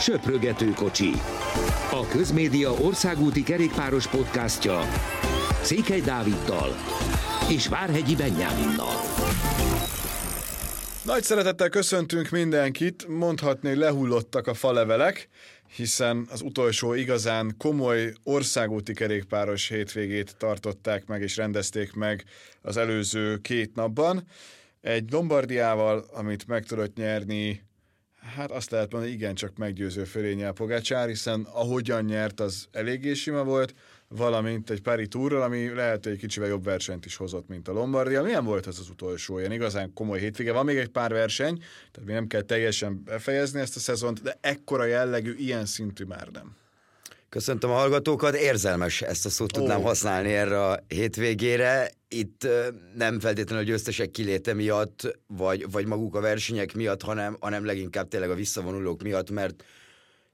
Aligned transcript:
Söprögető 0.00 0.70
kocsi. 0.70 1.10
A 1.90 2.06
Közmédia 2.08 2.72
országúti 2.72 3.42
kerékpáros 3.42 4.06
podcastja 4.08 4.80
Székely 5.62 6.00
Dáviddal 6.00 6.74
és 7.50 7.68
Várhegyi 7.68 8.16
Benyáminnal. 8.16 8.94
Nagy 11.04 11.22
szeretettel 11.22 11.68
köszöntünk 11.68 12.30
mindenkit, 12.30 13.06
mondhatni 13.08 13.74
lehullottak 13.74 14.46
a 14.46 14.54
falevelek, 14.54 15.28
hiszen 15.76 16.26
az 16.30 16.42
utolsó 16.42 16.94
igazán 16.94 17.54
komoly 17.58 18.12
országúti 18.22 18.94
kerékpáros 18.94 19.68
hétvégét 19.68 20.36
tartották 20.38 21.06
meg 21.06 21.22
és 21.22 21.36
rendezték 21.36 21.92
meg 21.92 22.24
az 22.62 22.76
előző 22.76 23.36
két 23.36 23.74
napban. 23.74 24.24
Egy 24.80 25.10
Lombardiával, 25.10 26.04
amit 26.12 26.46
meg 26.46 26.64
tudott 26.64 26.96
nyerni 26.96 27.63
Hát 28.24 28.50
azt 28.50 28.70
lehet 28.70 28.92
mondani, 28.92 29.12
igen, 29.12 29.34
csak 29.34 29.56
meggyőző 29.56 30.04
fölényel 30.04 30.52
Pogácsár, 30.52 31.08
hiszen 31.08 31.46
ahogyan 31.52 32.04
nyert, 32.04 32.40
az 32.40 32.66
eléggé 32.72 33.14
sima 33.14 33.44
volt, 33.44 33.74
valamint 34.08 34.70
egy 34.70 34.82
Pári 34.82 35.06
túrral, 35.06 35.42
ami 35.42 35.74
lehet, 35.74 36.04
hogy 36.04 36.12
egy 36.12 36.18
kicsivel 36.18 36.48
jobb 36.48 36.64
versenyt 36.64 37.04
is 37.04 37.16
hozott, 37.16 37.48
mint 37.48 37.68
a 37.68 37.72
Lombardia. 37.72 38.22
Milyen 38.22 38.44
volt 38.44 38.66
ez 38.66 38.78
az 38.78 38.88
utolsó? 38.88 39.38
Ilyen 39.38 39.52
igazán 39.52 39.92
komoly 39.92 40.18
hétvége. 40.18 40.52
Van 40.52 40.64
még 40.64 40.76
egy 40.76 40.88
pár 40.88 41.12
verseny, 41.12 41.56
tehát 41.92 42.08
mi 42.08 42.12
nem 42.12 42.26
kell 42.26 42.42
teljesen 42.42 43.02
befejezni 43.04 43.60
ezt 43.60 43.76
a 43.76 43.80
szezont, 43.80 44.22
de 44.22 44.38
ekkora 44.40 44.84
jellegű, 44.84 45.34
ilyen 45.34 45.66
szintű 45.66 46.04
már 46.04 46.28
nem. 46.32 46.56
Köszöntöm 47.28 47.70
a 47.70 47.74
hallgatókat, 47.74 48.34
érzelmes 48.34 49.02
ezt 49.02 49.26
a 49.26 49.30
szót 49.30 49.52
tudnám 49.52 49.78
oh. 49.78 49.84
használni 49.84 50.32
erre 50.32 50.64
a 50.64 50.84
hétvégére. 50.88 51.90
Itt 52.14 52.48
nem 52.94 53.20
feltétlenül 53.20 53.64
a 53.64 53.66
győztesek 53.66 54.10
kiléte 54.10 54.54
miatt, 54.54 55.18
vagy, 55.26 55.70
vagy 55.70 55.86
maguk 55.86 56.14
a 56.14 56.20
versenyek 56.20 56.74
miatt, 56.74 57.02
hanem, 57.02 57.36
hanem 57.40 57.64
leginkább 57.64 58.08
tényleg 58.08 58.30
a 58.30 58.34
visszavonulók 58.34 59.02
miatt, 59.02 59.30
mert 59.30 59.64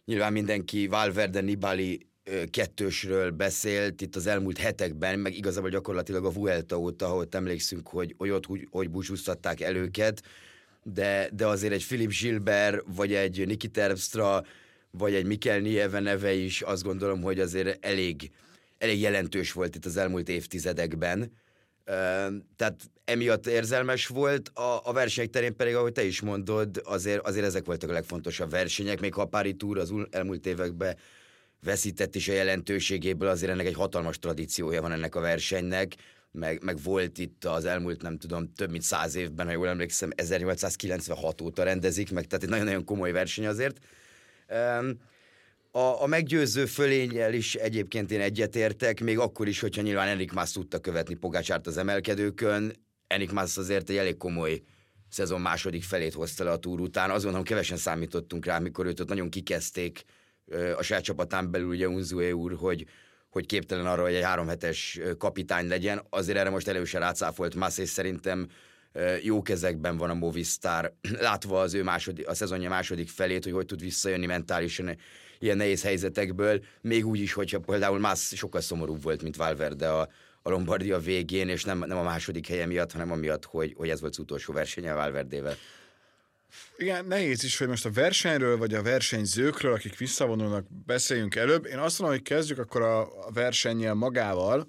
nyilván 0.05 0.33
mindenki 0.33 0.87
Valverde 0.87 1.41
Nibali 1.41 2.07
kettősről 2.51 3.31
beszélt 3.31 4.01
itt 4.01 4.17
az 4.17 4.27
elmúlt 4.27 4.59
hetekben, 4.59 5.19
meg 5.19 5.37
igazából 5.37 5.71
gyakorlatilag 5.71 6.25
a 6.25 6.31
Vuelta 6.31 6.79
óta, 6.79 7.07
ahol 7.07 7.27
emlékszünk, 7.31 7.89
hogy, 7.89 8.15
hogy 8.19 8.31
ott 8.31 8.47
hogy, 8.47 8.69
hogy 8.71 8.91
búcsúztatták 8.91 9.61
el 9.61 9.77
őket, 9.77 10.23
de, 10.83 11.29
de 11.33 11.47
azért 11.47 11.73
egy 11.73 11.87
Philip 11.87 12.13
Gilbert, 12.21 12.85
vagy 12.95 13.15
egy 13.15 13.47
Niki 13.47 13.69
Terpstra, 13.69 14.45
vagy 14.91 15.15
egy 15.15 15.27
Mikel 15.27 15.59
Nieve 15.59 16.01
neve 16.01 16.33
is 16.33 16.63
azt 16.63 16.83
gondolom, 16.83 17.23
hogy 17.23 17.41
azért 17.41 17.85
elég, 17.85 18.31
elég 18.79 19.01
jelentős 19.01 19.53
volt 19.53 19.77
itt 19.77 19.85
az 19.85 19.97
elmúlt 19.97 20.29
évtizedekben. 20.29 21.33
Tehát 22.57 22.91
emiatt 23.05 23.47
érzelmes 23.47 24.07
volt, 24.07 24.49
a, 24.49 24.81
a 24.85 24.93
versenyek 24.93 25.31
terén 25.31 25.57
pedig, 25.57 25.75
ahogy 25.75 25.93
te 25.93 26.05
is 26.05 26.21
mondod, 26.21 26.83
azért, 26.85 27.27
azért 27.27 27.47
ezek 27.47 27.65
voltak 27.65 27.91
a 27.91 27.93
legfontosabb 27.93 28.51
versenyek, 28.51 29.01
még 29.01 29.15
ha 29.15 29.21
a 29.21 29.27
Pári 29.27 29.55
Tour 29.55 29.79
az 29.79 29.93
elmúlt 30.11 30.47
években 30.47 30.97
veszített 31.63 32.15
is 32.15 32.29
a 32.29 32.33
jelentőségéből, 32.33 33.29
azért 33.29 33.53
ennek 33.53 33.67
egy 33.67 33.75
hatalmas 33.75 34.19
tradíciója 34.19 34.83
van 34.83 34.93
ennek 34.93 35.15
a 35.15 35.21
versenynek, 35.21 35.95
meg, 36.33 36.63
meg 36.65 36.83
volt 36.83 37.19
itt 37.19 37.45
az 37.45 37.65
elmúlt, 37.65 38.03
nem 38.03 38.19
tudom, 38.19 38.53
több 38.53 38.71
mint 38.71 38.83
száz 38.83 39.15
évben, 39.15 39.47
ha 39.47 39.53
jól 39.53 39.69
emlékszem, 39.69 40.11
1896 40.15 41.41
óta 41.41 41.63
rendezik 41.63 42.13
meg, 42.13 42.27
tehát 42.27 42.45
egy 42.45 42.51
nagyon-nagyon 42.51 42.85
komoly 42.85 43.13
verseny 43.13 43.47
azért. 43.47 43.79
A, 45.73 46.03
a 46.03 46.07
meggyőző 46.07 46.67
fölényel 46.67 47.33
is 47.35 47.55
egyébként 47.55 48.11
én 48.11 48.21
egyetértek, 48.21 49.01
még 49.01 49.19
akkor 49.19 49.49
is, 49.49 49.61
hogyha 49.61 49.83
nyilván 49.83 50.09
Enik 50.09 50.33
Mász 50.33 50.53
tudta 50.53 50.79
követni 50.79 51.15
Pogácsárt 51.15 51.67
az 51.67 51.77
emelkedőkön. 51.77 52.73
Enik 53.07 53.33
Mász 53.33 53.57
azért 53.57 53.91
egy 53.91 53.97
elég 53.97 54.17
komoly 54.17 54.63
szezon 55.09 55.41
második 55.41 55.83
felét 55.83 56.15
hozta 56.15 56.45
le 56.45 56.51
a 56.51 56.59
túr 56.59 56.81
után. 56.81 57.11
Azon, 57.11 57.35
hogy 57.35 57.45
kevesen 57.45 57.77
számítottunk 57.77 58.45
rá, 58.45 58.59
mikor 58.59 58.87
őt 58.87 59.01
ott 59.01 59.09
nagyon 59.09 59.29
kikezdték 59.29 60.05
a 60.77 60.83
saját 60.83 61.03
csapatán 61.03 61.51
belül, 61.51 61.69
ugye 61.69 61.89
Unzué 61.89 62.31
úr, 62.31 62.55
hogy, 62.55 62.87
hogy 63.29 63.47
képtelen 63.47 63.87
arra, 63.87 64.03
hogy 64.03 64.15
egy 64.15 64.23
három 64.23 64.49
hetes 64.49 65.01
kapitány 65.19 65.69
legyen. 65.69 66.03
Azért 66.09 66.39
erre 66.39 66.51
most 66.51 66.69
elősen 66.69 67.01
rácáfolt 67.01 67.55
Mász, 67.55 67.79
és 67.79 67.89
szerintem 67.89 68.49
jó 69.23 69.43
kezekben 69.43 69.97
van 69.97 70.11
a 70.11 70.15
Movistar, 70.15 70.95
látva 71.21 71.61
az 71.61 71.75
ő 71.75 71.83
második, 71.83 72.29
a 72.29 72.35
szezonja 72.35 72.69
második 72.69 73.09
felét, 73.09 73.45
hogy 73.45 73.53
hogy 73.53 73.67
tud 73.67 73.81
visszajönni 73.81 74.27
mentálisan 74.27 74.97
ilyen 75.41 75.57
nehéz 75.57 75.83
helyzetekből, 75.83 76.65
még 76.81 77.07
úgy 77.07 77.21
is, 77.21 77.33
hogyha 77.33 77.59
például 77.59 77.99
más 77.99 78.33
sokkal 78.37 78.61
szomorúbb 78.61 79.03
volt, 79.03 79.23
mint 79.23 79.37
Valverde 79.37 79.89
a, 79.89 80.09
a 80.43 80.51
Lombardia 80.51 80.99
végén, 80.99 81.49
és 81.49 81.65
nem, 81.65 81.79
nem 81.79 81.99
a 81.99 82.03
második 82.03 82.47
helye 82.47 82.67
miatt, 82.67 82.93
hanem 82.93 83.13
amiatt, 83.13 83.45
hogy, 83.45 83.75
hogy 83.77 83.89
ez 83.89 84.01
volt 84.01 84.13
az 84.13 84.19
utolsó 84.19 84.53
versenye 84.53 84.93
a 84.93 84.97
Valverdével. 84.97 85.57
Igen, 86.77 87.05
nehéz 87.05 87.45
is, 87.45 87.59
hogy 87.59 87.69
most 87.69 87.87
a 87.87 87.91
versenyről, 87.91 88.57
vagy 88.57 88.75
a 88.75 88.83
versenyzőkről, 88.83 89.73
akik 89.73 89.97
visszavonulnak, 89.99 90.67
beszéljünk 90.87 91.35
előbb. 91.35 91.67
Én 91.67 91.79
azt 91.79 91.99
mondom, 91.99 92.19
hogy 92.19 92.27
kezdjük 92.27 92.59
akkor 92.59 92.83
a, 92.83 93.01
a 93.01 93.31
versennyel 93.33 93.95
magával, 93.95 94.67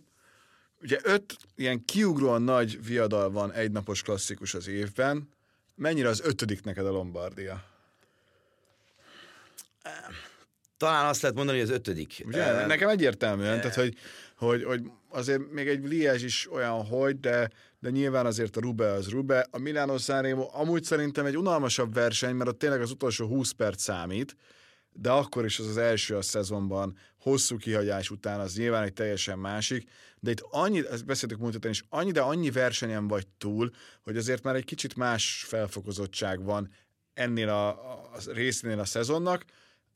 Ugye 0.81 0.99
öt 1.03 1.37
ilyen 1.55 1.85
kiugróan 1.85 2.41
nagy 2.41 2.85
viadal 2.85 3.31
van 3.31 3.51
egynapos 3.51 4.01
klasszikus 4.01 4.53
az 4.53 4.67
évben. 4.67 5.29
Mennyire 5.75 6.09
az 6.09 6.21
ötödik 6.21 6.63
neked 6.63 6.85
a 6.85 6.91
Lombardia? 6.91 7.63
Talán 10.81 11.05
azt 11.05 11.21
lehet 11.21 11.35
mondani, 11.37 11.59
hogy 11.59 11.69
az 11.69 11.75
ötödik. 11.75 12.23
Ugye? 12.25 12.65
Nekem 12.65 12.89
egyértelműen, 12.89 13.59
tehát 13.59 13.75
hogy, 13.75 13.95
hogy, 14.35 14.63
hogy 14.63 14.81
azért 15.09 15.51
még 15.51 15.67
egy 15.67 15.87
Liège 15.87 16.25
is 16.25 16.51
olyan, 16.51 16.85
hogy, 16.85 17.19
de, 17.19 17.49
de 17.79 17.89
nyilván 17.89 18.25
azért 18.25 18.57
a 18.57 18.59
Rube 18.61 18.91
az 18.91 19.09
Rube. 19.09 19.47
A 19.51 19.57
Milano 19.57 19.97
Sanremo 19.97 20.49
amúgy 20.53 20.83
szerintem 20.83 21.25
egy 21.25 21.37
unalmasabb 21.37 21.93
verseny, 21.93 22.35
mert 22.35 22.49
ott 22.49 22.59
tényleg 22.59 22.81
az 22.81 22.91
utolsó 22.91 23.27
20 23.27 23.51
perc 23.51 23.81
számít, 23.81 24.35
de 24.91 25.09
akkor 25.09 25.45
is 25.45 25.59
az 25.59 25.67
az 25.67 25.77
első 25.77 26.15
a 26.15 26.21
szezonban, 26.21 26.97
hosszú 27.19 27.57
kihagyás 27.57 28.09
után, 28.09 28.39
az 28.39 28.55
nyilván 28.55 28.83
egy 28.83 28.93
teljesen 28.93 29.39
másik, 29.39 29.89
de 30.19 30.31
itt 30.31 30.43
annyi, 30.49 30.87
ezt 30.91 31.05
beszéltük 31.05 31.39
múlt 31.39 31.65
is, 31.65 31.83
annyi, 31.89 32.11
de 32.11 32.21
annyi 32.21 32.51
versenyen 32.51 33.07
vagy 33.07 33.27
túl, 33.37 33.71
hogy 34.03 34.17
azért 34.17 34.43
már 34.43 34.55
egy 34.55 34.65
kicsit 34.65 34.95
más 34.95 35.45
felfokozottság 35.47 36.43
van 36.43 36.71
ennél 37.13 37.49
a, 37.49 37.67
a 37.69 38.11
részénél 38.33 38.79
a 38.79 38.85
szezonnak, 38.85 39.45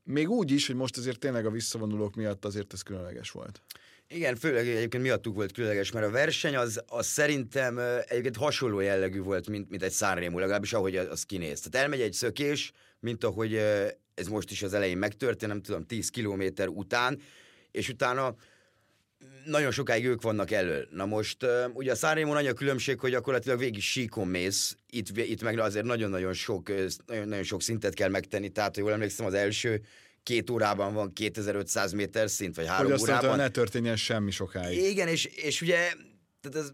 még 0.05 0.29
úgy 0.29 0.51
is, 0.51 0.67
hogy 0.67 0.75
most 0.75 0.97
azért 0.97 1.19
tényleg 1.19 1.45
a 1.45 1.49
visszavonulók 1.49 2.15
miatt 2.15 2.45
azért 2.45 2.73
ez 2.73 2.81
különleges 2.81 3.31
volt. 3.31 3.61
Igen, 4.07 4.35
főleg 4.35 4.67
egyébként 4.67 5.03
miattuk 5.03 5.35
volt 5.35 5.51
különleges, 5.51 5.91
mert 5.91 6.05
a 6.05 6.11
verseny 6.11 6.55
az, 6.55 6.83
az 6.87 7.05
szerintem 7.05 7.79
egyébként 8.07 8.35
hasonló 8.37 8.79
jellegű 8.79 9.19
volt, 9.19 9.49
mint, 9.49 9.69
mint 9.69 9.83
egy 9.83 9.93
Sanremo, 9.93 10.39
legalábbis 10.39 10.73
ahogy 10.73 10.95
az 10.95 11.23
kinéz. 11.23 11.59
Tehát 11.59 11.85
elmegy 11.85 12.01
egy 12.01 12.13
szökés, 12.13 12.71
mint 12.99 13.23
ahogy 13.23 13.55
ez 14.13 14.27
most 14.27 14.51
is 14.51 14.63
az 14.63 14.73
elején 14.73 14.97
megtörtént, 14.97 15.51
nem 15.51 15.61
tudom, 15.61 15.85
10 15.85 16.09
kilométer 16.09 16.67
után, 16.67 17.21
és 17.71 17.89
utána 17.89 18.35
nagyon 19.45 19.71
sokáig 19.71 20.05
ők 20.05 20.21
vannak 20.21 20.51
elől. 20.51 20.87
Na 20.91 21.05
most 21.05 21.45
ugye 21.73 21.91
a 21.91 21.95
Sanremo 21.95 22.35
annyi 22.35 22.47
a 22.47 22.53
különbség, 22.53 22.99
hogy 22.99 23.11
gyakorlatilag 23.11 23.59
végig 23.59 23.81
síkon 23.81 24.27
mész, 24.27 24.77
itt, 24.89 25.17
itt 25.17 25.41
meg 25.41 25.59
azért 25.59 25.85
nagyon-nagyon 25.85 26.33
sok, 26.33 26.67
nagyon, 27.05 27.27
nagyon 27.27 27.43
sok 27.43 27.61
szintet 27.61 27.93
kell 27.93 28.09
megtenni, 28.09 28.49
tehát 28.49 28.75
ha 28.75 28.81
jól 28.81 28.91
emlékszem, 28.91 29.25
az 29.25 29.33
első 29.33 29.81
két 30.23 30.49
órában 30.49 30.93
van 30.93 31.13
2500 31.13 31.91
méter 31.91 32.29
szint, 32.29 32.55
vagy 32.55 32.67
három 32.67 32.91
hogy 32.91 33.01
órában. 33.01 33.29
Hogy 33.29 33.37
ne 33.37 33.49
történjen 33.49 33.95
semmi 33.95 34.31
sokáig. 34.31 34.83
Igen, 34.83 35.07
és, 35.07 35.25
és 35.25 35.61
ugye 35.61 35.93
tehát 36.41 36.67
ez 36.67 36.71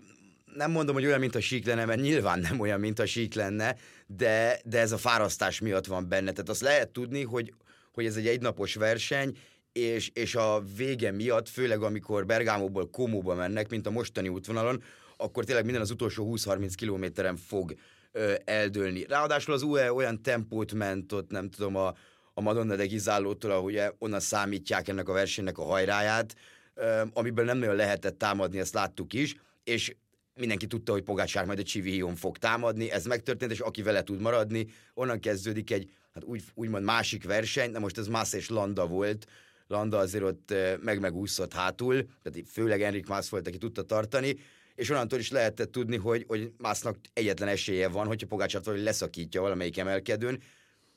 nem 0.56 0.72
mondom, 0.72 0.96
hogy 0.96 1.06
olyan, 1.06 1.20
mint 1.20 1.36
a 1.36 1.42
sík 1.42 1.66
lenne, 1.66 1.86
mert 1.86 2.02
nyilván 2.02 2.40
nem 2.40 2.60
olyan, 2.60 2.80
mint 2.80 3.00
a 3.00 3.06
sík 3.06 3.34
lenne, 3.34 3.76
de, 4.08 4.60
de 4.64 4.80
ez 4.80 4.92
a 4.92 4.98
fárasztás 4.98 5.60
miatt 5.60 5.86
van 5.86 6.08
benne. 6.08 6.32
Tehát 6.32 6.50
azt 6.50 6.62
lehet 6.62 6.90
tudni, 6.90 7.24
hogy, 7.24 7.54
hogy 7.92 8.06
ez 8.06 8.16
egy 8.16 8.28
egynapos 8.28 8.76
verseny, 8.76 9.38
és, 9.72 10.10
és 10.14 10.36
a 10.36 10.64
vége 10.76 11.12
miatt, 11.12 11.50
főleg 11.50 11.82
amikor 11.82 12.26
Bergámóból 12.26 12.90
Komóba 12.90 13.36
mennek, 13.36 13.70
mint 13.70 13.88
a 13.88 13.92
mostani 13.92 14.28
útvonalon, 14.28 14.84
akkor 15.18 15.46
tényleg 15.46 15.64
minden 15.64 15.82
az 15.82 15.92
utolsó 15.92 16.34
20-30 16.36 16.74
kilométeren 16.76 17.36
fog 17.36 17.74
ö, 18.12 18.34
eldőlni. 18.44 19.06
Ráadásul 19.08 19.54
az 19.54 19.62
UE 19.62 19.94
olyan 19.94 20.22
tempót 20.22 20.74
ment 20.74 21.12
ott, 21.12 21.30
nem 21.30 21.50
tudom, 21.50 21.76
a, 21.76 21.94
a 22.34 22.42
Madonna 22.42 22.76
de 22.76 22.86
Gizállótól, 22.86 23.52
ahogy 23.52 23.82
onnan 23.98 24.20
számítják 24.20 24.88
ennek 24.88 25.10
a 25.10 25.14
versenynek 25.14 25.58
a 25.58 25.64
hajráját, 25.64 26.36
ö, 26.74 27.02
amiből 27.14 27.46
nem 27.46 27.58
nagyon 27.58 27.76
lehetett 27.76 28.18
támadni, 28.18 28.60
ezt 28.60 28.74
láttuk 28.74 29.14
is, 29.14 29.36
és 29.64 29.96
mindenki 30.36 30.68
tudta, 30.68 30.92
hogy 30.92 31.04
Pogácsár 31.04 31.46
majd 31.46 31.60
a 31.60 31.64
Csivion 31.64 32.16
fog 32.16 32.38
támadni, 32.38 32.92
ez 32.92 33.06
megtörtént, 33.06 33.52
és 33.52 33.60
aki 33.60 33.82
vele 33.82 34.04
tud 34.04 34.22
maradni, 34.22 34.68
onnan 34.94 35.20
kezdődik 35.20 35.72
egy, 35.72 35.92
hát 36.14 36.24
úgy, 36.24 36.44
úgymond 36.54 36.84
másik 36.84 37.24
verseny, 37.24 37.72
de 37.72 37.80
most 37.80 37.98
ez 37.98 38.08
Mász 38.08 38.34
és 38.34 38.50
Landa 38.50 38.88
volt, 38.88 39.28
Landa 39.72 39.98
azért 39.98 40.24
ott 40.24 40.54
meg-megúszott 40.82 41.54
hátul, 41.54 42.06
tehát 42.24 42.50
főleg 42.52 42.82
Enrik 42.82 43.08
Mász 43.08 43.30
volt, 43.30 43.48
aki 43.48 43.58
tudta 43.58 43.82
tartani, 43.82 44.36
és 44.76 44.90
onnantól 44.90 45.20
is 45.20 45.32
lehetett 45.32 45.72
tudni, 45.72 45.98
hogy, 45.98 46.26
hogy 46.28 46.52
Másznak 46.58 46.98
egyetlen 47.14 47.50
esélye 47.50 47.88
van, 47.88 48.08
hogyha 48.08 48.28
Pogácsát 48.28 48.66
valahogy 48.66 48.86
leszakítja 48.86 49.42
valamelyik 49.42 49.78
emelkedőn. 49.78 50.42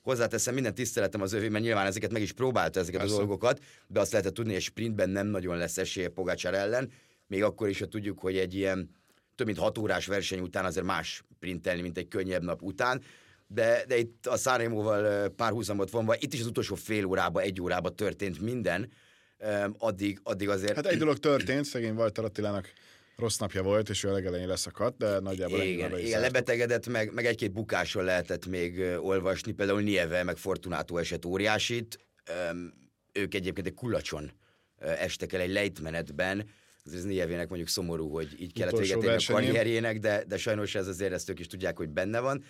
Hozzáteszem 0.02 0.54
minden 0.54 0.74
tiszteletem 0.74 1.20
az 1.20 1.32
övé, 1.32 1.48
mert 1.48 1.64
nyilván 1.64 1.86
ezeket 1.86 2.12
meg 2.12 2.22
is 2.22 2.32
próbálta 2.32 2.80
ezeket 2.80 3.00
Persze. 3.00 3.14
a 3.14 3.18
dolgokat, 3.18 3.60
de 3.86 4.00
azt 4.00 4.12
lehetett 4.12 4.34
tudni, 4.34 4.52
hogy 4.52 4.62
sprintben 4.62 5.10
nem 5.10 5.26
nagyon 5.26 5.56
lesz 5.56 5.78
esélye 5.78 6.08
Pogácsár 6.08 6.54
ellen, 6.54 6.90
még 7.26 7.42
akkor 7.42 7.68
is, 7.68 7.78
ha 7.78 7.86
tudjuk, 7.86 8.18
hogy 8.18 8.36
egy 8.36 8.54
ilyen 8.54 8.90
több 9.34 9.46
mint 9.46 9.58
hat 9.58 9.78
órás 9.78 10.06
verseny 10.06 10.40
után 10.40 10.64
azért 10.64 10.86
más 10.86 11.24
printelni, 11.38 11.82
mint 11.82 11.98
egy 11.98 12.08
könnyebb 12.08 12.42
nap 12.42 12.62
után, 12.62 13.02
de, 13.54 13.84
de 13.88 13.96
itt 13.96 14.26
a 14.26 14.36
Sanremo-val 14.36 15.28
párhuzamot 15.28 15.90
vonva, 15.90 16.14
itt 16.18 16.32
is 16.32 16.40
az 16.40 16.46
utolsó 16.46 16.74
fél 16.74 17.04
órába, 17.04 17.40
egy 17.40 17.60
órába 17.60 17.90
történt 17.90 18.40
minden, 18.40 18.92
addig, 19.78 20.20
addig 20.22 20.48
azért... 20.48 20.74
Hát 20.74 20.86
egy 20.86 20.98
dolog 20.98 21.18
történt, 21.18 21.64
szegény 21.64 21.94
Walter 21.94 22.24
Attilának 22.24 22.72
rossz 23.16 23.36
napja 23.36 23.62
volt, 23.62 23.88
és 23.88 24.04
ő 24.04 24.08
a 24.08 24.12
legelején 24.12 24.48
leszakadt, 24.48 24.96
de 24.96 25.18
nagyjából 25.18 25.62
igen, 25.62 25.98
igen 25.98 26.20
lebetegedett, 26.20 26.88
meg, 26.88 27.12
meg 27.12 27.26
egy-két 27.26 27.52
bukáson 27.52 28.04
lehetett 28.04 28.46
még 28.46 28.80
olvasni, 29.00 29.52
például 29.52 29.80
Nieve, 29.80 30.22
meg 30.22 30.36
Fortunato 30.36 30.96
eset 30.96 31.24
óriásit. 31.24 31.98
Ők 33.12 33.34
egyébként 33.34 33.66
egy 33.66 33.74
kulacson 33.74 34.32
estek 34.78 35.32
el 35.32 35.40
egy 35.40 35.52
lejtmenetben, 35.52 36.48
ez 36.92 37.04
Nievének 37.04 37.48
mondjuk 37.48 37.68
szomorú, 37.68 38.08
hogy 38.08 38.28
így 38.38 38.52
kellett 38.52 38.78
véget 38.78 39.28
a 39.28 39.32
karrierjének, 39.32 39.98
de, 39.98 40.24
de 40.26 40.36
sajnos 40.36 40.74
ez 40.74 40.86
azért 40.86 41.12
ezt 41.12 41.30
ők 41.30 41.38
is 41.38 41.46
tudják, 41.46 41.76
hogy 41.76 41.88
benne 41.88 42.20
van. 42.20 42.44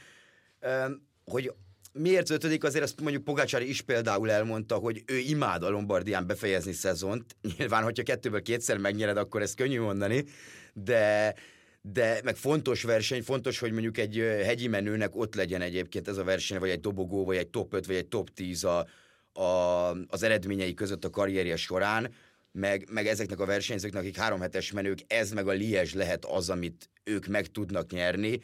Hogy 1.25 1.53
miért 1.93 2.31
ötödik, 2.31 2.65
azért 2.65 2.85
ezt 2.85 3.01
mondjuk 3.01 3.25
Pogácsári 3.25 3.69
is 3.69 3.83
például 3.83 4.31
elmondta, 4.31 4.75
hogy 4.75 5.03
ő 5.07 5.17
imád 5.19 5.63
a 5.63 5.69
Lombardián 5.69 6.27
befejezni 6.27 6.73
szezont. 6.73 7.37
Nyilván, 7.59 7.83
hogyha 7.83 8.03
kettőből 8.03 8.43
kétszer 8.43 8.79
megnyered, 8.79 9.17
akkor 9.17 9.43
ez 9.43 9.55
könnyű 9.55 9.81
mondani, 9.81 10.25
de, 10.73 11.35
de 11.83 12.21
meg 12.25 12.37
fontos 12.37 12.83
verseny, 12.83 13.23
fontos, 13.23 13.59
hogy 13.59 13.73
mondjuk 13.73 13.99
egy 13.99 14.17
hegyi 14.45 14.69
menőnek 14.69 15.17
ott 15.17 15.35
legyen 15.35 15.61
egyébként 15.61 16.09
ez 16.09 16.17
a 16.17 16.25
verseny, 16.25 16.59
vagy 16.59 16.71
egy 16.71 16.81
dobogó, 16.81 17.25
vagy 17.25 17.37
egy 17.37 17.49
top 17.49 17.75
5, 17.75 17.87
vagy 17.87 17.97
egy 17.97 18.09
top 18.09 18.31
10 18.31 18.65
a, 18.65 18.87
a, 19.33 19.91
az 20.09 20.23
eredményei 20.23 20.75
között 20.75 21.05
a 21.05 21.11
karrierje 21.11 21.57
során, 21.57 22.13
meg, 22.53 22.89
meg 22.91 23.07
ezeknek 23.07 23.41
a 23.41 23.47
versenyzőknek, 23.47 24.03
akik 24.03 24.17
három 24.17 24.41
hetes 24.41 24.73
menők, 24.73 24.99
ez 25.07 25.31
meg 25.31 25.49
a 25.49 25.53
Liège 25.53 25.99
lehet 25.99 26.25
az, 26.25 26.51
amit 26.51 26.91
ők 27.05 27.27
meg 27.27 27.47
tudnak 27.47 27.91
nyerni, 27.91 28.41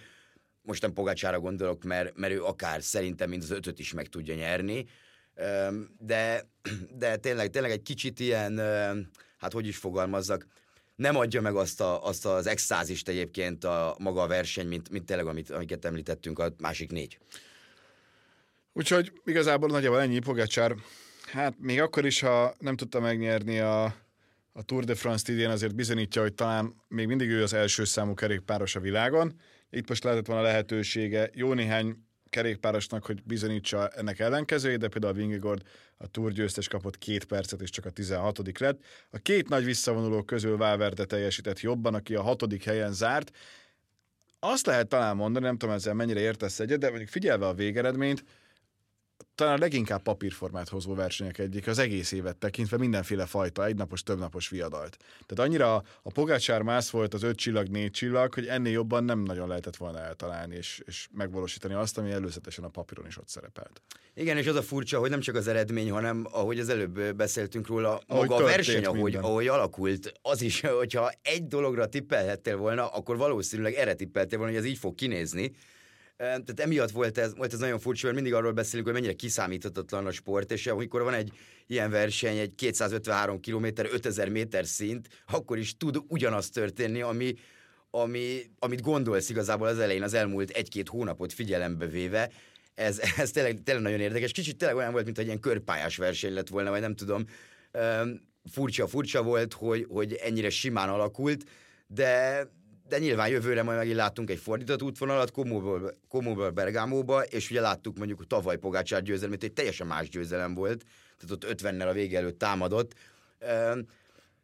most 0.63 0.83
nem 0.83 0.93
Pogácsára 0.93 1.41
gondolok, 1.41 1.85
mert, 1.85 2.17
mert 2.17 2.33
ő 2.33 2.43
akár 2.45 2.83
szerintem 2.83 3.29
mind 3.29 3.43
az 3.43 3.51
ötöt 3.51 3.79
is 3.79 3.93
meg 3.93 4.09
tudja 4.09 4.35
nyerni, 4.35 4.87
de, 5.99 6.49
de 6.99 7.17
tényleg, 7.17 7.51
tényleg 7.51 7.71
egy 7.71 7.83
kicsit 7.83 8.21
ilyen, 8.21 8.59
hát 9.39 9.53
hogy 9.53 9.67
is 9.67 9.77
fogalmazzak, 9.77 10.47
nem 10.97 11.17
adja 11.17 11.41
meg 11.41 11.55
azt, 11.57 11.81
a, 11.81 12.07
azt 12.07 12.27
az 12.27 12.47
extázist 12.47 13.09
egyébként 13.09 13.65
a 13.65 13.97
maga 13.99 14.23
a 14.23 14.27
verseny, 14.27 14.67
mint, 14.67 14.91
mint 14.91 15.05
tényleg, 15.05 15.27
amit, 15.27 15.51
amiket 15.51 15.85
említettünk, 15.85 16.39
a 16.39 16.53
másik 16.59 16.91
négy. 16.91 17.19
Úgyhogy 18.73 19.13
igazából 19.25 19.69
nagyjából 19.69 20.01
ennyi 20.01 20.19
Pogácsár. 20.19 20.75
Hát 21.33 21.55
még 21.59 21.81
akkor 21.81 22.07
is, 22.07 22.21
ha 22.21 22.55
nem 22.59 22.77
tudta 22.77 23.01
megnyerni 23.01 23.59
a, 23.59 23.95
a 24.53 24.63
Tour 24.63 24.85
de 24.85 24.95
France-t 24.95 25.29
idén, 25.29 25.51
azért 25.51 25.75
bizonyítja, 25.75 26.23
hogy 26.23 26.35
talán 26.35 26.75
még 26.89 27.07
mindig 27.07 27.29
ő 27.29 27.43
az 27.43 27.53
első 27.53 27.85
számú 27.85 28.15
kerékpáros 28.15 28.77
a 28.77 28.81
világon, 28.81 29.41
itt 29.71 29.89
most 29.89 30.05
lehetett 30.05 30.27
volna 30.27 30.43
lehetősége 30.43 31.31
jó 31.33 31.53
néhány 31.53 31.97
kerékpárosnak, 32.31 33.07
hogy 33.07 33.23
bizonyítsa 33.23 33.89
ennek 33.89 34.19
ellenkezőjét, 34.19 34.79
de 34.79 34.89
például 34.89 35.13
a 35.13 35.17
Vingegord 35.17 35.63
a 35.97 36.07
Tour 36.07 36.33
győztes 36.33 36.69
kapott 36.69 36.99
két 36.99 37.25
percet, 37.25 37.61
és 37.61 37.71
csak 37.71 37.85
a 37.85 37.91
16 37.91 38.59
lett. 38.59 38.85
A 39.11 39.19
két 39.19 39.49
nagy 39.49 39.65
visszavonuló 39.65 40.23
közül 40.23 40.57
Valverde 40.57 41.05
teljesített 41.05 41.61
jobban, 41.61 41.95
aki 41.95 42.15
a 42.15 42.23
hatodik 42.23 42.65
helyen 42.65 42.93
zárt. 42.93 43.37
Azt 44.39 44.67
lehet 44.67 44.89
talán 44.89 45.17
mondani, 45.17 45.45
nem 45.45 45.57
tudom 45.57 45.75
ezzel 45.75 45.95
mennyire 45.95 46.21
értesz 46.21 46.61
egyet, 46.61 46.79
de 46.79 46.89
mondjuk 46.89 47.09
figyelve 47.09 47.47
a 47.47 47.55
végeredményt, 47.55 48.25
talán 49.35 49.55
a 49.55 49.59
leginkább 49.59 50.03
papírformát 50.03 50.69
hozó 50.69 50.95
versenyek 50.95 51.39
egyik 51.39 51.67
az 51.67 51.79
egész 51.79 52.13
évet 52.13 52.37
tekintve 52.37 52.77
mindenféle 52.77 53.27
fajta, 53.27 53.65
egynapos, 53.65 54.03
többnapos 54.03 54.49
viadalt. 54.49 54.97
Tehát 55.27 55.49
annyira 55.49 55.75
a 56.03 56.11
Pogácsár 56.13 56.63
mász 56.63 56.91
volt 56.91 57.15
az 57.15 57.23
öt 57.23 57.37
csillag, 57.37 57.69
négy 57.69 57.91
csillag, 57.91 58.35
hogy 58.35 58.47
ennél 58.47 58.73
jobban 58.73 59.05
nem 59.05 59.19
nagyon 59.19 59.49
lehetett 59.49 59.77
volna 59.77 59.99
eltalálni 59.99 60.57
és, 60.57 60.83
és 60.87 61.09
megvalósítani 61.13 61.75
azt, 61.75 61.99
ami 61.99 62.11
előzetesen 62.11 62.65
a 62.65 62.69
papíron 62.69 63.07
is 63.07 63.19
ott 63.19 63.29
szerepelt. 63.29 63.83
Igen, 64.15 64.37
és 64.37 64.47
az 64.47 64.57
a 64.57 64.63
furcsa, 64.63 64.99
hogy 64.99 65.11
nem 65.11 65.21
csak 65.21 65.35
az 65.35 65.49
eredmény, 65.49 65.91
hanem 65.91 66.27
ahogy 66.31 66.59
az 66.59 66.69
előbb 66.69 67.15
beszéltünk 67.15 67.67
róla, 67.67 68.01
ahogy 68.07 68.29
maga 68.29 68.45
a 68.45 68.47
verseny, 68.47 68.85
ahogy, 68.85 69.15
ahogy 69.15 69.47
alakult, 69.47 70.13
az 70.23 70.43
is, 70.43 70.61
hogyha 70.83 71.13
egy 71.23 71.47
dologra 71.47 71.87
tippelhettél 71.87 72.57
volna, 72.57 72.87
akkor 72.87 73.17
valószínűleg 73.17 73.75
erre 73.75 73.95
tippeltél 73.95 74.39
volna, 74.39 74.53
hogy 74.53 74.63
ez 74.63 74.69
így 74.71 74.79
fog 74.79 74.95
kinézni 74.95 75.53
tehát 76.21 76.61
emiatt 76.61 76.91
volt 76.91 77.19
ez, 77.19 77.35
volt 77.37 77.53
ez 77.53 77.59
nagyon 77.59 77.79
furcsa, 77.79 78.05
mert 78.05 78.19
mindig 78.19 78.35
arról 78.35 78.53
beszélünk, 78.53 78.85
hogy 78.85 78.95
mennyire 78.95 79.13
kiszámíthatatlan 79.13 80.07
a 80.07 80.11
sport, 80.11 80.53
és 80.53 80.67
amikor 80.67 81.03
van 81.03 81.15
egy 81.15 81.33
ilyen 81.67 81.91
verseny, 81.91 82.39
egy 82.39 82.55
253 82.55 83.41
km, 83.41 83.67
5000 83.77 84.29
méter 84.29 84.67
szint, 84.67 85.09
akkor 85.27 85.59
is 85.59 85.77
tud 85.77 85.97
ugyanaz 86.09 86.51
történni, 86.51 87.01
ami, 87.01 87.35
ami, 87.91 88.41
amit 88.59 88.83
gondolsz 88.83 89.31
igazából 89.31 89.67
az 89.67 89.79
elején, 89.79 90.03
az 90.03 90.15
elmúlt 90.15 90.51
egy-két 90.51 90.89
hónapot 90.89 91.33
figyelembe 91.33 91.87
véve, 91.87 92.31
ez, 92.75 93.01
ez 93.17 93.31
tényleg, 93.31 93.63
tényleg 93.63 93.85
nagyon 93.85 94.01
érdekes. 94.01 94.33
Kicsit 94.33 94.57
tényleg 94.57 94.77
olyan 94.77 94.93
volt, 94.93 95.05
mint 95.05 95.19
egy 95.19 95.27
ilyen 95.27 95.41
körpályás 95.41 95.97
verseny 95.97 96.33
lett 96.33 96.49
volna, 96.49 96.71
vagy 96.71 96.81
nem 96.81 96.95
tudom. 96.95 97.25
Furcsa, 98.51 98.87
furcsa 98.87 99.23
volt, 99.23 99.53
hogy, 99.53 99.87
hogy 99.89 100.13
ennyire 100.13 100.51
simán 100.51 100.89
alakult, 100.89 101.45
de, 101.87 102.43
de 102.91 102.99
nyilván 102.99 103.29
jövőre 103.29 103.63
majd 103.63 103.79
megint 103.79 103.97
láttunk 103.97 104.31
egy 104.31 104.39
fordított 104.39 104.83
útvonalat 104.83 105.31
Komóból, 105.31 105.99
Komóból 106.09 106.51
Bergámóba, 106.51 107.23
és 107.23 107.51
ugye 107.51 107.61
láttuk 107.61 107.99
mondjuk 107.99 108.27
tavaly 108.27 108.57
Pogácsár 108.57 109.03
győzelmét, 109.03 109.43
egy 109.43 109.53
teljesen 109.53 109.87
más 109.87 110.09
győzelem 110.09 110.55
volt, 110.55 110.85
tehát 111.19 111.31
ott 111.31 111.61
50-nel 111.61 111.89
a 111.89 111.93
vége 111.93 112.19
előtt 112.19 112.39
támadott. 112.39 112.95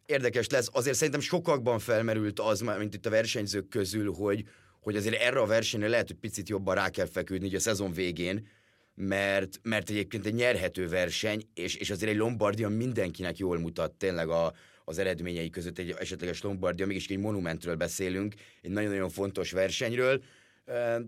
Érdekes 0.05 0.47
lesz, 0.47 0.69
azért 0.71 0.95
szerintem 0.95 1.21
sokakban 1.21 1.79
felmerült 1.79 2.39
az, 2.39 2.59
mint 2.59 2.93
itt 2.93 3.05
a 3.05 3.09
versenyzők 3.09 3.67
közül, 3.67 4.13
hogy, 4.13 4.43
hogy 4.79 4.95
azért 4.95 5.21
erre 5.21 5.39
a 5.39 5.45
versenyre 5.45 5.87
lehet, 5.87 6.07
hogy 6.07 6.17
picit 6.17 6.49
jobban 6.49 6.75
rá 6.75 6.89
kell 6.89 7.05
feküdni, 7.05 7.55
a 7.55 7.59
szezon 7.59 7.91
végén, 7.91 8.47
mert, 8.95 9.59
mert 9.63 9.89
egyébként 9.89 10.25
egy 10.25 10.33
nyerhető 10.33 10.87
verseny, 10.87 11.49
és, 11.53 11.75
és 11.75 11.89
azért 11.89 12.11
egy 12.11 12.17
Lombardia 12.17 12.69
mindenkinek 12.69 13.37
jól 13.37 13.59
mutat 13.59 13.91
tényleg 13.91 14.29
a, 14.29 14.53
az 14.89 14.97
eredményei 14.97 15.49
között 15.49 15.77
egy 15.77 15.95
esetleges 15.99 16.41
Lombardia, 16.41 16.85
mégis 16.85 17.07
egy 17.07 17.17
monumentről 17.17 17.75
beszélünk, 17.75 18.33
egy 18.61 18.71
nagyon-nagyon 18.71 19.09
fontos 19.09 19.51
versenyről, 19.51 20.23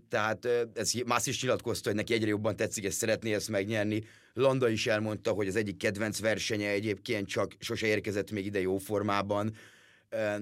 tehát 0.09 0.47
ez 0.73 0.93
más 1.05 1.27
is 1.27 1.41
nyilatkozta, 1.41 1.89
hogy 1.89 1.97
neki 1.97 2.13
egyre 2.13 2.27
jobban 2.27 2.55
tetszik, 2.55 2.83
és 2.83 2.93
szeretné 2.93 3.33
ezt 3.33 3.49
megnyerni. 3.49 4.03
Landa 4.33 4.69
is 4.69 4.87
elmondta, 4.87 5.31
hogy 5.31 5.47
az 5.47 5.55
egyik 5.55 5.77
kedvenc 5.77 6.19
versenye 6.19 6.69
egyébként 6.69 7.27
csak 7.27 7.55
sose 7.59 7.87
érkezett 7.87 8.31
még 8.31 8.45
ide 8.45 8.59
jó 8.59 8.77
formában. 8.77 9.55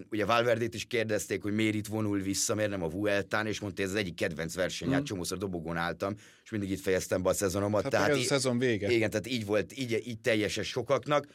Ugye 0.09 0.25
Valverdét 0.25 0.73
is 0.73 0.85
kérdezték, 0.85 1.41
hogy 1.41 1.53
miért 1.53 1.75
itt 1.75 1.87
vonul 1.87 2.19
vissza, 2.19 2.55
miért 2.55 2.69
nem 2.69 2.83
a 2.83 2.89
Vueltán, 2.89 3.47
és 3.47 3.59
mondta, 3.59 3.81
hogy 3.81 3.89
ez 3.91 3.97
az 3.97 4.01
egyik 4.01 4.15
kedvenc 4.15 4.55
verseny, 4.55 4.91
hát 4.91 5.01
mm. 5.01 5.03
csomószor 5.03 5.37
dobogón 5.37 5.77
álltam, 5.77 6.15
és 6.43 6.49
mindig 6.49 6.69
itt 6.69 6.81
fejeztem 6.81 7.21
be 7.21 7.29
a 7.29 7.33
szezonomat. 7.33 7.81
Hát 7.81 7.91
tehát 7.91 8.09
ez 8.09 8.17
így, 8.17 8.23
a 8.23 8.27
szezon 8.27 8.59
vége. 8.59 8.91
Igen, 8.91 9.09
tehát 9.09 9.27
így 9.27 9.45
volt, 9.45 9.77
így, 9.77 10.01
így 10.05 10.19
teljeses 10.19 10.67
sokaknak 10.67 11.27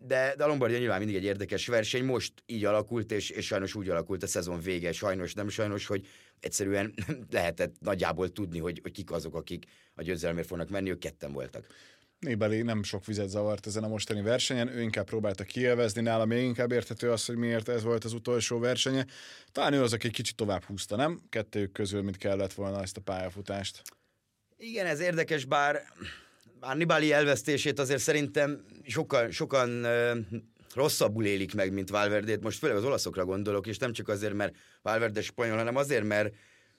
de, 0.00 0.34
de 0.36 0.44
a 0.44 0.46
Lombardia 0.46 0.78
nyilván 0.78 0.98
mindig 0.98 1.16
egy 1.16 1.24
érdekes 1.24 1.66
verseny, 1.66 2.04
most 2.04 2.32
így 2.46 2.64
alakult, 2.64 3.12
és, 3.12 3.30
és 3.30 3.46
sajnos 3.46 3.74
úgy 3.74 3.88
alakult 3.88 4.22
a 4.22 4.26
szezon 4.26 4.60
vége, 4.60 4.92
sajnos, 4.92 5.34
nem 5.34 5.48
sajnos, 5.48 5.86
hogy 5.86 6.06
egyszerűen 6.40 6.94
lehetett 7.30 7.74
nagyjából 7.80 8.32
tudni, 8.32 8.58
hogy, 8.58 8.78
hogy 8.82 8.92
kik 8.92 9.10
azok, 9.10 9.34
akik 9.34 9.64
a 9.94 10.02
győzelemért 10.02 10.46
fognak 10.46 10.68
menni, 10.68 10.90
ők 10.90 10.98
ketten 10.98 11.32
voltak. 11.32 11.66
Nébeli 12.18 12.62
nem 12.62 12.82
sok 12.82 13.04
vizet 13.04 13.28
zavart 13.28 13.66
ezen 13.66 13.84
a 13.84 13.88
mostani 13.88 14.22
versenyen, 14.22 14.68
ő 14.68 14.80
inkább 14.80 15.06
próbálta 15.06 15.44
kielvezni, 15.44 16.00
nála 16.00 16.24
még 16.24 16.44
inkább 16.44 16.72
érthető 16.72 17.10
az, 17.10 17.24
hogy 17.24 17.36
miért 17.36 17.68
ez 17.68 17.82
volt 17.82 18.04
az 18.04 18.12
utolsó 18.12 18.58
versenye. 18.58 19.06
Talán 19.52 19.72
ő 19.72 19.82
az, 19.82 19.92
aki 19.92 20.10
kicsit 20.10 20.36
tovább 20.36 20.64
húzta, 20.64 20.96
nem? 20.96 21.20
Kettőjük 21.28 21.72
közül, 21.72 22.02
mint 22.02 22.16
kellett 22.16 22.52
volna 22.52 22.82
ezt 22.82 22.96
a 22.96 23.00
pályafutást. 23.00 23.82
Igen, 24.56 24.86
ez 24.86 25.00
érdekes, 25.00 25.44
bár 25.44 25.82
már 26.60 26.76
Nibali 26.76 27.12
elvesztését 27.12 27.78
azért 27.78 28.00
szerintem 28.00 28.64
sokan, 28.86 29.30
sokan 29.30 29.86
rosszabbul 30.74 31.24
élik 31.24 31.54
meg, 31.54 31.72
mint 31.72 31.88
Valverdét. 31.88 32.42
Most 32.42 32.58
főleg 32.58 32.76
az 32.76 32.84
olaszokra 32.84 33.24
gondolok, 33.24 33.66
és 33.66 33.78
nem 33.78 33.92
csak 33.92 34.08
azért, 34.08 34.34
mert 34.34 34.54
Valverde 34.82 35.22
spanyol, 35.22 35.56
hanem 35.56 35.76
azért, 35.76 36.04
mert 36.04 36.34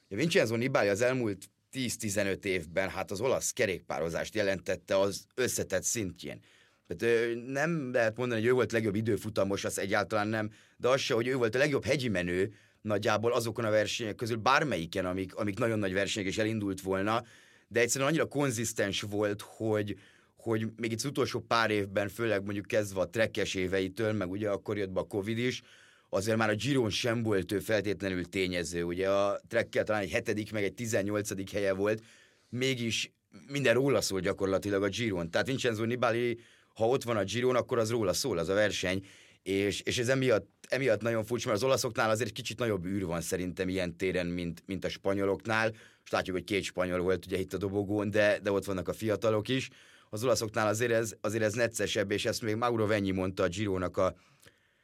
Vincenzo 0.08 0.56
Nibali 0.56 0.88
az 0.88 1.02
elmúlt 1.02 1.50
10-15 1.74 2.44
évben 2.44 2.90
hát 2.90 3.12
az 3.12 3.22
olasz 3.22 3.52
kerékpározást 3.52 4.36
jelentette 4.36 5.00
az 5.00 5.26
összetett 5.36 5.84
szintjén. 5.84 6.40
Tehát 6.88 7.28
nem 7.48 7.92
lehet 7.92 8.18
mondani, 8.18 8.42
hogy 8.42 8.50
ő 8.50 8.54
volt 8.54 8.72
a 8.72 8.76
legjobb 8.76 8.96
időfutamos, 8.96 9.66
az 9.66 9.80
egyáltalán 9.80 10.28
nem, 10.28 10.52
de 10.78 10.88
az 10.88 11.00
se, 11.00 11.14
hogy 11.14 11.28
ő 11.28 11.36
volt 11.36 11.56
a 11.56 11.58
legjobb 11.58 11.86
hegyi 11.86 12.08
menő 12.08 12.54
nagyjából 12.82 13.32
azokon 13.32 13.66
a 13.66 13.70
versenyek 13.70 14.16
közül 14.16 14.38
bármelyiken, 14.38 15.06
amik, 15.06 15.36
amik 15.36 15.58
nagyon 15.58 15.80
nagy 15.80 15.94
versenyek 15.94 16.30
és 16.30 16.38
elindult 16.38 16.82
volna, 16.82 17.24
de 17.72 17.80
egyszerűen 17.80 18.10
annyira 18.10 18.25
konzisztens 18.25 19.01
volt, 19.01 19.42
hogy, 19.42 19.96
hogy 20.36 20.68
még 20.75 20.92
itt 20.92 20.98
az 20.98 21.06
utolsó 21.06 21.40
pár 21.40 21.72
évben, 21.72 22.10
főleg 22.10 22.44
mondjuk 22.44 22.66
kezdve 22.66 23.00
a 23.00 23.10
trekkes 23.10 23.54
éveitől, 23.54 24.13
meg 24.13 24.30
ugye 24.30 24.50
akkor 24.50 24.78
jött 24.78 24.90
be 24.90 25.00
a 25.00 25.04
Covid 25.04 25.38
is, 25.38 25.62
azért 26.10 26.38
már 26.38 26.50
a 26.50 26.56
Giron 26.56 26.90
sem 26.90 27.24
volt 27.24 27.51
ő 27.51 27.60
feltétlenül 27.60 28.25
tényező. 28.25 28.84
Ugye 28.84 29.10
a 29.10 29.42
trekkel 29.48 29.84
talán 29.84 30.01
egy 30.01 30.12
hetedik, 30.12 30.51
meg 30.51 30.63
egy 30.63 30.74
tizennyolcadik 30.74 31.51
helye 31.51 31.74
volt, 31.74 32.04
mégis 32.50 33.12
minden 33.48 33.74
róla 33.74 34.01
szól 34.01 34.20
gyakorlatilag 34.20 34.84
a 34.84 34.88
Giron. 34.88 35.30
Tehát 35.30 35.48
Vincenzo 35.48 35.84
Nibali, 35.84 36.40
ha 36.74 36.88
ott 36.88 37.04
van 37.04 37.18
a 37.18 37.24
Giron, 37.24 37.56
akkor 37.56 37.80
az 37.80 37.90
róla 37.90 38.13
szól, 38.13 38.38
az 38.38 38.50
a 38.50 38.54
verseny, 38.54 39.06
és, 39.44 39.82
és 39.82 39.98
ez 39.98 40.08
emiatt, 40.10 40.61
emiatt 40.72 41.01
nagyon 41.01 41.24
furcsa, 41.24 41.48
mert 41.48 41.60
az 41.60 41.68
olaszoknál 41.68 42.10
azért 42.10 42.32
kicsit 42.32 42.60
nagyobb 42.60 42.86
űr 42.86 43.06
van 43.06 43.22
szerintem 43.22 43.70
ilyen 43.70 43.98
téren, 43.98 44.28
mint, 44.28 44.63
mint 44.66 44.86
a 44.86 44.90
spanyoloknál. 44.90 45.70
Most 46.00 46.12
látjuk, 46.12 46.36
hogy 46.36 46.46
két 46.46 46.63
spanyol 46.63 47.00
volt 47.00 47.25
ugye 47.25 47.40
itt 47.40 47.54
a 47.54 47.58
dobogón, 47.58 48.10
de, 48.10 48.40
de 48.44 48.51
ott 48.51 48.66
vannak 48.66 48.88
a 48.88 48.94
fiatalok 48.94 49.48
is. 49.48 49.70
Az 50.10 50.24
olaszoknál 50.24 50.68
azért 50.68 50.92
ez, 50.92 51.16
azért 51.22 51.44
ez 51.44 51.54
neccesebb, 51.54 52.12
és 52.12 52.25
ezt 52.25 52.42
még 52.42 52.56
Mauro 52.56 52.86
Venyi 52.86 53.12
mondta 53.12 53.44
a 53.44 53.48
Girónak 53.48 53.98
a, 53.98 54.16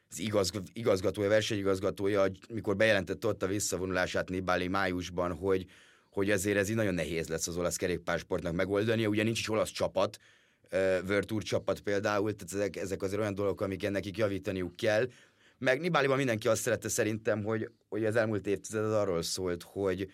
az 0.10 0.20
igazg- 0.20 0.70
igazgatója, 0.74 1.30
versenyigazgatója, 1.30 2.26
mikor 2.50 2.76
bejelentette 2.76 3.28
ott 3.28 3.44
a 3.44 3.48
visszavonulását 3.48 4.30
Nibali 4.30 4.68
májusban, 4.68 5.34
hogy, 5.34 5.66
hogy 6.10 6.30
ezért 6.30 6.58
ez 6.58 6.70
így 6.70 6.76
nagyon 6.76 6.94
nehéz 6.94 7.28
lesz 7.28 7.48
az 7.48 7.58
olasz 7.58 7.76
kerékpársportnak 7.76 8.54
megoldani. 8.54 9.06
Ugye 9.06 9.24
nincs 9.24 9.40
is 9.40 9.50
olasz 9.50 9.72
csapat, 9.72 10.18
World 11.08 11.26
Tour 11.26 11.44
csapat 11.44 11.80
például, 11.80 12.36
tehát 12.36 12.54
ezek, 12.54 12.76
ezek 12.76 13.02
azért 13.02 13.20
olyan 13.22 13.36
dolgok, 13.36 13.62
amiket 13.62 13.92
nekik 13.92 14.18
javítaniuk 14.18 14.76
kell. 14.76 15.08
Meg 15.58 15.80
Nibaliban 15.80 16.18
mindenki 16.18 16.48
azt 16.48 16.62
szerette 16.62 16.90
szerintem, 16.90 17.44
hogy, 17.44 17.70
hogy 17.90 18.06
az 18.06 18.16
elmúlt 18.16 18.48
évtized 18.48 18.84
az 18.84 18.94
arról 18.94 19.22
szólt, 19.22 19.64
hogy, 19.64 20.12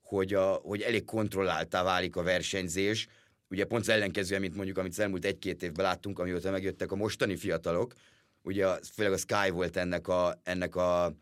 hogy, 0.00 0.34
a, 0.34 0.52
hogy 0.52 0.80
elég 0.80 1.04
kontrolláltá 1.04 1.82
válik 1.82 2.16
a 2.16 2.22
versenyzés. 2.22 3.06
Ugye 3.50 3.64
pont 3.64 3.82
az 3.82 3.88
ellenkezően, 3.88 4.40
mint 4.40 4.54
mondjuk, 4.54 4.78
amit 4.78 4.92
az 4.92 5.00
elmúlt 5.00 5.24
egy-két 5.24 5.62
évben 5.62 5.84
láttunk, 5.84 6.18
amióta 6.18 6.50
megjöttek 6.50 6.92
a 6.92 6.96
mostani 6.96 7.36
fiatalok, 7.36 7.94
ugye 8.42 8.66
főleg 8.94 9.12
a 9.12 9.16
Sky 9.16 9.50
volt 9.50 9.76
ennek 9.76 10.08
a, 10.08 10.40
ennek 10.42 10.76
a 10.76 11.14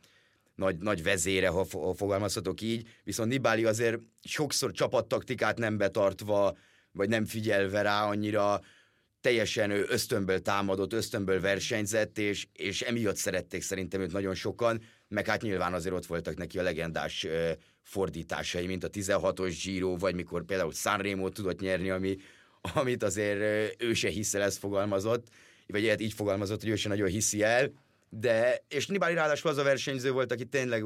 nagy, 0.55 0.77
nagy 0.77 1.03
vezére, 1.03 1.49
ha, 1.49 1.67
ha 1.73 1.95
fogalmazhatok 1.95 2.61
így, 2.61 2.89
viszont 3.05 3.31
Nibali 3.31 3.65
azért 3.65 3.99
sokszor 4.23 4.73
csapattaktikát 4.73 5.59
nem 5.59 5.77
betartva, 5.77 6.57
vagy 6.93 7.09
nem 7.09 7.25
figyelve 7.25 7.83
rá 7.83 8.05
annyira, 8.05 8.61
teljesen 9.25 9.71
ő 9.71 9.85
ösztönből 9.89 10.41
támadott, 10.41 10.93
ösztönből 10.93 11.41
versenyzett, 11.41 12.19
és, 12.19 12.47
és 12.53 12.81
emiatt 12.83 13.17
szerették 13.17 13.63
szerintem 13.63 14.01
őt 14.01 14.13
nagyon 14.13 14.35
sokan, 14.35 14.83
meg 15.09 15.27
hát 15.27 15.43
nyilván 15.43 15.75
azért 15.75 15.95
ott 15.95 16.07
voltak 16.07 16.37
neki 16.37 16.59
a 16.59 16.63
legendás 16.63 17.25
ö, 17.25 17.51
fordításai, 17.83 18.67
mint 18.67 18.85
a 18.85 18.91
16-os 18.91 19.61
Giro, 19.63 19.97
vagy 19.97 20.15
mikor 20.15 20.45
például 20.45 20.73
Sanremo 20.73 21.29
tudott 21.29 21.61
nyerni, 21.61 21.91
ami, 21.91 22.17
amit 22.75 23.03
azért 23.03 23.41
ö, 23.41 23.87
ő 23.87 23.95
se 23.95 24.09
hiszel, 24.09 24.43
ezt 24.43 24.59
fogalmazott, 24.59 25.27
vagy 25.67 25.83
ilyet 25.83 26.01
így 26.01 26.13
fogalmazott, 26.13 26.61
hogy 26.61 26.71
ő 26.71 26.77
se 26.77 26.89
nagyon 26.89 27.09
hiszi 27.09 27.43
el, 27.43 27.73
de, 28.09 28.65
és 28.69 28.87
Nibali 28.87 29.15
ráadásul 29.15 29.51
az 29.51 29.57
a 29.57 29.63
versenyző 29.63 30.11
volt, 30.11 30.33
aki 30.33 30.45
tényleg 30.45 30.85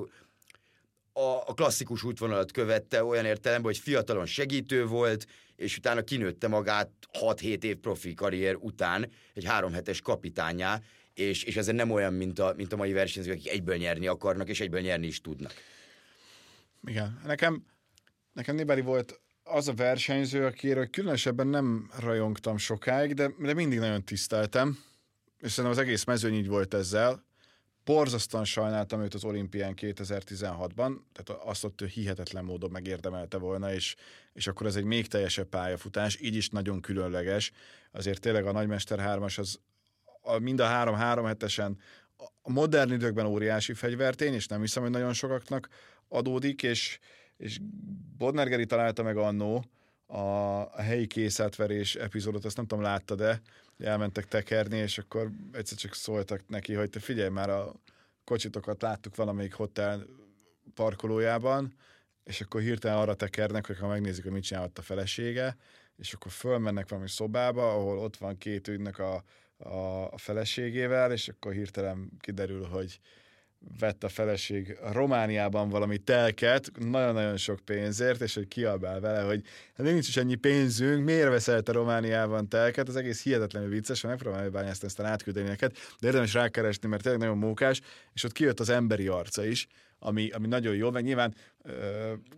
a, 1.47 1.55
klasszikus 1.55 2.03
útvonalat 2.03 2.53
követte 2.53 3.05
olyan 3.05 3.25
értelemben, 3.25 3.73
hogy 3.73 3.83
fiatalon 3.83 4.27
segítő 4.27 4.87
volt, 4.87 5.27
és 5.57 5.77
utána 5.77 6.03
kinőtte 6.03 6.49
magát 6.49 6.91
6-7 7.21 7.63
év 7.63 7.77
profi 7.77 8.15
karrier 8.15 8.55
után 8.55 9.11
egy 9.35 9.45
három 9.45 9.73
hetes 9.73 10.01
kapitányá, 10.01 10.81
és, 11.15 11.43
és 11.43 11.57
ez 11.57 11.67
nem 11.67 11.91
olyan, 11.91 12.13
mint 12.13 12.39
a, 12.39 12.53
mint 12.57 12.73
a 12.73 12.77
mai 12.77 12.93
versenyzők, 12.93 13.35
akik 13.35 13.51
egyből 13.51 13.77
nyerni 13.77 14.07
akarnak, 14.07 14.49
és 14.49 14.61
egyből 14.61 14.81
nyerni 14.81 15.07
is 15.07 15.21
tudnak. 15.21 15.53
Igen. 16.87 17.21
Nekem, 17.27 17.65
nekem 18.33 18.55
Nibali 18.55 18.81
volt 18.81 19.21
az 19.43 19.69
a 19.69 19.75
versenyző, 19.75 20.45
akiről 20.45 20.91
különösebben 20.91 21.47
nem 21.47 21.91
rajongtam 21.99 22.57
sokáig, 22.57 23.15
de, 23.15 23.31
de 23.39 23.55
mindig 23.55 23.79
nagyon 23.79 24.05
tiszteltem, 24.05 24.79
és 25.39 25.53
szerintem 25.53 25.81
az 25.81 25.87
egész 25.87 26.05
mezőny 26.05 26.35
így 26.35 26.49
volt 26.49 26.75
ezzel. 26.75 27.27
Borzasztóan 27.89 28.45
sajnáltam 28.45 29.01
őt 29.01 29.15
az 29.15 29.25
olimpián 29.25 29.75
2016-ban, 29.77 30.97
tehát 31.13 31.43
azt 31.45 31.65
ott 31.65 31.81
ő 31.81 31.87
hihetetlen 31.87 32.45
módon 32.45 32.71
megérdemelte 32.71 33.37
volna, 33.37 33.73
és, 33.73 33.95
és 34.33 34.47
akkor 34.47 34.67
ez 34.67 34.77
egy 34.77 34.85
még 34.85 35.07
teljesebb 35.07 35.47
pályafutás, 35.47 36.21
így 36.21 36.35
is 36.35 36.49
nagyon 36.49 36.81
különleges. 36.81 37.53
Azért 37.91 38.21
tényleg 38.21 38.47
a 38.47 38.53
Nagymester 38.53 38.99
3-as 39.03 39.39
az 39.39 39.61
a, 40.23 40.39
mind 40.39 40.61
a 40.61 40.65
három 40.65 40.95
három 40.95 41.25
hetesen 41.25 41.79
a 42.43 42.51
modern 42.51 42.93
időkben 42.93 43.27
óriási 43.27 43.73
fegyvertény, 43.73 44.35
és 44.35 44.47
nem 44.47 44.61
hiszem, 44.61 44.83
hogy 44.83 44.93
nagyon 44.93 45.13
sokaknak 45.13 45.69
adódik, 46.09 46.63
és, 46.63 46.99
és 47.37 47.59
Bodner 48.17 48.49
Geri 48.49 48.67
találta 48.67 49.03
meg 49.03 49.17
annó 49.17 49.65
a, 50.09 50.83
helyi 50.83 51.07
készátverés 51.07 51.95
epizódot, 51.95 52.45
azt 52.45 52.57
nem 52.57 52.67
tudom, 52.67 52.85
látta, 52.85 53.15
de 53.15 53.41
elmentek 53.79 54.29
tekerni, 54.29 54.77
és 54.77 54.99
akkor 54.99 55.31
egyszer 55.53 55.79
csak 55.79 55.95
szóltak 55.95 56.49
neki, 56.49 56.75
hogy 56.75 56.91
te 56.91 57.01
figyelj 57.01 57.29
már, 57.29 57.51
a 57.51 57.75
kocsitokat 58.25 58.83
láttuk 58.83 59.17
valamelyik 59.17 59.55
hotel 59.55 60.07
parkolójában, 60.75 61.75
és 62.25 62.41
akkor 62.41 62.61
hirtelen 62.61 62.97
arra 62.97 63.15
tekernek, 63.15 63.67
hogy 63.67 63.79
ha 63.79 63.87
megnézik, 63.87 64.23
hogy 64.23 64.33
mit 64.33 64.43
csinálott 64.43 64.79
a 64.79 64.83
felesége, 64.83 65.57
és 65.97 66.13
akkor 66.13 66.33
fölmennek 66.33 66.89
valami 66.89 67.09
szobába, 67.09 67.73
ahol 67.73 67.99
ott 67.99 68.17
van 68.17 68.39
két 68.39 68.69
ügynek 68.69 68.99
a, 68.99 69.25
a, 69.57 70.13
a 70.13 70.19
feleségével, 70.19 71.13
és 71.13 71.29
akkor 71.29 71.53
hirtelen 71.53 72.11
kiderül, 72.21 72.67
hogy 72.67 73.01
vett 73.79 74.05
a 74.05 74.09
feleség 74.09 74.79
Romániában 74.93 75.69
valami 75.69 75.99
telket, 75.99 76.71
nagyon-nagyon 76.79 77.37
sok 77.37 77.61
pénzért, 77.65 78.21
és 78.21 78.35
hogy 78.35 78.49
kiabál 78.49 79.01
vele, 79.01 79.23
hogy 79.23 79.43
hát 79.77 79.87
nincs 79.87 80.09
is 80.09 80.17
ennyi 80.17 80.35
pénzünk, 80.35 81.05
miért 81.05 81.29
veszel 81.29 81.63
a 81.65 81.73
Romániában 81.73 82.49
telket, 82.49 82.89
az 82.89 82.97
egész 82.97 83.23
hihetetlenül 83.23 83.69
vicces, 83.69 84.01
megpróbálom 84.01 84.45
elbányászni, 84.45 84.87
aztán 84.87 85.07
átküldeni 85.07 85.49
neked, 85.49 85.73
de 86.01 86.07
érdemes 86.07 86.35
rákeresni, 86.35 86.89
mert 86.89 87.03
tényleg 87.03 87.21
nagyon 87.21 87.39
mókás, 87.39 87.81
és 88.13 88.25
ott 88.25 88.33
kijött 88.33 88.61
az 88.61 88.69
emberi 88.69 89.07
arca 89.07 89.45
is, 89.45 89.67
ami, 89.99 90.31
ami 90.31 90.47
nagyon 90.47 90.75
jó, 90.75 90.91
meg 90.91 91.05
nyilván 91.05 91.35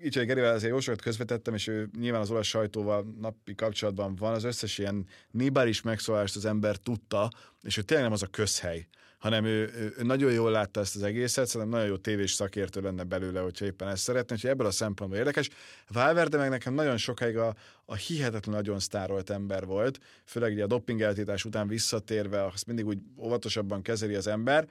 Icsai 0.00 0.24
Gerivel 0.24 0.54
azért 0.54 0.72
jó 0.72 0.80
sokat 0.80 1.02
közvetettem, 1.02 1.54
és 1.54 1.66
ő 1.66 1.90
nyilván 1.98 2.20
az 2.20 2.30
olasz 2.30 2.46
sajtóval 2.46 3.14
napi 3.20 3.54
kapcsolatban 3.54 4.14
van, 4.14 4.34
az 4.34 4.44
összes 4.44 4.78
ilyen 4.78 5.06
nibális 5.30 5.82
megszólást 5.82 6.36
az 6.36 6.44
ember 6.44 6.76
tudta, 6.76 7.30
és 7.62 7.76
ő 7.76 7.82
tényleg 7.82 8.06
nem 8.06 8.14
az 8.14 8.22
a 8.22 8.26
közhely, 8.26 8.86
hanem 9.18 9.44
ő, 9.44 9.70
ő, 9.98 10.02
nagyon 10.02 10.32
jól 10.32 10.50
látta 10.50 10.80
ezt 10.80 10.96
az 10.96 11.02
egészet, 11.02 11.46
szerintem 11.46 11.70
nagyon 11.70 11.86
jó 11.86 11.96
tévés 11.96 12.32
szakértő 12.32 12.80
lenne 12.80 13.02
belőle, 13.02 13.40
hogyha 13.40 13.64
éppen 13.64 13.88
ezt 13.88 14.02
szeretné, 14.02 14.36
hogy 14.40 14.50
ebből 14.50 14.66
a 14.66 14.70
szempontból 14.70 15.18
érdekes. 15.18 15.50
Valverde 15.88 16.36
meg 16.36 16.48
nekem 16.50 16.74
nagyon 16.74 16.96
sokáig 16.96 17.36
a, 17.36 17.54
a 17.84 17.94
hihetetlen 17.94 18.54
nagyon 18.54 18.78
sztárolt 18.78 19.30
ember 19.30 19.64
volt, 19.64 20.00
főleg 20.24 20.52
ugye 20.52 20.62
a 20.62 20.66
dopingeltítás 20.66 21.44
után 21.44 21.68
visszatérve, 21.68 22.44
azt 22.44 22.66
mindig 22.66 22.86
úgy 22.86 22.98
óvatosabban 23.16 23.82
kezeli 23.82 24.14
az 24.14 24.26
ember, 24.26 24.68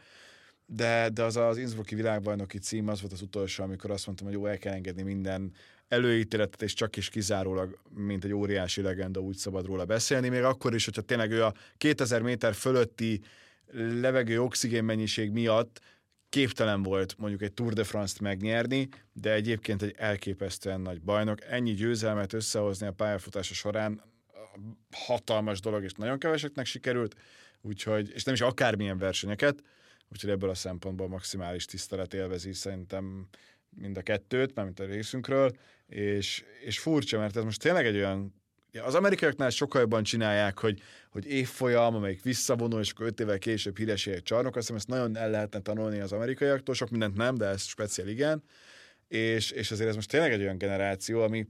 de, 0.71 1.09
de 1.09 1.23
az 1.23 1.37
az 1.37 1.57
Innsbrucki 1.57 1.95
világbajnoki 1.95 2.57
cím 2.57 2.87
az 2.87 3.01
volt 3.01 3.13
az 3.13 3.21
utolsó, 3.21 3.63
amikor 3.63 3.91
azt 3.91 4.05
mondtam, 4.05 4.27
hogy 4.27 4.35
jó, 4.35 4.45
el 4.45 4.57
kell 4.57 4.73
engedni 4.73 5.01
minden 5.01 5.53
előítéletet, 5.87 6.61
és 6.61 6.73
csak 6.73 6.95
is 6.95 7.09
kizárólag, 7.09 7.79
mint 7.89 8.23
egy 8.23 8.33
óriási 8.33 8.81
legenda, 8.81 9.19
úgy 9.19 9.35
szabad 9.35 9.65
róla 9.65 9.85
beszélni, 9.85 10.29
még 10.29 10.43
akkor 10.43 10.75
is, 10.75 10.85
hogyha 10.85 11.01
tényleg 11.01 11.31
ő 11.31 11.43
a 11.43 11.53
2000 11.77 12.21
méter 12.21 12.53
fölötti 12.53 13.21
levegő 13.73 14.41
oxigén 14.41 14.83
mennyiség 14.83 15.31
miatt 15.31 15.81
képtelen 16.29 16.83
volt 16.83 17.15
mondjuk 17.17 17.41
egy 17.41 17.53
Tour 17.53 17.73
de 17.73 17.83
France-t 17.83 18.19
megnyerni, 18.19 18.89
de 19.13 19.33
egyébként 19.33 19.81
egy 19.81 19.95
elképesztően 19.97 20.81
nagy 20.81 21.01
bajnok. 21.01 21.41
Ennyi 21.49 21.73
győzelmet 21.73 22.33
összehozni 22.33 22.87
a 22.87 22.91
pályafutása 22.91 23.53
során 23.53 24.01
hatalmas 24.91 25.59
dolog, 25.59 25.83
és 25.83 25.91
nagyon 25.91 26.19
keveseknek 26.19 26.65
sikerült, 26.65 27.15
úgyhogy, 27.61 28.11
és 28.13 28.23
nem 28.23 28.33
is 28.33 28.41
akármilyen 28.41 28.97
versenyeket, 28.97 29.63
úgyhogy 30.11 30.29
ebből 30.29 30.49
a 30.49 30.55
szempontból 30.55 31.07
maximális 31.07 31.65
tisztelet 31.65 32.13
élvezi 32.13 32.53
szerintem 32.53 33.27
mind 33.69 33.97
a 33.97 34.01
kettőt, 34.01 34.63
mint 34.63 34.79
a 34.79 34.85
részünkről, 34.85 35.51
és, 35.87 36.43
és 36.65 36.79
furcsa, 36.79 37.17
mert 37.19 37.37
ez 37.37 37.43
most 37.43 37.61
tényleg 37.61 37.85
egy 37.85 37.95
olyan 37.95 38.33
az 38.83 38.95
amerikaiaknál 38.95 39.49
sokkal 39.49 39.81
jobban 39.81 40.03
csinálják, 40.03 40.59
hogy, 40.59 40.81
hogy 41.09 41.25
évfolyam, 41.25 41.95
amelyik 41.95 42.23
visszavonul, 42.23 42.79
és 42.79 42.91
akkor 42.91 43.05
öt 43.05 43.19
évvel 43.19 43.37
később 43.37 43.77
híresé 43.77 44.11
egy 44.11 44.23
csarnok, 44.23 44.55
azt 44.55 44.57
hiszem 44.57 44.75
ezt 44.75 44.87
nagyon 44.87 45.17
el 45.17 45.29
lehetne 45.29 45.59
tanulni 45.59 45.99
az 45.99 46.11
amerikaiaktól, 46.11 46.75
sok 46.75 46.89
mindent 46.89 47.17
nem, 47.17 47.35
de 47.35 47.45
ez 47.45 47.63
speciál 47.63 48.07
igen, 48.07 48.43
és, 49.07 49.51
és 49.51 49.71
azért 49.71 49.89
ez 49.89 49.95
most 49.95 50.09
tényleg 50.09 50.31
egy 50.31 50.41
olyan 50.41 50.57
generáció, 50.57 51.21
ami 51.21 51.47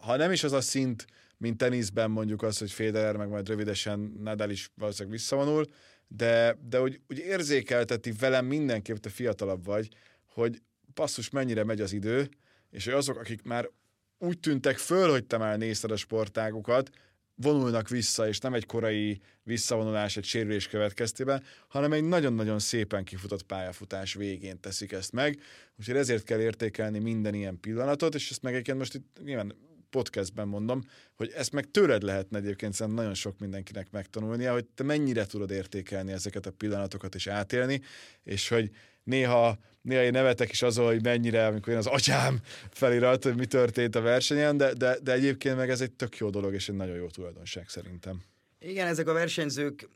ha 0.00 0.16
nem 0.16 0.32
is 0.32 0.44
az 0.44 0.52
a 0.52 0.60
szint, 0.60 1.06
mint 1.44 1.56
teniszben 1.56 2.10
mondjuk 2.10 2.42
az, 2.42 2.58
hogy 2.58 2.72
Federer 2.72 3.16
meg 3.16 3.28
majd 3.28 3.48
rövidesen 3.48 4.12
Nadal 4.22 4.50
is 4.50 4.70
valószínűleg 4.74 5.18
visszavonul, 5.18 5.66
de, 6.08 6.58
de 6.68 6.80
úgy, 6.80 7.00
úgy 7.08 7.18
érzékelteti 7.18 8.12
velem 8.12 8.46
mindenképp, 8.46 8.96
te 8.96 9.08
fiatalabb 9.08 9.64
vagy, 9.64 9.88
hogy 10.26 10.62
passzus 10.94 11.30
mennyire 11.30 11.64
megy 11.64 11.80
az 11.80 11.92
idő, 11.92 12.28
és 12.70 12.84
hogy 12.84 12.94
azok, 12.94 13.16
akik 13.16 13.42
már 13.42 13.70
úgy 14.18 14.40
tűntek 14.40 14.78
föl, 14.78 15.10
hogy 15.10 15.24
te 15.24 15.36
már 15.36 15.58
nézted 15.58 15.90
a 15.90 15.96
sportágukat, 15.96 16.90
vonulnak 17.34 17.88
vissza, 17.88 18.28
és 18.28 18.38
nem 18.38 18.54
egy 18.54 18.66
korai 18.66 19.20
visszavonulás 19.42 20.16
egy 20.16 20.24
sérülés 20.24 20.68
következtében, 20.68 21.42
hanem 21.68 21.92
egy 21.92 22.04
nagyon-nagyon 22.04 22.58
szépen 22.58 23.04
kifutott 23.04 23.42
pályafutás 23.42 24.14
végén 24.14 24.60
teszik 24.60 24.92
ezt 24.92 25.12
meg. 25.12 25.40
Úgyhogy 25.78 25.96
ezért 25.96 26.24
kell 26.24 26.40
értékelni 26.40 26.98
minden 26.98 27.34
ilyen 27.34 27.60
pillanatot, 27.60 28.14
és 28.14 28.30
ezt 28.30 28.42
meg 28.42 28.52
egyébként 28.52 28.78
most 28.78 28.94
itt 28.94 29.20
nyilván 29.24 29.54
podcastben 29.94 30.48
mondom, 30.48 30.82
hogy 31.14 31.32
ezt 31.36 31.52
meg 31.52 31.70
tőled 31.70 32.02
lehetne 32.02 32.38
egyébként 32.38 32.72
szerintem 32.72 33.02
nagyon 33.02 33.14
sok 33.14 33.38
mindenkinek 33.38 33.90
megtanulnia, 33.90 34.52
hogy 34.52 34.64
te 34.64 34.82
mennyire 34.82 35.26
tudod 35.26 35.50
értékelni 35.50 36.12
ezeket 36.12 36.46
a 36.46 36.50
pillanatokat 36.50 37.14
és 37.14 37.26
átélni, 37.26 37.80
és 38.22 38.48
hogy 38.48 38.70
néha, 39.04 39.58
néha 39.82 40.02
én 40.02 40.10
nevetek 40.10 40.50
is 40.50 40.62
azon, 40.62 40.86
hogy 40.86 41.02
mennyire, 41.02 41.46
amikor 41.46 41.72
én 41.72 41.78
az 41.78 41.86
atyám 41.86 42.40
felirat, 42.70 43.24
hogy 43.24 43.36
mi 43.36 43.46
történt 43.46 43.94
a 43.94 44.00
versenyen, 44.00 44.56
de, 44.56 44.72
de, 44.72 44.98
de 45.02 45.12
egyébként 45.12 45.56
meg 45.56 45.70
ez 45.70 45.80
egy 45.80 45.92
tök 45.92 46.16
jó 46.16 46.30
dolog, 46.30 46.54
és 46.54 46.68
egy 46.68 46.76
nagyon 46.76 46.96
jó 46.96 47.06
tulajdonság 47.06 47.68
szerintem. 47.68 48.22
Igen, 48.58 48.86
ezek 48.86 49.08
a 49.08 49.12
versenyzők 49.12 49.88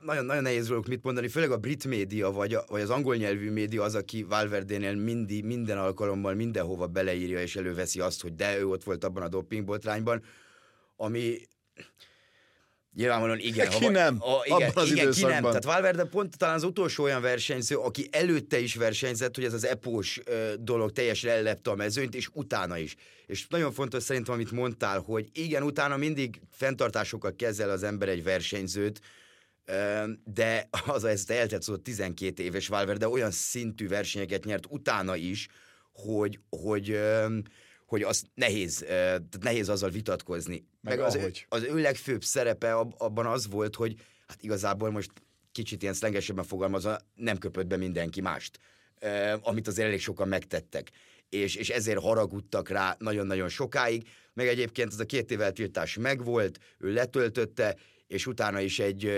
nagyon, 0.00 0.24
nagyon 0.24 0.42
nehéz 0.42 0.68
róluk 0.68 0.86
mit 0.86 1.02
mondani, 1.02 1.28
főleg 1.28 1.50
a 1.50 1.56
brit 1.56 1.84
média, 1.84 2.30
vagy, 2.30 2.54
a, 2.54 2.64
vagy 2.68 2.80
az 2.80 2.90
angol 2.90 3.16
nyelvű 3.16 3.50
média 3.50 3.82
az, 3.82 3.94
aki 3.94 4.22
Valverdénél 4.22 4.94
mindi, 4.94 5.42
minden 5.42 5.78
alkalommal 5.78 6.34
mindenhova 6.34 6.86
beleírja 6.86 7.40
és 7.40 7.56
előveszi 7.56 8.00
azt, 8.00 8.22
hogy 8.22 8.34
de 8.34 8.58
ő 8.58 8.66
ott 8.66 8.84
volt 8.84 9.04
abban 9.04 9.22
a 9.22 9.28
dopingbotrányban, 9.28 10.22
ami 10.96 11.38
Nyilvánvalóan 12.94 13.38
igen. 13.38 13.68
Ki 13.68 13.84
ha, 13.84 13.90
nem, 13.90 14.16
a, 14.20 14.40
igen, 14.44 14.68
abban 14.68 14.82
az 14.82 14.90
igen, 14.90 15.10
ki 15.10 15.22
nem. 15.24 15.42
Tehát 15.42 15.64
Valverde 15.64 16.04
pont 16.04 16.38
talán 16.38 16.54
az 16.54 16.62
utolsó 16.62 17.04
olyan 17.04 17.22
versenyző, 17.22 17.76
aki 17.76 18.08
előtte 18.10 18.58
is 18.58 18.74
versenyzett, 18.74 19.34
hogy 19.34 19.44
ez 19.44 19.52
az 19.52 19.66
epós 19.66 20.20
dolog 20.58 20.92
teljesen 20.92 21.30
ellepte 21.30 21.70
a 21.70 21.74
mezőnyt, 21.74 22.14
és 22.14 22.28
utána 22.32 22.78
is. 22.78 22.96
És 23.26 23.46
nagyon 23.48 23.72
fontos 23.72 24.02
szerintem, 24.02 24.34
amit 24.34 24.50
mondtál, 24.50 25.00
hogy 25.00 25.28
igen, 25.32 25.62
utána 25.62 25.96
mindig 25.96 26.40
fenntartásokkal 26.50 27.34
kezel 27.36 27.70
az 27.70 27.82
ember 27.82 28.08
egy 28.08 28.22
versenyzőt, 28.22 29.00
de 30.24 30.68
az 30.86 31.04
ezt 31.04 31.30
eltett 31.30 31.62
szó 31.62 31.76
12 31.76 32.42
éves 32.42 32.68
Valverde 32.68 33.08
olyan 33.08 33.30
szintű 33.30 33.88
versenyeket 33.88 34.44
nyert 34.44 34.66
utána 34.68 35.16
is, 35.16 35.48
hogy, 35.92 36.38
hogy 36.50 36.98
hogy 37.90 38.02
az 38.02 38.24
nehéz, 38.34 38.78
tehát 38.86 39.38
nehéz 39.40 39.68
azzal 39.68 39.90
vitatkozni. 39.90 40.64
Meg, 40.80 40.96
Meg 40.96 41.06
az, 41.06 41.14
ahogy. 41.14 41.46
az 41.48 41.62
ő 41.62 41.80
legfőbb 41.80 42.24
szerepe 42.24 42.74
abban 42.74 43.26
az 43.26 43.48
volt, 43.48 43.74
hogy 43.76 43.94
hát 44.26 44.42
igazából 44.42 44.90
most 44.90 45.10
kicsit 45.52 45.82
ilyen 45.82 45.94
szlengesebben 45.94 46.44
fogalmazva, 46.44 46.98
nem 47.14 47.38
köpött 47.38 47.66
be 47.66 47.76
mindenki 47.76 48.20
mást, 48.20 48.58
amit 49.40 49.68
azért 49.68 49.86
elég 49.86 50.00
sokan 50.00 50.28
megtettek. 50.28 50.90
És, 51.28 51.54
és 51.54 51.68
ezért 51.68 52.00
haragudtak 52.00 52.68
rá 52.68 52.96
nagyon-nagyon 52.98 53.48
sokáig, 53.48 54.08
meg 54.34 54.46
egyébként 54.46 54.92
ez 54.92 55.00
a 55.00 55.04
két 55.04 55.30
évvel 55.30 55.52
tiltás 55.52 55.96
megvolt, 55.96 56.58
ő 56.78 56.92
letöltötte, 56.92 57.76
és 58.10 58.26
utána 58.26 58.60
is 58.60 58.78
egy, 58.78 59.10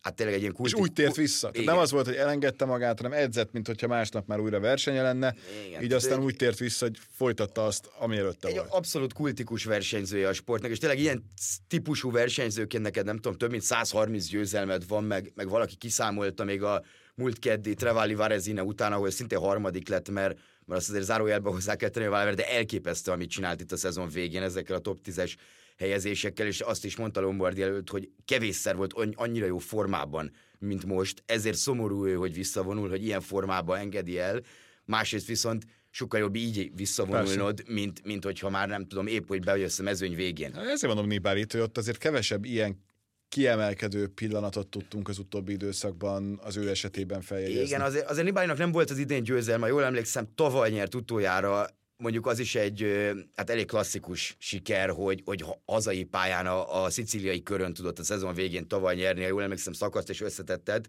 hát 0.00 0.14
tényleg 0.14 0.34
egy 0.34 0.40
ilyen 0.40 0.52
kulti... 0.52 0.74
És 0.74 0.80
úgy 0.80 0.92
tért 0.92 1.16
vissza. 1.16 1.50
Tehát 1.50 1.66
nem 1.66 1.78
az 1.78 1.90
volt, 1.90 2.06
hogy 2.06 2.14
elengedte 2.14 2.64
magát, 2.64 3.00
hanem 3.00 3.18
edzett, 3.18 3.52
mint 3.52 3.66
hogyha 3.66 3.86
másnap 3.86 4.26
már 4.26 4.40
újra 4.40 4.60
versenye 4.60 5.02
lenne, 5.02 5.34
Igen. 5.66 5.82
így 5.82 5.92
aztán 5.92 6.18
egy... 6.18 6.24
úgy 6.24 6.36
tért 6.36 6.58
vissza, 6.58 6.84
hogy 6.84 6.98
folytatta 7.16 7.64
azt, 7.64 7.90
ami 7.98 8.16
előtte 8.16 8.48
egy 8.48 8.54
volt. 8.54 8.68
abszolút 8.70 9.12
kultikus 9.12 9.64
versenyzője 9.64 10.28
a 10.28 10.32
sportnak, 10.32 10.70
és 10.70 10.78
tényleg 10.78 10.98
ilyen 10.98 11.24
típusú 11.68 12.10
versenyzőként 12.10 12.82
neked 12.82 13.04
nem 13.04 13.16
tudom, 13.16 13.38
több 13.38 13.50
mint 13.50 13.62
130 13.62 14.26
győzelmed 14.26 14.86
van, 14.88 15.04
meg, 15.04 15.32
meg 15.34 15.48
valaki 15.48 15.76
kiszámolta 15.76 16.44
még 16.44 16.62
a 16.62 16.82
múlt 17.14 17.38
keddi 17.38 17.74
Trevali 17.74 18.14
Varezine 18.14 18.62
után, 18.62 18.92
ahol 18.92 19.10
szintén 19.10 19.38
harmadik 19.38 19.88
lett, 19.88 20.10
mert, 20.10 20.38
mert 20.66 20.80
azt 20.80 20.88
azért 20.88 21.04
zárójelbe 21.04 21.50
hozzá 21.50 21.74
kell 21.74 21.88
tenni, 21.88 22.34
de 22.34 22.48
elképesztő, 22.48 23.10
amit 23.10 23.30
csinált 23.30 23.60
itt 23.60 23.72
a 23.72 23.76
szezon 23.76 24.08
végén 24.08 24.42
ezekkel 24.42 24.76
a 24.76 24.80
top 24.80 24.98
10-es 25.04 25.34
helyezésekkel, 25.80 26.46
és 26.46 26.60
azt 26.60 26.84
is 26.84 26.96
mondta 26.96 27.20
Lombardi 27.20 27.62
előtt, 27.62 27.90
hogy 27.90 28.10
kevésszer 28.24 28.76
volt 28.76 28.92
annyira 29.14 29.46
jó 29.46 29.58
formában, 29.58 30.32
mint 30.58 30.84
most, 30.84 31.22
ezért 31.26 31.56
szomorú 31.56 32.06
ő, 32.06 32.14
hogy 32.14 32.34
visszavonul, 32.34 32.88
hogy 32.88 33.04
ilyen 33.04 33.20
formában 33.20 33.78
engedi 33.78 34.18
el, 34.18 34.40
másrészt 34.84 35.26
viszont 35.26 35.64
sokkal 35.90 36.20
jobb 36.20 36.34
így 36.34 36.70
visszavonulnod, 36.74 37.62
mint, 37.68 38.04
mint 38.04 38.24
hogyha 38.24 38.50
már 38.50 38.68
nem 38.68 38.86
tudom, 38.86 39.06
épp 39.06 39.28
hogy 39.28 39.40
bejössz 39.40 39.78
a 39.78 39.82
mezőny 39.82 40.14
végén. 40.14 40.54
Ezért 40.54 40.82
mondom 40.82 41.06
Nibárit, 41.06 41.52
hogy 41.52 41.60
ott 41.60 41.78
azért 41.78 41.98
kevesebb 41.98 42.44
ilyen 42.44 42.82
kiemelkedő 43.28 44.08
pillanatot 44.08 44.68
tudtunk 44.68 45.08
az 45.08 45.18
utóbbi 45.18 45.52
időszakban 45.52 46.40
az 46.42 46.56
ő 46.56 46.68
esetében 46.68 47.20
feljegyezni. 47.20 47.66
Igen, 47.66 47.80
azért, 47.80 48.10
azért 48.10 48.24
Nibárinak 48.24 48.58
nem 48.58 48.72
volt 48.72 48.90
az 48.90 48.98
idén 48.98 49.22
győzelme, 49.22 49.68
jól 49.68 49.84
emlékszem, 49.84 50.28
tavaly 50.34 50.70
nyert 50.70 50.94
utoljára 50.94 51.66
mondjuk 52.00 52.26
az 52.26 52.38
is 52.38 52.54
egy 52.54 53.10
hát 53.36 53.50
elég 53.50 53.66
klasszikus 53.66 54.36
siker, 54.38 54.90
hogy, 54.90 55.22
hogy 55.24 55.44
hazai 55.66 56.04
pályán 56.04 56.46
a, 56.46 56.82
a 56.82 56.90
szicíliai 56.90 57.42
körön 57.42 57.72
tudott 57.72 57.98
a 57.98 58.02
szezon 58.02 58.34
végén 58.34 58.68
tavaly 58.68 58.94
nyerni, 58.94 59.22
jól 59.22 59.42
emlékszem 59.42 59.72
szakaszt 59.72 60.10
és 60.10 60.20
összetetted. 60.20 60.86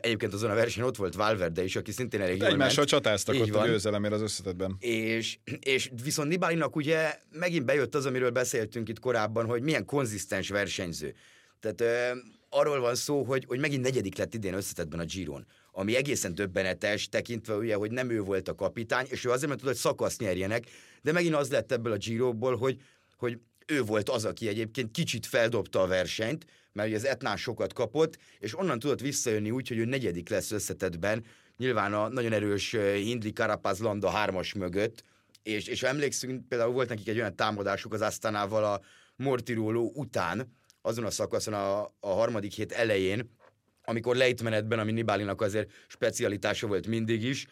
Egyébként 0.00 0.32
azon 0.32 0.50
a 0.50 0.54
versenyen 0.54 0.88
ott 0.88 0.96
volt 0.96 1.14
Valverde 1.14 1.64
is, 1.64 1.76
aki 1.76 1.92
szintén 1.92 2.20
elég 2.20 2.38
jól 2.38 2.48
Egymással 2.48 2.76
ment. 2.76 2.88
csatáztak 2.88 3.34
Így 3.34 3.40
ott 3.40 3.48
van. 3.48 3.62
a 3.62 3.66
győzelemért 3.66 4.14
az 4.14 4.20
összetetben. 4.20 4.76
És, 4.78 5.38
és 5.60 5.90
viszont 6.02 6.28
Nibalinak 6.28 6.76
ugye 6.76 7.18
megint 7.30 7.64
bejött 7.64 7.94
az, 7.94 8.06
amiről 8.06 8.30
beszéltünk 8.30 8.88
itt 8.88 8.98
korábban, 8.98 9.46
hogy 9.46 9.62
milyen 9.62 9.84
konzisztens 9.84 10.48
versenyző. 10.48 11.14
Tehát 11.60 12.14
arról 12.50 12.80
van 12.80 12.94
szó, 12.94 13.24
hogy, 13.24 13.44
hogy 13.46 13.58
megint 13.58 13.82
negyedik 13.82 14.16
lett 14.16 14.34
idén 14.34 14.54
összetetben 14.54 15.00
a 15.00 15.04
Giron 15.04 15.46
ami 15.78 15.96
egészen 15.96 16.34
döbbenetes, 16.34 17.08
tekintve 17.08 17.54
ugye, 17.54 17.74
hogy 17.74 17.90
nem 17.90 18.10
ő 18.10 18.20
volt 18.20 18.48
a 18.48 18.54
kapitány, 18.54 19.06
és 19.08 19.24
ő 19.24 19.30
azért, 19.30 19.48
mert 19.48 19.60
tudod, 19.60 19.74
hogy 19.74 19.82
szakasz 19.82 20.18
nyerjenek, 20.18 20.64
de 21.02 21.12
megint 21.12 21.34
az 21.34 21.50
lett 21.50 21.72
ebből 21.72 21.92
a 21.92 21.96
Giroból, 21.96 22.56
hogy, 22.56 22.80
hogy 23.16 23.38
ő 23.66 23.82
volt 23.82 24.08
az, 24.08 24.24
aki 24.24 24.48
egyébként 24.48 24.90
kicsit 24.90 25.26
feldobta 25.26 25.82
a 25.82 25.86
versenyt, 25.86 26.46
mert 26.72 26.88
ugye 26.88 26.96
az 26.96 27.04
Etnán 27.04 27.36
sokat 27.36 27.72
kapott, 27.72 28.18
és 28.38 28.58
onnan 28.58 28.78
tudott 28.78 29.00
visszajönni 29.00 29.50
úgy, 29.50 29.68
hogy 29.68 29.78
ő 29.78 29.84
negyedik 29.84 30.28
lesz 30.28 30.50
összetetben, 30.50 31.24
nyilván 31.56 31.94
a 31.94 32.08
nagyon 32.08 32.32
erős 32.32 32.76
Hindli 32.94 33.32
Karapaz 33.32 33.78
Landa 33.78 34.10
hármas 34.10 34.52
mögött, 34.52 35.04
és, 35.42 35.66
és 35.66 35.82
emlékszünk, 35.82 36.48
például 36.48 36.72
volt 36.72 36.88
nekik 36.88 37.08
egy 37.08 37.18
olyan 37.18 37.36
támadásuk 37.36 37.92
az 37.92 38.00
Asztánával 38.00 38.64
a 38.64 38.80
Mortiróló 39.16 39.92
után, 39.94 40.57
azon 40.82 41.04
a 41.04 41.10
szakaszon 41.10 41.54
a, 41.54 41.82
a 42.00 42.08
harmadik 42.08 42.52
hét 42.52 42.72
elején, 42.72 43.36
amikor 43.84 44.16
lejtmenetben, 44.16 44.78
ami 44.78 44.92
Nibálinak 44.92 45.40
azért 45.40 45.70
specialitása 45.88 46.66
volt 46.66 46.86
mindig 46.86 47.22
is, 47.22 47.46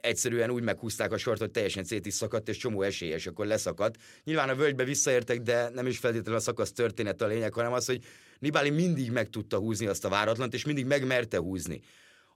egyszerűen 0.00 0.50
úgy 0.50 0.62
meghúzták 0.62 1.12
a 1.12 1.18
sort, 1.18 1.38
hogy 1.38 1.50
teljesen 1.50 1.84
szét 1.84 2.06
is 2.06 2.14
szakadt, 2.14 2.48
és 2.48 2.56
csomó 2.56 2.82
esélyes, 2.82 3.26
akkor 3.26 3.46
leszakadt. 3.46 3.96
Nyilván 4.24 4.48
a 4.48 4.54
völgybe 4.54 4.84
visszaértek, 4.84 5.40
de 5.40 5.68
nem 5.68 5.86
is 5.86 5.98
feltétlenül 5.98 6.40
a 6.40 6.42
szakasz 6.42 6.72
történet 6.72 7.22
a 7.22 7.26
lényeg, 7.26 7.52
hanem 7.52 7.72
az, 7.72 7.86
hogy 7.86 8.04
Nibali 8.38 8.70
mindig 8.70 9.10
meg 9.10 9.28
tudta 9.28 9.58
húzni 9.58 9.86
azt 9.86 10.04
a 10.04 10.08
váratlant, 10.08 10.54
és 10.54 10.64
mindig 10.64 10.86
megmerte 10.86 11.38
húzni. 11.38 11.80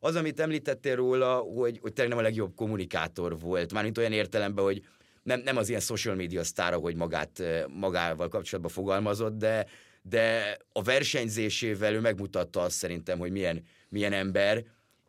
Az, 0.01 0.17
amit 0.17 0.41
említettél 0.41 0.97
róla, 0.97 1.37
hogy, 1.37 1.79
hogy 1.81 1.93
tényleg 1.93 2.15
nem 2.15 2.25
a 2.25 2.27
legjobb 2.29 2.55
kommunikátor 2.55 3.39
volt, 3.39 3.73
mármint 3.73 3.99
olyan 3.99 4.13
értelemben, 4.13 4.65
hogy 4.65 4.83
nem, 5.23 5.41
nem 5.41 5.57
az 5.57 5.69
ilyen 5.69 5.81
social 5.81 6.15
media 6.15 6.45
sztára, 6.45 6.77
hogy 6.77 6.97
magát, 6.97 7.43
magával 7.69 8.29
kapcsolatban 8.29 8.73
fogalmazott, 8.73 9.39
de, 9.39 9.67
de 10.03 10.57
a 10.73 10.83
versenyzésével 10.83 11.95
ő 11.95 12.01
megmutatta 12.01 12.61
azt 12.61 12.77
szerintem, 12.77 13.19
hogy 13.19 13.31
milyen, 13.31 13.63
milyen 13.89 14.13
ember, 14.13 14.65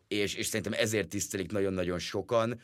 és, 0.08 0.34
és 0.34 0.46
szerintem 0.46 0.80
ezért 0.80 1.08
tisztelik 1.08 1.52
nagyon-nagyon 1.52 1.98
sokan, 1.98 2.60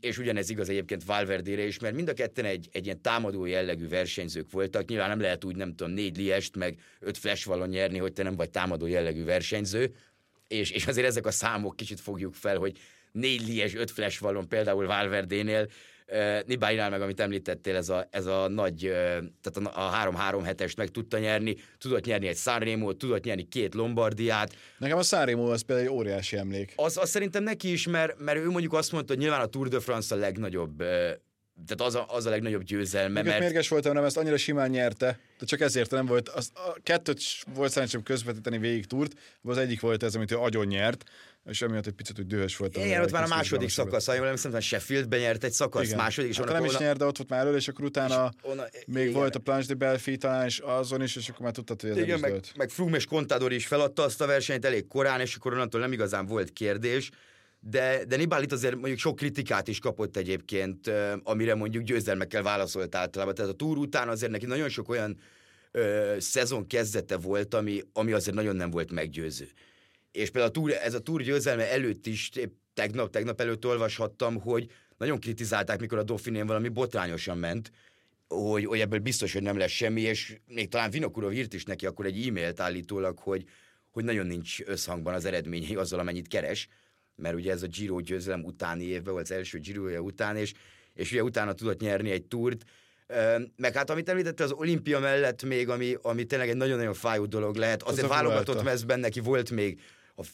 és 0.00 0.18
ugyanez 0.18 0.50
igaz 0.50 0.68
egyébként 0.68 1.04
Valverdére 1.04 1.62
is, 1.62 1.78
mert 1.78 1.94
mind 1.94 2.08
a 2.08 2.12
ketten 2.12 2.44
egy, 2.44 2.68
egy 2.72 2.84
ilyen 2.84 3.02
támadó 3.02 3.44
jellegű 3.44 3.88
versenyzők 3.88 4.50
voltak. 4.50 4.88
Nyilván 4.88 5.08
nem 5.08 5.20
lehet 5.20 5.44
úgy, 5.44 5.56
nem 5.56 5.74
tudom, 5.74 5.92
négy 5.92 6.16
liest, 6.16 6.56
meg 6.56 6.78
öt 7.00 7.18
flashvalon 7.18 7.68
nyerni, 7.68 7.98
hogy 7.98 8.12
te 8.12 8.22
nem 8.22 8.36
vagy 8.36 8.50
támadó 8.50 8.86
jellegű 8.86 9.24
versenyző, 9.24 9.94
és, 10.48 10.70
és 10.70 10.86
azért 10.86 11.06
ezek 11.06 11.26
a 11.26 11.30
számok 11.30 11.76
kicsit 11.76 12.00
fogjuk 12.00 12.34
fel, 12.34 12.56
hogy 12.56 12.78
négy 13.12 13.48
lies, 13.48 13.74
öt 13.74 13.90
flashvalon 13.90 14.48
például 14.48 14.86
Valverdénél, 14.86 15.68
Nibáinál 16.46 16.90
meg, 16.90 17.00
amit 17.00 17.20
említettél, 17.20 17.76
ez 17.76 17.88
a, 17.88 18.08
ez 18.10 18.26
a 18.26 18.48
nagy, 18.48 18.92
tehát 19.42 19.74
a 19.74 20.10
3-3 20.32 20.40
hetest 20.44 20.76
meg 20.76 20.88
tudta 20.88 21.18
nyerni, 21.18 21.56
tudott 21.78 22.04
nyerni 22.04 22.26
egy 22.26 22.36
Sanremo, 22.36 22.92
tudott 22.92 23.24
nyerni 23.24 23.48
két 23.48 23.74
Lombardiát. 23.74 24.56
Nekem 24.78 24.98
a 24.98 25.02
Sanremo 25.02 25.50
az 25.50 25.62
például 25.62 25.88
egy 25.88 25.94
óriási 25.94 26.36
emlék. 26.36 26.72
Az, 26.76 26.96
az 26.96 27.10
szerintem 27.10 27.42
neki 27.42 27.72
is, 27.72 27.86
mert, 27.86 28.18
mert 28.18 28.38
ő 28.38 28.50
mondjuk 28.50 28.72
azt 28.72 28.92
mondta, 28.92 29.12
hogy 29.12 29.22
nyilván 29.22 29.40
a 29.40 29.46
Tour 29.46 29.68
de 29.68 29.80
France 29.80 30.14
a 30.14 30.18
legnagyobb 30.18 30.82
tehát 31.66 31.92
az 31.92 31.94
a, 31.94 32.06
az 32.08 32.26
a 32.26 32.30
legnagyobb 32.30 32.62
győzelme. 32.62 33.22
Mert... 33.22 33.38
Mérges 33.38 33.68
voltam, 33.68 33.92
nem 33.92 34.04
ezt 34.04 34.16
annyira 34.16 34.36
simán 34.36 34.70
nyerte, 34.70 35.18
de 35.38 35.46
csak 35.46 35.60
ezért 35.60 35.90
nem 35.90 36.06
volt. 36.06 36.28
Az, 36.28 36.50
a 36.54 36.78
kettőt 36.82 37.22
volt 37.54 37.70
szerencsém 37.70 38.02
közvetíteni 38.02 38.58
végig 38.58 38.86
túrt, 38.86 39.12
az 39.42 39.58
egyik 39.58 39.80
volt 39.80 40.02
ez, 40.02 40.14
amit 40.14 40.30
ő 40.30 40.36
agyon 40.36 40.66
nyert, 40.66 41.04
és 41.44 41.62
emiatt 41.62 41.86
egy 41.86 41.92
picit 41.92 42.18
úgy 42.18 42.26
dühös 42.26 42.56
voltam. 42.56 42.84
Igen, 42.84 43.02
ott 43.02 43.10
már 43.10 43.22
a 43.22 43.28
második 43.28 43.68
szakasz, 43.68 44.06
ha 44.06 44.14
jól 44.14 44.24
emlékszem, 44.24 44.60
Sheffieldben 44.60 45.20
nyert 45.20 45.44
egy 45.44 45.52
szakasz, 45.52 45.84
Igen. 45.84 45.96
második, 45.96 46.30
és 46.30 46.36
hát 46.36 46.48
nem 46.48 46.64
is 46.64 46.76
nyert, 46.76 46.98
de 46.98 47.04
ott 47.04 47.16
volt 47.16 47.28
már 47.28 47.46
elő, 47.46 47.56
és 47.56 47.68
akkor 47.68 47.84
utána 47.84 48.32
és 48.36 48.50
ona, 48.50 48.64
még 48.86 49.02
igen. 49.02 49.14
volt 49.14 49.34
a 49.34 49.38
Planche 49.38 49.66
de 49.66 49.74
Belfi 49.74 50.16
talán, 50.16 50.46
és 50.46 50.58
azon 50.58 51.02
is, 51.02 51.16
és 51.16 51.28
akkor 51.28 51.40
már 51.40 51.52
tudtad, 51.52 51.80
hogy 51.80 51.90
ez 51.90 51.96
igen, 51.96 52.20
meg, 52.20 52.40
meg 52.56 52.70
Froome 52.70 52.96
és 52.96 53.06
Contador 53.06 53.52
is 53.52 53.66
feladta 53.66 54.02
azt 54.02 54.20
a 54.20 54.26
versenyt 54.26 54.64
elég 54.64 54.86
korán, 54.86 55.20
és 55.20 55.34
akkor 55.34 55.52
onnantól 55.52 55.80
nem 55.80 55.92
igazán 55.92 56.26
volt 56.26 56.52
kérdés 56.52 57.10
de, 57.60 58.04
de 58.04 58.16
Nibali 58.16 58.46
azért 58.50 58.74
mondjuk 58.74 58.98
sok 58.98 59.16
kritikát 59.16 59.68
is 59.68 59.78
kapott 59.78 60.16
egyébként, 60.16 60.90
amire 61.22 61.54
mondjuk 61.54 61.84
győzelmekkel 61.84 62.42
válaszolt 62.42 62.94
általában. 62.94 63.34
Tehát 63.34 63.50
a 63.50 63.54
túr 63.54 63.78
után 63.78 64.08
azért 64.08 64.30
neki 64.30 64.46
nagyon 64.46 64.68
sok 64.68 64.88
olyan 64.88 65.18
ö, 65.70 66.14
szezon 66.18 66.66
kezdete 66.66 67.16
volt, 67.16 67.54
ami, 67.54 67.80
ami 67.92 68.12
azért 68.12 68.36
nagyon 68.36 68.56
nem 68.56 68.70
volt 68.70 68.92
meggyőző. 68.92 69.48
És 70.12 70.30
például 70.30 70.52
a 70.52 70.60
túr, 70.60 70.72
ez 70.72 70.94
a 70.94 71.00
túr 71.00 71.22
győzelme 71.22 71.70
előtt 71.70 72.06
is, 72.06 72.30
tegnap, 72.74 73.10
tegnap 73.10 73.40
előtt 73.40 73.66
olvashattam, 73.66 74.40
hogy 74.40 74.70
nagyon 74.98 75.20
kritizálták, 75.20 75.80
mikor 75.80 75.98
a 75.98 76.02
Dauphinén 76.02 76.46
valami 76.46 76.68
botrányosan 76.68 77.38
ment, 77.38 77.70
hogy, 78.28 78.64
hogy 78.64 78.80
ebből 78.80 78.98
biztos, 78.98 79.32
hogy 79.32 79.42
nem 79.42 79.56
lesz 79.56 79.70
semmi, 79.70 80.00
és 80.00 80.38
még 80.46 80.68
talán 80.68 80.90
Vinokurov 80.90 81.32
írt 81.32 81.54
is 81.54 81.64
neki 81.64 81.86
akkor 81.86 82.06
egy 82.06 82.26
e-mailt 82.26 82.60
állítólag, 82.60 83.18
hogy, 83.18 83.44
hogy 83.90 84.04
nagyon 84.04 84.26
nincs 84.26 84.60
összhangban 84.64 85.14
az 85.14 85.24
eredményei 85.24 85.74
azzal, 85.82 85.98
amennyit 85.98 86.28
keres, 86.28 86.68
mert 87.16 87.34
ugye 87.34 87.52
ez 87.52 87.62
a 87.62 87.66
Giro 87.66 88.00
győzelem 88.00 88.44
utáni 88.44 88.84
évben 88.84 89.12
volt 89.12 89.24
az 89.24 89.36
első 89.36 89.58
Giroja 89.58 90.00
után, 90.00 90.36
és, 90.36 90.52
és 90.94 91.12
ugye 91.12 91.22
utána 91.22 91.52
tudott 91.52 91.80
nyerni 91.80 92.10
egy 92.10 92.24
túrt, 92.24 92.64
Meg 93.56 93.74
hát, 93.74 93.90
amit 93.90 94.08
említette, 94.08 94.44
az 94.44 94.52
olimpia 94.52 94.98
mellett 94.98 95.42
még, 95.42 95.68
ami, 95.68 95.96
ami 96.02 96.24
tényleg 96.24 96.48
egy 96.48 96.56
nagyon-nagyon 96.56 96.94
fájó 96.94 97.26
dolog 97.26 97.56
lehet, 97.56 97.82
azért 97.82 98.08
válogatott 98.08 98.62
mezben 98.62 99.00
neki 99.00 99.20
volt 99.20 99.50
még 99.50 99.80
a 100.20 100.24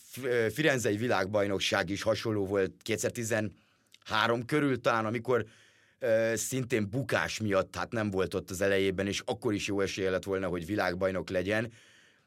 Firenzei 0.51 0.97
világbajnokság 0.97 1.91
is 1.91 2.03
hasonló 2.03 2.47
volt 2.47 2.73
2013 2.83 4.45
körül 4.47 4.81
talán, 4.81 5.07
amikor 5.07 5.45
szintén 6.35 6.91
bukás 6.91 7.41
miatt 7.41 7.77
hát 7.77 7.93
nem 7.93 8.11
volt 8.11 8.35
ott 8.35 8.51
az 8.51 8.61
elejében, 8.61 9.07
és 9.07 9.23
akkor 9.25 9.55
is 9.55 9.67
jó 9.67 9.81
esélye 9.81 10.11
lett 10.11 10.25
volna, 10.25 10.49
hogy 10.49 10.67
világbajnok 10.67 11.31
legyen. 11.31 11.73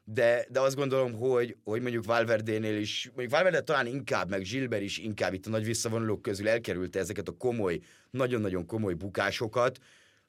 De, 0.04 0.46
de 0.48 0.60
azt 0.60 0.76
gondolom, 0.76 1.12
hogy, 1.12 1.56
hogy 1.64 1.82
mondjuk 1.82 2.04
Valverdénél 2.04 2.76
is, 2.76 3.04
mondjuk 3.06 3.30
Valverde 3.30 3.60
talán 3.60 3.86
inkább, 3.86 4.30
meg 4.30 4.42
Gilbert 4.42 4.82
is 4.82 4.98
inkább 4.98 5.34
itt 5.34 5.46
a 5.46 5.50
nagy 5.50 5.64
visszavonulók 5.64 6.22
közül 6.22 6.48
elkerülte 6.48 6.98
ezeket 6.98 7.28
a 7.28 7.32
komoly, 7.32 7.78
nagyon-nagyon 8.10 8.66
komoly 8.66 8.94
bukásokat, 8.94 9.78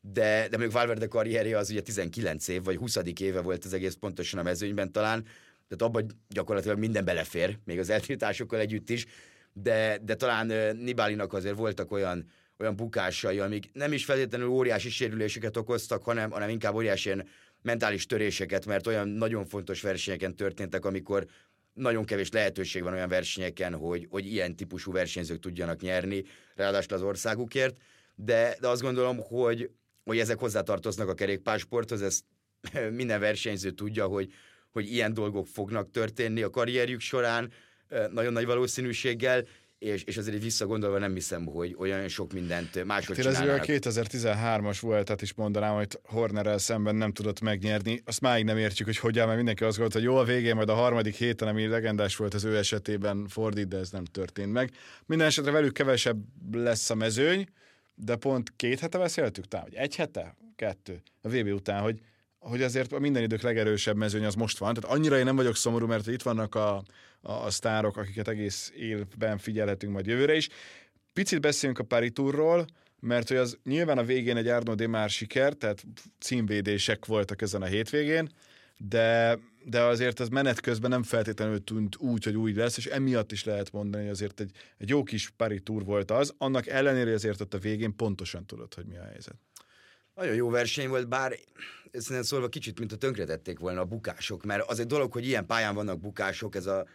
de, 0.02 0.48
de 0.50 0.58
mondjuk 0.58 0.72
Valverde 0.72 1.08
karrierje 1.08 1.58
az 1.58 1.70
ugye 1.70 1.82
19 1.82 2.48
év, 2.48 2.64
vagy 2.64 2.76
20. 2.76 2.98
éve 3.20 3.42
volt 3.42 3.66
az 3.66 3.74
egész 3.74 3.94
pontosan 3.94 4.40
a 4.40 4.44
mezőnyben 4.44 4.92
talán, 4.92 5.26
tehát 5.72 5.96
abban 5.96 6.12
gyakorlatilag 6.30 6.78
minden 6.78 7.06
belefér, 7.06 7.58
még 7.66 7.80
az 7.80 7.90
eltiltásokkal 7.90 8.60
együtt 8.60 8.90
is, 8.90 9.06
de, 9.54 9.98
de 10.02 10.16
talán 10.16 10.76
Nibalinak 10.76 11.34
azért 11.34 11.56
voltak 11.56 11.92
olyan 11.92 12.26
olyan 12.62 12.76
bukásai, 12.76 13.40
amik 13.40 13.70
nem 13.74 13.94
is 13.94 14.06
feltétlenül 14.06 14.48
óriási 14.48 14.90
sérüléseket 14.90 15.58
okoztak, 15.58 16.04
hanem, 16.04 16.32
hanem 16.32 16.50
inkább 16.50 16.76
óriási 16.76 17.10
ilyen 17.10 17.28
mentális 17.62 18.06
töréseket, 18.06 18.66
mert 18.66 18.88
olyan 18.88 19.08
nagyon 19.08 19.46
fontos 19.46 19.82
versenyeken 19.82 20.36
történtek, 20.36 20.86
amikor 20.86 21.26
nagyon 21.74 22.06
kevés 22.06 22.30
lehetőség 22.32 22.84
van 22.84 22.94
olyan 22.94 23.10
versenyeken, 23.10 23.76
hogy, 23.76 24.08
hogy 24.10 24.26
ilyen 24.26 24.56
típusú 24.56 24.92
versenyzők 24.92 25.40
tudjanak 25.40 25.82
nyerni, 25.82 26.24
ráadásul 26.56 26.94
az 26.94 27.02
országukért, 27.02 27.78
de, 28.16 28.56
de 28.60 28.68
azt 28.68 28.82
gondolom, 28.82 29.18
hogy, 29.18 29.70
hogy 30.04 30.20
ezek 30.20 30.40
hozzátartoznak 30.40 31.10
a 31.10 31.14
kerékpársporthoz, 31.14 32.02
ezt 32.02 32.24
minden 33.00 33.20
versenyző 33.20 33.72
tudja, 33.72 34.06
hogy, 34.06 34.34
hogy 34.72 34.92
ilyen 34.92 35.14
dolgok 35.14 35.48
fognak 35.48 35.92
történni 35.92 36.42
a 36.42 36.50
karrierjük 36.50 37.00
során, 37.00 37.52
nagyon 38.12 38.34
nagy 38.34 38.46
valószínűséggel, 38.46 39.46
és, 39.80 40.04
és 40.04 40.18
azért 40.18 40.42
visszagondolva 40.42 40.98
nem 40.98 41.14
hiszem, 41.14 41.46
hogy 41.46 41.76
olyan 41.80 42.08
sok 42.08 42.34
mindent 42.34 42.86
máshogy 42.86 43.16
hát 43.18 43.26
csinálnának. 43.26 43.62
a 43.62 43.66
2013-as 43.66 44.78
voltat 44.82 45.22
is 45.22 45.34
mondanám, 45.34 45.76
hogy 45.76 46.00
Hornerrel 46.04 46.58
szemben 46.58 46.96
nem 46.96 47.12
tudott 47.12 47.42
megnyerni. 47.42 48.02
Azt 48.06 48.22
máig 48.22 48.44
nem 48.44 48.58
értjük, 48.58 48.88
hogy 48.88 48.98
hogyan, 48.98 49.26
mert 49.26 49.38
mindenki 49.38 49.64
azt 49.64 49.78
gondolta, 49.78 50.06
hogy 50.06 50.16
jó 50.16 50.22
a 50.22 50.24
végén, 50.24 50.56
majd 50.56 50.70
a 50.70 50.74
harmadik 50.74 51.16
héten, 51.16 51.48
ami 51.48 51.68
legendás 51.68 52.16
volt 52.16 52.34
az 52.34 52.44
ő 52.44 52.58
esetében 52.58 53.28
fordít, 53.28 53.68
de 53.68 53.78
ez 53.78 53.90
nem 53.90 54.06
történt 54.06 54.52
meg. 54.52 54.72
Minden 55.06 55.28
esetre 55.28 55.52
velük 55.52 55.74
kevesebb 55.74 56.24
lesz 56.52 56.90
a 56.90 56.96
mezőny, 56.96 57.48
de 57.96 58.16
pont 58.16 58.54
két 58.56 58.80
hete 58.80 58.98
beszéltük, 58.98 59.48
talán, 59.48 59.66
vagy 59.70 59.76
egy 59.76 59.96
hete? 59.96 60.36
Kettő. 60.56 61.02
A 61.22 61.30
VB 61.30 61.48
után, 61.48 61.82
hogy 61.82 62.00
hogy 62.42 62.62
azért 62.62 62.92
a 62.94 63.00
minden 63.00 63.24
idők 63.24 63.42
legerősebb 63.42 63.96
mezőny 63.96 64.26
az 64.26 64.36
most 64.36 64.58
van. 64.58 64.74
Tehát 64.74 64.98
annyira 64.98 65.18
én 65.18 65.24
nem 65.24 65.36
vagyok 65.36 65.56
szomorú, 65.56 65.88
mert 65.88 66.08
itt 66.08 66.22
vannak 66.22 66.56
a, 66.56 66.76
a, 67.22 67.32
a 67.32 67.50
sztárok, 67.50 67.98
akiket 67.98 68.28
egész 68.28 68.72
évben 68.76 69.38
figyelhetünk 69.38 69.94
majd 69.94 70.06
jövőre 70.06 70.36
is. 70.36 70.50
Picit 71.14 71.42
beszéljünk 71.42 71.92
a 71.92 72.10
Tourról, 72.14 72.66
mert 73.00 73.28
hogy 73.28 73.38
az 73.38 73.58
nyilván 73.64 73.98
a 73.98 74.04
végén 74.04 74.38
egy 74.38 74.48
Arnaud 74.48 74.78
Demar 74.78 75.10
siker, 75.10 75.54
tehát 75.54 75.84
címvédések 76.20 77.06
voltak 77.06 77.42
ezen 77.42 77.62
a 77.62 77.66
hétvégén, 77.66 78.30
de, 78.78 79.40
de 79.66 79.82
azért 79.82 80.20
az 80.20 80.30
menet 80.30 80.62
közben 80.62 80.90
nem 80.90 81.04
feltétlenül 81.04 81.64
tűnt 81.64 81.98
úgy, 81.98 82.24
hogy 82.24 82.36
úgy 82.36 82.56
lesz, 82.56 82.78
és 82.78 82.86
emiatt 82.86 83.32
is 83.32 83.44
lehet 83.44 83.72
mondani, 83.72 84.04
hogy 84.04 84.12
azért 84.12 84.40
egy, 84.40 84.52
egy 84.78 84.90
jó 84.90 85.04
kis 85.04 85.30
Paris 85.30 85.60
Tour 85.64 85.84
volt 85.84 86.12
az, 86.12 86.34
annak 86.38 86.68
ellenére 86.68 87.14
azért 87.14 87.42
ott 87.42 87.54
a 87.54 87.58
végén 87.58 87.96
pontosan 87.96 88.46
tudod, 88.46 88.74
hogy 88.74 88.86
mi 88.86 88.98
a 88.98 89.04
helyzet. 89.04 89.36
Nagyon 90.16 90.36
jó 90.36 90.50
verseny 90.50 90.88
volt, 90.88 91.08
bár 91.08 91.38
szerintem 91.92 92.24
szólva 92.24 92.48
kicsit, 92.48 92.80
mint 92.80 92.92
a 92.92 92.96
tönkretették 92.96 93.60
volna 93.60 93.80
a 93.82 93.86
bukások, 93.86 94.44
mert 94.44 94.70
az 94.70 94.80
egy 94.80 94.86
dolog, 94.86 95.12
hogy 95.12 95.28
ilyen 95.28 95.46
pályán 95.46 95.76
vannak 95.76 96.00
bukások, 96.00 96.56
ez 96.56 96.66
a 96.66 96.86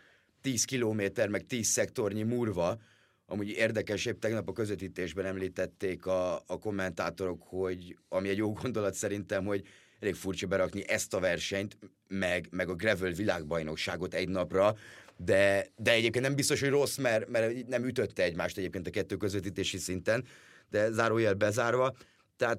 10 0.41 0.65
kilométer, 0.65 1.29
meg 1.29 1.47
10 1.47 1.67
szektornyi 1.67 2.23
murva, 2.23 2.79
amúgy 3.27 3.49
érdekes, 3.49 4.05
épp 4.05 4.21
tegnap 4.21 4.49
a 4.49 4.53
közvetítésben 4.53 5.25
említették 5.25 6.07
a, 6.07 6.35
a 6.35 6.59
kommentátorok, 6.59 7.43
hogy 7.43 7.97
ami 8.09 8.29
egy 8.29 8.37
jó 8.37 8.53
gondolat 8.53 8.95
szerintem, 8.95 9.45
hogy 9.45 9.63
elég 10.01 10.15
furcsa 10.15 10.47
berakni 10.47 10.89
ezt 10.89 11.15
a 11.15 11.21
versenyt, 11.21 11.79
meg, 12.09 12.49
meg 12.51 12.69
a 12.69 12.75
gravel 12.75 13.13
világbajnokságot 13.13 14.15
egy 14.15 14.29
napra, 14.29 14.77
de, 15.17 15.67
de 15.77 15.93
egyébként 15.93 16.25
nem 16.25 16.35
biztos, 16.35 16.61
hogy 16.61 16.69
rossz, 16.69 16.97
mert, 16.97 17.29
mert 17.29 17.67
nem 17.67 17.85
ütötte 17.85 18.23
egymást 18.23 18.59
egyébként 18.59 18.87
a 18.87 18.91
kettő 18.91 19.17
közvetítési 19.17 19.79
szinten, 19.79 20.25
de 20.71 20.91
zárójel 20.91 21.35
bezárva. 21.35 21.97
Tehát, 22.37 22.57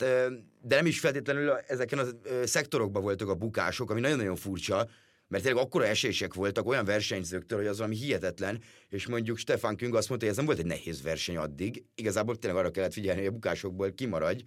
de 0.61 0.75
nem 0.75 0.85
is 0.85 0.99
feltétlenül 0.99 1.51
ezeken 1.67 1.99
a 1.99 2.05
szektorokban 2.43 3.01
voltak 3.01 3.29
a 3.29 3.35
bukások, 3.35 3.89
ami 3.89 3.99
nagyon-nagyon 3.99 4.35
furcsa, 4.35 4.89
mert 5.27 5.43
tényleg 5.43 5.63
akkora 5.63 5.85
esések 5.85 6.33
voltak 6.33 6.67
olyan 6.67 6.85
versenyzőktől, 6.85 7.59
hogy 7.59 7.67
az 7.67 7.77
valami 7.77 7.95
hihetetlen, 7.95 8.61
és 8.89 9.07
mondjuk 9.07 9.37
Stefan 9.37 9.75
Küng 9.75 9.95
azt 9.95 10.09
mondta, 10.09 10.27
hogy 10.27 10.35
ez 10.37 10.45
nem 10.45 10.45
volt 10.45 10.59
egy 10.59 10.77
nehéz 10.77 11.01
verseny 11.01 11.37
addig, 11.37 11.83
igazából 11.95 12.35
tényleg 12.35 12.59
arra 12.59 12.71
kellett 12.71 12.93
figyelni, 12.93 13.19
hogy 13.19 13.29
a 13.29 13.33
bukásokból 13.33 13.93
kimaradj, 13.93 14.43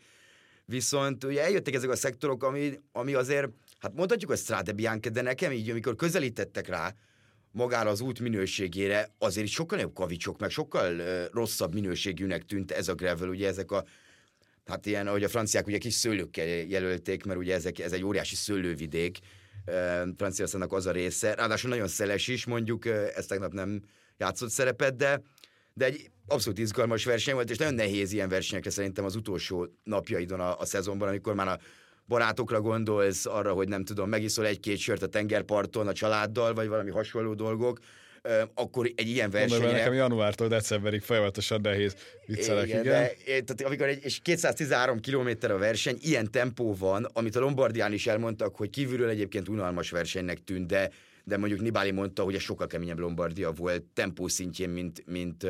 viszont 0.64 1.24
ugye 1.24 1.42
eljöttek 1.42 1.74
ezek 1.74 1.90
a 1.90 1.96
szektorok, 1.96 2.42
ami, 2.42 2.80
ami 2.92 3.14
azért, 3.14 3.48
hát 3.78 3.94
mondhatjuk 3.94 4.30
a 4.30 4.36
Strade 4.36 4.72
Bianca, 4.72 5.10
de 5.10 5.22
nekem 5.22 5.52
így, 5.52 5.70
amikor 5.70 5.96
közelítettek 5.96 6.68
rá 6.68 6.94
magára 7.52 7.90
az 7.90 8.00
út 8.00 8.20
minőségére, 8.20 9.14
azért 9.18 9.48
sokkal 9.48 9.78
jobb 9.78 9.94
kavicsok, 9.94 10.38
meg 10.38 10.50
sokkal 10.50 11.02
rosszabb 11.32 11.74
minőségűnek 11.74 12.44
tűnt 12.44 12.70
ez 12.70 12.88
a 12.88 12.94
gravel, 12.94 13.28
ugye 13.28 13.48
ezek 13.48 13.70
a 13.70 13.84
hát 14.66 14.86
ilyen, 14.86 15.06
ahogy 15.06 15.24
a 15.24 15.28
franciák 15.28 15.66
ugye 15.66 15.78
kis 15.78 15.94
szőlőkkel 15.94 16.46
jelölték, 16.46 17.24
mert 17.24 17.38
ugye 17.38 17.54
ezek, 17.54 17.78
ez 17.78 17.92
egy 17.92 18.04
óriási 18.04 18.34
szőlővidék, 18.34 19.18
Franciaországnak 20.16 20.72
az 20.72 20.86
a 20.86 20.90
része, 20.90 21.34
ráadásul 21.34 21.70
nagyon 21.70 21.88
szeles 21.88 22.28
is, 22.28 22.46
mondjuk 22.46 22.86
ez 22.86 23.26
tegnap 23.26 23.52
nem 23.52 23.82
játszott 24.18 24.50
szerepet, 24.50 24.96
de, 24.96 25.22
de 25.74 25.84
egy 25.84 26.10
abszolút 26.26 26.58
izgalmas 26.58 27.04
verseny 27.04 27.34
volt, 27.34 27.50
és 27.50 27.56
nagyon 27.56 27.74
nehéz 27.74 28.12
ilyen 28.12 28.28
versenyekre 28.28 28.70
szerintem 28.70 29.04
az 29.04 29.16
utolsó 29.16 29.68
napjaidon 29.84 30.40
a, 30.40 30.58
a 30.58 30.64
szezonban, 30.64 31.08
amikor 31.08 31.34
már 31.34 31.48
a 31.48 31.58
barátokra 32.06 32.60
gondolsz, 32.60 33.26
arra, 33.26 33.52
hogy 33.52 33.68
nem 33.68 33.84
tudom, 33.84 34.08
megiszol 34.08 34.46
egy-két 34.46 34.78
sört 34.78 35.02
a 35.02 35.06
tengerparton 35.06 35.86
a 35.88 35.92
családdal, 35.92 36.54
vagy 36.54 36.68
valami 36.68 36.90
hasonló 36.90 37.34
dolgok, 37.34 37.78
akkor 38.54 38.92
egy 38.94 39.08
ilyen 39.08 39.30
versenyre... 39.30 39.56
Mondom, 39.58 39.76
nekem 39.76 39.92
januártól 39.92 40.48
decemberig 40.48 41.02
folyamatosan 41.02 41.60
nehéz 41.60 41.96
viccelek, 42.26 42.66
igen. 42.66 42.80
igen. 42.80 43.02
De, 43.02 43.14
tehát 43.24 43.62
amikor 43.62 43.86
egy, 43.86 44.04
és 44.04 44.18
213 44.22 45.00
km 45.00 45.28
a 45.52 45.58
verseny, 45.58 45.96
ilyen 46.00 46.30
tempó 46.30 46.74
van, 46.74 47.08
amit 47.12 47.36
a 47.36 47.40
Lombardián 47.40 47.92
is 47.92 48.06
elmondtak, 48.06 48.56
hogy 48.56 48.70
kívülről 48.70 49.08
egyébként 49.08 49.48
unalmas 49.48 49.90
versenynek 49.90 50.44
tűnt, 50.44 50.66
de, 50.66 50.90
de 51.24 51.36
mondjuk 51.36 51.60
Nibali 51.60 51.90
mondta, 51.90 52.22
hogy 52.22 52.34
ez 52.34 52.42
sokkal 52.42 52.66
keményebb 52.66 52.98
Lombardia 52.98 53.52
volt 53.52 53.82
tempó 53.82 54.28
szintjén, 54.28 54.68
mint, 54.68 55.02
mint, 55.06 55.46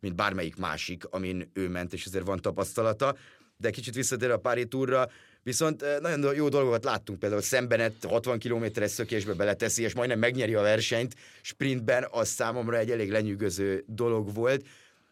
mint 0.00 0.14
bármelyik 0.14 0.56
másik, 0.56 1.04
amin 1.04 1.50
ő 1.54 1.68
ment, 1.68 1.92
és 1.92 2.04
ezért 2.04 2.26
van 2.26 2.40
tapasztalata. 2.40 3.16
De 3.56 3.70
kicsit 3.70 3.94
visszatér 3.94 4.30
a 4.30 4.38
Pári 4.38 4.66
túra, 4.66 5.08
Viszont 5.46 6.00
nagyon 6.00 6.34
jó 6.34 6.48
dolgokat 6.48 6.84
láttunk, 6.84 7.18
például 7.18 7.42
szembenet 7.42 8.04
60 8.08 8.38
km-es 8.38 8.90
szökésbe 8.90 9.34
beleteszi, 9.34 9.82
és 9.82 9.94
majdnem 9.94 10.18
megnyeri 10.18 10.54
a 10.54 10.60
versenyt 10.60 11.14
sprintben, 11.42 12.06
az 12.10 12.28
számomra 12.28 12.78
egy 12.78 12.90
elég 12.90 13.10
lenyűgöző 13.10 13.84
dolog 13.86 14.34
volt. 14.34 14.66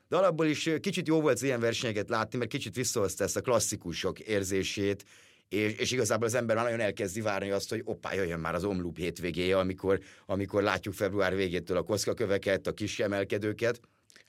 De 0.09 0.17
alapból 0.17 0.47
is 0.47 0.71
kicsit 0.81 1.07
jó 1.07 1.21
volt 1.21 1.35
az 1.35 1.43
ilyen 1.43 1.61
versenyeket 1.61 2.09
látni, 2.09 2.39
mert 2.39 2.51
kicsit 2.51 2.75
visszahozta 2.75 3.25
ezt 3.25 3.37
a 3.37 3.41
klasszikusok 3.41 4.21
érzését, 4.21 5.05
és, 5.49 5.73
és 5.77 5.91
igazából 5.91 6.27
az 6.27 6.35
ember 6.35 6.57
már 6.57 6.65
nagyon 6.65 6.81
elkezdi 6.81 7.21
várni 7.21 7.51
azt, 7.51 7.71
hogy 7.71 7.81
oppá, 7.85 8.15
jöjjön 8.15 8.41
már 8.41 8.55
az 8.55 8.65
Omloop 8.65 8.97
hétvégéje, 8.97 9.59
amikor, 9.59 10.01
amikor 10.27 10.63
látjuk 10.63 10.95
február 10.95 11.35
végétől 11.35 11.77
a 11.77 11.83
koszkaköveket, 11.83 12.67
a 12.67 12.73
kis 12.73 13.01
emelkedőket. 13.01 13.81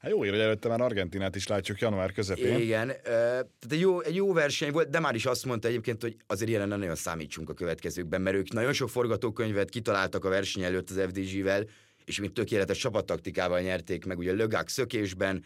Hát 0.06 0.14
jó, 0.14 0.20
hogy 0.20 0.30
előtte 0.30 0.68
már 0.68 0.82
Argentinát 0.82 1.36
is 1.36 1.48
látjuk 1.48 1.80
január 1.80 2.12
közepén. 2.12 2.60
Igen, 2.60 2.92
tehát 3.04 3.48
egy 3.70 3.80
jó, 3.80 4.02
egy 4.02 4.16
jó 4.16 4.34
verseny 4.34 4.72
volt, 4.72 4.90
de 4.90 5.00
már 5.00 5.16
is 5.16 5.26
azt 5.26 5.46
mondta 5.46 5.68
egyébként, 5.68 6.02
hogy 6.02 6.16
azért 6.28 6.68
nem 6.68 6.80
nagyon 6.80 6.96
számítsunk 6.96 7.50
a 7.50 7.54
következőkben, 7.54 8.22
mert 8.22 8.36
ők 8.36 8.54
nagyon 8.54 8.74
sok 8.74 8.90
forgatókönyvet 8.90 9.70
kitaláltak 9.70 10.26
a 10.26 10.30
verseny 10.30 10.64
előtt 10.64 10.90
az 10.90 11.02
FDG-vel, 11.08 11.66
és 12.06 12.20
mint 12.20 12.34
tökéletes 12.34 12.78
csapattaktikával 12.78 13.60
nyerték 13.60 14.06
meg, 14.06 14.18
ugye 14.18 14.32
Lögák 14.32 14.68
szökésben, 14.68 15.44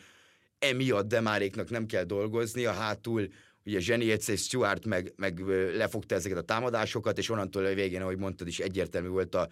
emiatt 0.59 1.07
Demáréknak 1.07 1.69
nem 1.69 1.85
kell 1.85 2.03
dolgozni, 2.03 2.65
a 2.65 2.71
hátul 2.71 3.27
ugye 3.65 3.79
Zseni 3.79 4.05
és 4.05 4.41
Stuart 4.41 4.85
meg, 4.85 5.13
meg 5.15 5.39
lefogta 5.75 6.15
ezeket 6.15 6.37
a 6.37 6.41
támadásokat, 6.41 7.17
és 7.17 7.29
onnantól 7.29 7.65
a 7.65 7.73
végén, 7.73 8.01
ahogy 8.01 8.17
mondtad 8.17 8.47
is, 8.47 8.59
egyértelmű 8.59 9.07
volt 9.07 9.35
a 9.35 9.49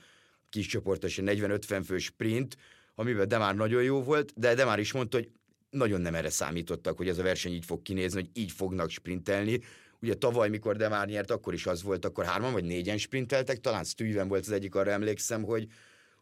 kis 0.50 0.68
csoportos 0.68 1.20
40-50 1.22 1.82
fő 1.86 1.98
sprint, 1.98 2.58
amiben 3.00 3.28
Demár 3.28 3.56
nagyon 3.56 3.84
jó 3.84 4.04
volt, 4.04 4.34
de 4.36 4.54
Demár 4.54 4.80
is 4.80 4.92
mondta, 4.92 5.18
hogy 5.18 5.30
nagyon 5.70 6.02
nem 6.02 6.16
erre 6.16 6.30
számítottak, 6.30 6.98
hogy 6.98 7.08
ez 7.08 7.18
a 7.18 7.24
verseny 7.24 7.54
így 7.54 7.66
fog 7.66 7.82
kinézni, 7.82 8.20
hogy 8.20 8.30
így 8.34 8.52
fognak 8.52 8.90
sprintelni. 8.90 9.60
Ugye 10.02 10.14
tavaly, 10.14 10.50
mikor 10.50 10.76
Demár 10.76 11.08
nyert, 11.08 11.32
akkor 11.32 11.54
is 11.54 11.66
az 11.66 11.84
volt, 11.84 12.06
akkor 12.06 12.26
hárman 12.26 12.52
vagy 12.52 12.64
négyen 12.64 12.98
sprinteltek, 12.98 13.60
talán 13.60 13.84
Stuyven 13.84 14.28
volt 14.28 14.46
az 14.46 14.52
egyik, 14.52 14.76
arra 14.76 14.92
emlékszem, 14.92 15.44
hogy, 15.44 15.68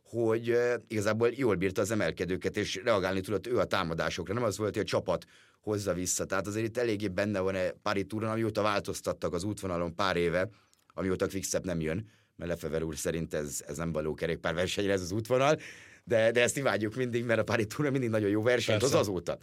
hogy 0.04 0.50
uh, 0.50 0.74
igazából 0.88 1.30
jól 1.36 1.56
bírta 1.56 1.82
az 1.82 1.92
emelkedőket, 1.92 2.58
és 2.58 2.82
reagálni 2.84 3.22
tudott 3.22 3.48
ő 3.48 3.58
a 3.60 3.66
támadásokra. 3.66 4.34
Nem 4.34 4.44
az 4.44 4.58
volt, 4.58 4.74
hogy 4.74 4.84
a 4.84 4.88
csapat 4.88 5.26
hozza 5.60 5.94
vissza. 5.94 6.26
Tehát 6.26 6.48
azért 6.48 6.66
itt 6.66 6.78
eléggé 6.78 7.08
benne 7.08 7.40
van 7.40 7.56
egy 7.56 7.74
Pári 7.82 8.06
túron, 8.06 8.30
amióta 8.30 8.62
változtattak 8.62 9.34
az 9.34 9.44
útvonalon 9.44 9.96
pár 9.96 10.18
éve, 10.18 10.50
amióta 10.94 11.28
Quickstep 11.28 11.64
nem 11.64 11.80
jön, 11.80 12.10
mert 12.36 12.50
Lefever 12.52 12.84
úr 12.84 12.98
szerint 12.98 13.34
ez, 13.34 13.64
ez 13.68 13.78
nem 13.78 13.92
való 13.92 14.14
kerékpárversenyre 14.14 14.94
ez 14.94 15.02
az 15.02 15.12
útvonal, 15.12 15.58
de, 16.06 16.32
de 16.32 16.42
ezt 16.42 16.58
imádjuk 16.58 16.96
mindig, 16.96 17.26
mert 17.26 17.40
a 17.40 17.44
Pári 17.44 17.66
túron 17.66 17.92
mindig 17.92 18.10
nagyon 18.10 18.30
jó 18.30 18.42
verseny 18.42 18.76
az 18.82 18.94
azóta. 18.94 19.38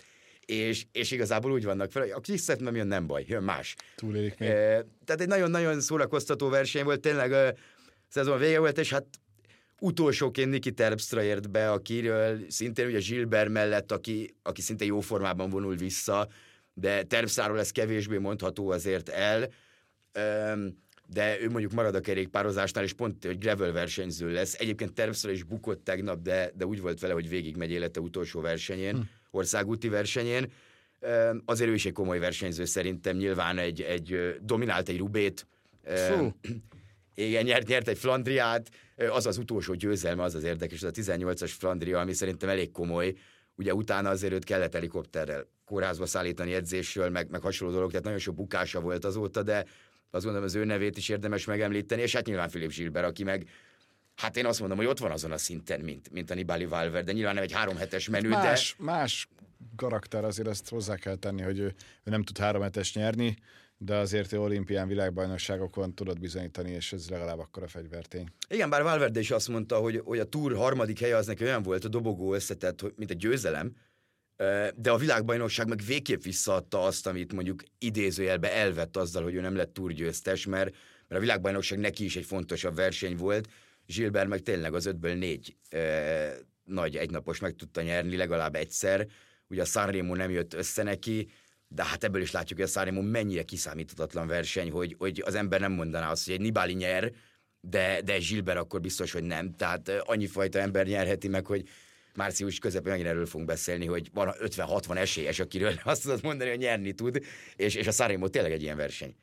És, 0.46 0.84
és 0.92 1.10
igazából 1.10 1.52
úgy 1.52 1.64
vannak 1.64 1.90
fel, 1.90 2.02
hogy 2.02 2.10
a 2.10 2.20
Quickstep 2.20 2.60
nem 2.60 2.76
jön, 2.76 2.86
nem 2.86 3.06
baj, 3.06 3.24
jön 3.28 3.42
más. 3.42 3.74
Túlélik 3.96 4.38
még. 4.38 4.48
E, 4.48 4.54
tehát 5.04 5.20
egy 5.20 5.26
nagyon-nagyon 5.26 5.80
szórakoztató 5.80 6.48
verseny 6.48 6.84
volt, 6.84 7.00
tényleg 7.00 7.32
a 7.32 7.54
szezon 8.08 8.38
vége 8.38 8.58
volt, 8.58 8.78
és 8.78 8.90
hát 8.90 9.04
utolsóként 9.80 10.50
Niki 10.50 10.72
Terpstra 10.72 11.22
ért 11.22 11.50
be, 11.50 11.70
akiről 11.70 12.38
szintén 12.48 12.86
ugye 12.86 12.98
Gilbert 12.98 13.50
mellett, 13.50 13.92
aki, 13.92 14.34
aki 14.42 14.60
szinte 14.60 14.84
jó 14.84 15.00
formában 15.00 15.50
vonul 15.50 15.76
vissza, 15.76 16.28
de 16.74 17.02
Terpstráról 17.02 17.58
ez 17.58 17.70
kevésbé 17.70 18.18
mondható 18.18 18.70
azért 18.70 19.08
el, 19.08 19.48
de 21.12 21.40
ő 21.40 21.50
mondjuk 21.50 21.72
marad 21.72 21.94
a 21.94 22.00
kerékpározásnál, 22.00 22.84
és 22.84 22.92
pont, 22.92 23.24
hogy 23.24 23.38
gravel 23.38 23.72
versenyző 23.72 24.32
lesz. 24.32 24.54
Egyébként 24.58 24.92
Terpstra 24.92 25.30
is 25.30 25.42
bukott 25.42 25.84
tegnap, 25.84 26.22
de, 26.22 26.50
de 26.54 26.66
úgy 26.66 26.80
volt 26.80 27.00
vele, 27.00 27.12
hogy 27.12 27.28
végig 27.28 27.56
megy 27.56 27.70
élete 27.70 28.00
utolsó 28.00 28.40
versenyén, 28.40 28.94
hm. 28.94 29.00
országúti 29.30 29.88
versenyén. 29.88 30.52
Azért 31.44 31.70
ő 31.70 31.74
is 31.74 31.86
egy 31.86 31.92
komoly 31.92 32.18
versenyző 32.18 32.64
szerintem, 32.64 33.16
nyilván 33.16 33.58
egy, 33.58 33.80
egy 33.80 34.36
dominált 34.42 34.88
egy 34.88 34.98
Rubét, 34.98 35.46
Fú. 35.84 36.30
Igen, 37.14 37.44
nyert, 37.44 37.66
nyert 37.66 37.88
egy 37.88 37.98
Flandriát, 37.98 38.70
az 39.10 39.26
az 39.26 39.38
utolsó 39.38 39.74
győzelme, 39.74 40.22
az 40.22 40.34
az 40.34 40.44
érdekes, 40.44 40.82
az 40.82 40.88
a 40.98 41.00
18-as 41.00 41.52
Flandria, 41.58 42.00
ami 42.00 42.12
szerintem 42.12 42.48
elég 42.48 42.70
komoly. 42.70 43.14
Ugye 43.56 43.74
utána 43.74 44.08
azért 44.08 44.32
őt 44.32 44.44
kellett 44.44 44.72
helikopterrel 44.72 45.46
kórházba 45.64 46.06
szállítani 46.06 46.54
edzésről, 46.54 47.10
meg, 47.10 47.30
meg 47.30 47.40
hasonló 47.40 47.74
dolog, 47.74 47.88
tehát 47.88 48.04
nagyon 48.04 48.20
sok 48.20 48.34
bukása 48.34 48.80
volt 48.80 49.04
azóta, 49.04 49.42
de 49.42 49.64
azt 50.14 50.24
gondolom 50.24 50.46
az 50.46 50.54
ő 50.54 50.64
nevét 50.64 50.96
is 50.96 51.08
érdemes 51.08 51.44
megemlíteni, 51.44 52.02
és 52.02 52.14
hát 52.14 52.26
nyilván 52.26 52.48
Filip 52.48 52.72
Gilbert, 52.72 53.06
aki 53.06 53.24
meg 53.24 53.48
Hát 54.14 54.36
én 54.36 54.46
azt 54.46 54.60
mondom, 54.60 54.78
hogy 54.78 54.86
ott 54.86 54.98
van 54.98 55.10
azon 55.10 55.32
a 55.32 55.36
szinten, 55.36 55.80
mint, 55.80 56.10
mint 56.10 56.30
a 56.30 56.34
Nibali 56.34 56.64
Valver, 56.64 57.04
de 57.04 57.12
nyilván 57.12 57.34
nem 57.34 57.42
egy 57.42 57.52
három 57.52 57.76
hetes 57.76 58.08
menü, 58.08 58.28
más, 58.28 58.74
de... 58.78 58.84
Más 58.84 59.28
karakter, 59.76 60.24
azért 60.24 60.48
ezt 60.48 60.68
hozzá 60.68 60.96
kell 60.96 61.16
tenni, 61.16 61.42
hogy 61.42 61.58
ő, 61.58 61.64
ő 62.04 62.10
nem 62.10 62.22
tud 62.22 62.38
három 62.38 62.62
hetes 62.62 62.94
nyerni, 62.94 63.36
de 63.76 63.96
azért 63.96 64.32
olimpián 64.32 64.88
világbajnokságokon 64.88 65.94
tudod 65.94 66.20
bizonyítani, 66.20 66.70
és 66.70 66.92
ez 66.92 67.08
legalább 67.08 67.38
akkor 67.38 67.62
a 67.62 67.68
fegyvertény. 67.68 68.28
Igen, 68.48 68.70
bár 68.70 68.82
Valverde 68.82 69.20
is 69.20 69.30
azt 69.30 69.48
mondta, 69.48 69.76
hogy, 69.76 70.00
hogy 70.04 70.18
a 70.18 70.24
túr 70.24 70.56
harmadik 70.56 70.98
helye 70.98 71.16
az 71.16 71.26
neki 71.26 71.44
olyan 71.44 71.62
volt 71.62 71.84
a 71.84 71.88
dobogó 71.88 72.34
összetett, 72.34 72.96
mint 72.96 73.10
a 73.10 73.14
győzelem, 73.14 73.76
de 74.76 74.90
a 74.90 74.96
világbajnokság 74.96 75.68
meg 75.68 75.80
végképp 75.86 76.22
visszaadta 76.22 76.82
azt, 76.82 77.06
amit 77.06 77.32
mondjuk 77.32 77.62
idézőjelbe 77.78 78.52
elvett 78.52 78.96
azzal, 78.96 79.22
hogy 79.22 79.34
ő 79.34 79.40
nem 79.40 79.56
lett 79.56 79.72
túrgyőztes, 79.72 80.46
mert, 80.46 80.70
mert 81.08 81.20
a 81.20 81.24
világbajnokság 81.24 81.78
neki 81.78 82.04
is 82.04 82.16
egy 82.16 82.24
fontosabb 82.24 82.74
verseny 82.74 83.16
volt, 83.16 83.48
Gilbert 83.86 84.28
meg 84.28 84.40
tényleg 84.40 84.74
az 84.74 84.86
ötből 84.86 85.14
négy 85.14 85.56
e, 85.68 85.78
nagy 86.64 86.96
egynapos 86.96 87.40
meg 87.40 87.54
tudta 87.54 87.82
nyerni 87.82 88.16
legalább 88.16 88.54
egyszer, 88.54 89.06
ugye 89.48 89.62
a 89.62 89.64
Sanremo 89.64 90.14
nem 90.14 90.30
jött 90.30 90.54
össze 90.54 90.82
neki, 90.82 91.30
de 91.68 91.84
hát 91.84 92.04
ebből 92.04 92.22
is 92.22 92.30
látjuk, 92.30 92.58
hogy 92.58 92.68
a 92.68 92.70
Sanremo 92.70 93.02
mennyire 93.02 93.42
kiszámíthatatlan 93.42 94.26
verseny, 94.26 94.70
hogy, 94.70 94.94
hogy 94.98 95.22
az 95.26 95.34
ember 95.34 95.60
nem 95.60 95.72
mondaná 95.72 96.10
azt, 96.10 96.24
hogy 96.24 96.34
egy 96.34 96.40
Nibali 96.40 96.72
nyer, 96.72 97.12
de, 97.60 98.00
de 98.04 98.18
Gilbert 98.18 98.58
akkor 98.58 98.80
biztos, 98.80 99.12
hogy 99.12 99.22
nem. 99.22 99.54
Tehát 99.56 99.88
annyi 99.88 100.26
fajta 100.26 100.58
ember 100.58 100.86
nyerheti 100.86 101.28
meg, 101.28 101.46
hogy 101.46 101.68
március 102.14 102.58
közepén 102.58 102.90
megint 102.90 103.08
erről 103.08 103.26
fogunk 103.26 103.48
beszélni, 103.48 103.86
hogy 103.86 104.10
van 104.12 104.32
50-60 104.40 104.96
esélyes, 104.96 105.38
akiről 105.38 105.72
azt 105.84 106.02
tudod 106.02 106.22
mondani, 106.22 106.50
hogy 106.50 106.58
nyerni 106.58 106.92
tud, 106.92 107.22
és, 107.56 107.74
és 107.74 107.86
a 107.86 107.90
Sanremo 107.90 108.28
tényleg 108.28 108.52
egy 108.52 108.62
ilyen 108.62 108.76
verseny. 108.76 109.14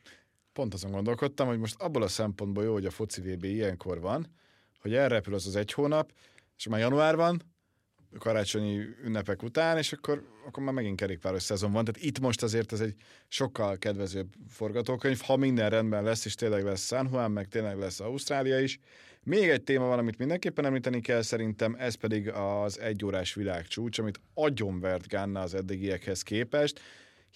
Pont 0.54 0.73
azon 0.73 0.91
gondolkodtam, 0.91 1.47
hogy 1.47 1.60
most 1.60 1.82
abból 1.82 2.04
a 2.04 2.08
szempontból 2.08 2.63
jó, 2.63 2.73
hogy 2.73 2.86
a 2.86 2.91
foci 2.91 3.21
VB 3.21 3.43
ilyenkor 3.43 3.99
van, 3.99 4.34
hogy 4.80 4.93
elrepül 4.93 5.34
az 5.34 5.47
az 5.47 5.56
egy 5.56 5.71
hónap, 5.71 6.12
és 6.58 6.67
már 6.67 6.80
január 6.80 7.15
van, 7.15 7.41
karácsonyi 8.17 8.80
ünnepek 9.04 9.43
után, 9.43 9.78
és 9.78 9.93
akkor, 9.93 10.23
akkor 10.47 10.63
már 10.63 10.73
megint 10.73 10.99
kerékpáros 10.99 11.43
szezon 11.43 11.71
van. 11.71 11.86
Tehát 11.86 12.08
itt 12.08 12.19
most 12.19 12.43
azért 12.43 12.71
ez 12.71 12.80
egy 12.80 12.95
sokkal 13.28 13.78
kedvezőbb 13.78 14.34
forgatókönyv, 14.49 15.19
ha 15.19 15.36
minden 15.36 15.69
rendben 15.69 16.04
lesz, 16.04 16.25
és 16.25 16.36
tényleg 16.36 16.63
lesz 16.63 16.86
San 16.86 17.10
Juan, 17.12 17.32
meg 17.32 17.47
tényleg 17.47 17.78
lesz 17.78 17.99
Ausztrália 17.99 18.60
is. 18.60 18.80
Még 19.23 19.49
egy 19.49 19.63
téma 19.63 19.86
van, 19.86 19.99
amit 19.99 20.17
mindenképpen 20.17 20.65
említeni 20.65 21.01
kell 21.01 21.21
szerintem, 21.21 21.75
ez 21.79 21.95
pedig 21.95 22.29
az 22.29 22.79
egyórás 22.79 23.34
világcsúcs, 23.34 23.99
amit 23.99 24.19
agyonvert 24.34 25.08
Ganna 25.08 25.41
az 25.41 25.53
eddigiekhez 25.53 26.21
képest. 26.21 26.79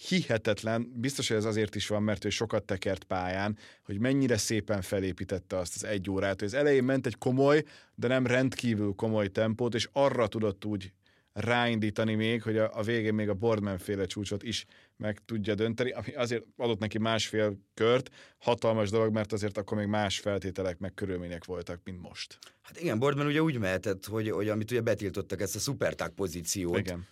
Hihetetlen, 0.07 0.91
biztos, 0.95 1.27
hogy 1.27 1.37
ez 1.37 1.45
azért 1.45 1.75
is 1.75 1.87
van, 1.87 2.03
mert 2.03 2.25
ő 2.25 2.29
sokat 2.29 2.63
tekert 2.63 3.03
pályán, 3.03 3.57
hogy 3.85 3.99
mennyire 3.99 4.37
szépen 4.37 4.81
felépítette 4.81 5.57
azt 5.57 5.75
az 5.75 5.83
egy 5.83 6.09
órát, 6.09 6.39
hogy 6.39 6.47
az 6.47 6.53
elején 6.53 6.83
ment 6.83 7.05
egy 7.05 7.17
komoly, 7.17 7.63
de 7.95 8.07
nem 8.07 8.27
rendkívül 8.27 8.93
komoly 8.95 9.27
tempót, 9.27 9.73
és 9.73 9.89
arra 9.91 10.27
tudott 10.27 10.65
úgy 10.65 10.91
ráindítani 11.33 12.15
még, 12.15 12.41
hogy 12.41 12.57
a, 12.57 12.77
a 12.77 12.81
végén 12.81 13.13
még 13.13 13.29
a 13.29 13.33
Boardman 13.33 13.77
féle 13.77 14.05
csúcsot 14.05 14.43
is 14.43 14.65
meg 14.97 15.19
tudja 15.25 15.55
dönteni, 15.55 15.91
ami 15.91 16.13
azért 16.13 16.43
adott 16.57 16.79
neki 16.79 16.97
másfél 16.97 17.59
kört, 17.73 18.09
hatalmas 18.37 18.89
dolog, 18.89 19.13
mert 19.13 19.33
azért 19.33 19.57
akkor 19.57 19.77
még 19.77 19.87
más 19.87 20.19
feltételek 20.19 20.79
meg 20.79 20.93
körülmények 20.93 21.45
voltak, 21.45 21.81
mint 21.83 22.01
most. 22.01 22.39
Hát 22.61 22.79
igen, 22.79 22.99
Boardman 22.99 23.25
ugye 23.25 23.41
úgy 23.41 23.59
mehetett, 23.59 24.05
hogy, 24.05 24.29
hogy 24.29 24.49
amit 24.49 24.71
ugye 24.71 24.81
betiltottak 24.81 25.41
ezt 25.41 25.55
a 25.55 25.59
szuperták 25.59 26.09
pozíciót, 26.09 26.77
igen. 26.77 27.07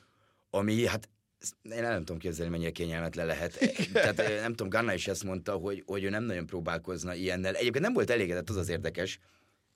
ami 0.49 0.85
hát 0.87 1.09
én 1.61 1.81
nem 1.81 1.99
tudom 1.99 2.17
képzelni, 2.17 2.51
mennyire 2.51 2.71
kényelmetlen 2.71 3.25
lehet. 3.25 3.59
Tehát 3.93 4.17
nem 4.17 4.49
tudom, 4.49 4.69
Ganna 4.69 4.93
is 4.93 5.07
ezt 5.07 5.23
mondta, 5.23 5.53
hogy, 5.53 5.83
hogy 5.85 6.03
ő 6.03 6.09
nem 6.09 6.23
nagyon 6.23 6.45
próbálkozna 6.45 7.13
ilyennel. 7.13 7.55
Egyébként 7.55 7.83
nem 7.83 7.93
volt 7.93 8.09
elégedett, 8.09 8.49
az 8.49 8.55
az 8.55 8.69
érdekes 8.69 9.19